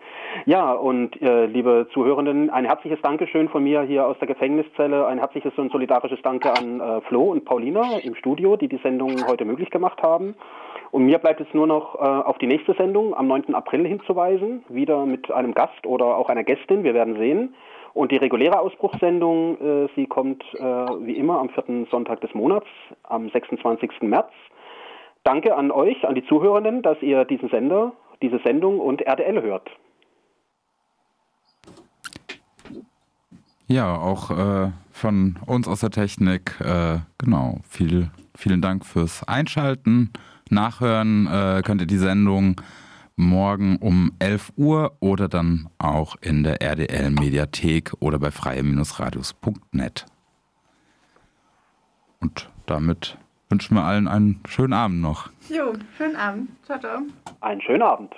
Ja, 0.47 0.73
und 0.73 1.21
äh, 1.21 1.47
liebe 1.47 1.89
Zuhörenden, 1.93 2.49
ein 2.51 2.65
herzliches 2.65 3.01
Dankeschön 3.03 3.49
von 3.49 3.65
mir 3.65 3.83
hier 3.83 4.07
aus 4.07 4.17
der 4.21 4.29
Gefängniszelle, 4.29 5.05
ein 5.07 5.19
herzliches 5.19 5.53
und 5.57 5.73
solidarisches 5.73 6.23
Danke 6.23 6.53
an 6.57 6.81
äh, 6.81 7.01
Flo 7.03 7.33
und 7.33 7.45
Paulina 7.45 7.99
im 8.05 8.15
Studio, 8.15 8.57
die 8.57 8.69
die 8.69 8.79
Sendung 8.85 9.27
heute 9.27 9.45
möglich 9.45 9.71
gemacht 9.71 10.01
haben. 10.01 10.37
Und 10.93 11.07
mir 11.07 11.19
bleibt 11.19 11.41
es 11.41 11.53
nur 11.55 11.67
noch 11.67 11.97
äh, 11.97 11.99
auf 11.99 12.39
die 12.39 12.47
nächste 12.47 12.75
Sendung 12.75 13.15
am 13.15 13.27
9. 13.27 13.53
April 13.53 13.85
hinzuweisen, 13.85 14.63
wieder 14.69 15.07
mit 15.07 15.29
einem 15.33 15.55
Gast 15.55 15.89
oder 15.89 16.17
auch 16.17 16.29
einer 16.29 16.45
Gästin, 16.45 16.85
wir 16.85 16.95
werden 16.95 17.17
sehen. 17.17 17.55
Und 17.95 18.13
die 18.13 18.19
reguläre 18.19 18.61
Ausbruchssendung, 18.61 19.59
äh, 19.61 19.89
sie 19.97 20.07
kommt 20.07 20.45
äh, 20.55 20.61
wie 20.61 21.17
immer 21.17 21.41
am 21.41 21.49
vierten 21.49 21.87
Sonntag 21.91 22.21
des 22.21 22.33
Monats, 22.33 22.69
am 23.03 23.29
26. 23.29 24.03
März. 24.03 24.31
Danke 25.25 25.57
an 25.57 25.73
euch, 25.73 26.07
an 26.07 26.15
die 26.15 26.25
Zuhörenden, 26.27 26.83
dass 26.83 27.03
ihr 27.03 27.25
diesen 27.25 27.49
Sender, 27.49 27.93
diese 28.23 28.41
Sendung 28.45 28.81
und 28.81 29.03
RDL 29.03 29.43
hört. 29.43 29.69
Ja, 33.67 33.97
auch 33.97 34.31
äh, 34.31 34.71
von 34.91 35.39
uns 35.47 35.67
aus 35.67 35.81
der 35.81 35.91
Technik, 35.91 36.61
äh, 36.61 36.99
genau, 37.19 37.61
viel, 37.69 38.11
vielen 38.35 38.61
Dank 38.61 38.85
fürs 38.85 39.27
Einschalten. 39.27 40.13
Nachhören 40.51 41.27
äh, 41.27 41.63
könnt 41.65 41.81
ihr 41.81 41.87
die 41.87 41.97
Sendung 41.97 42.61
morgen 43.17 43.77
um 43.77 44.13
11 44.19 44.53
Uhr 44.57 44.97
oder 45.01 45.29
dann 45.29 45.69
auch 45.79 46.17
in 46.21 46.43
der 46.43 46.61
RDL 46.61 47.11
Mediathek 47.11 47.93
oder 48.01 48.19
bei 48.19 48.31
freie-radios.net. 48.31 50.07
Und 52.21 52.51
damit 52.67 53.19
wünschen 53.53 53.77
wir 53.77 53.85
allen 53.85 54.09
einen 54.09 54.41
schönen 54.49 54.73
Abend 54.73 55.03
noch. 55.03 55.29
Jo, 55.51 55.75
schönen 55.99 56.17
Abend. 56.17 56.49
Ciao, 56.65 56.79
ciao. 56.81 57.03
Einen 57.43 57.61
schönen 57.61 57.83
Abend. 57.83 58.15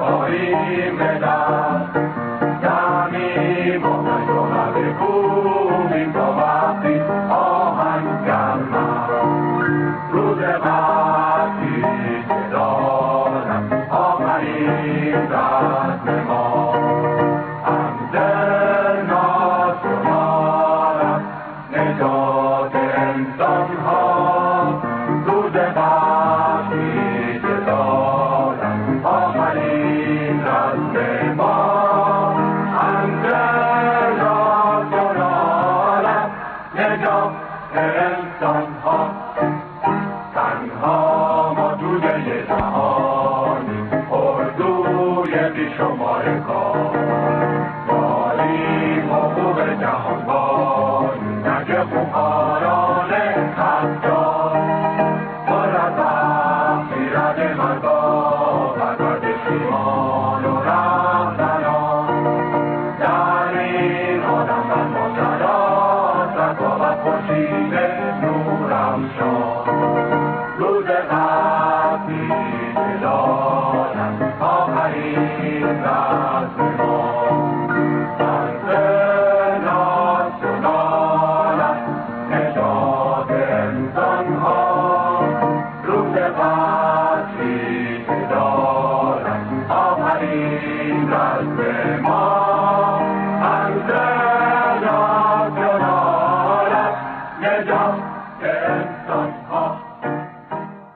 होई 0.00 0.90
मैदान। 0.90 1.99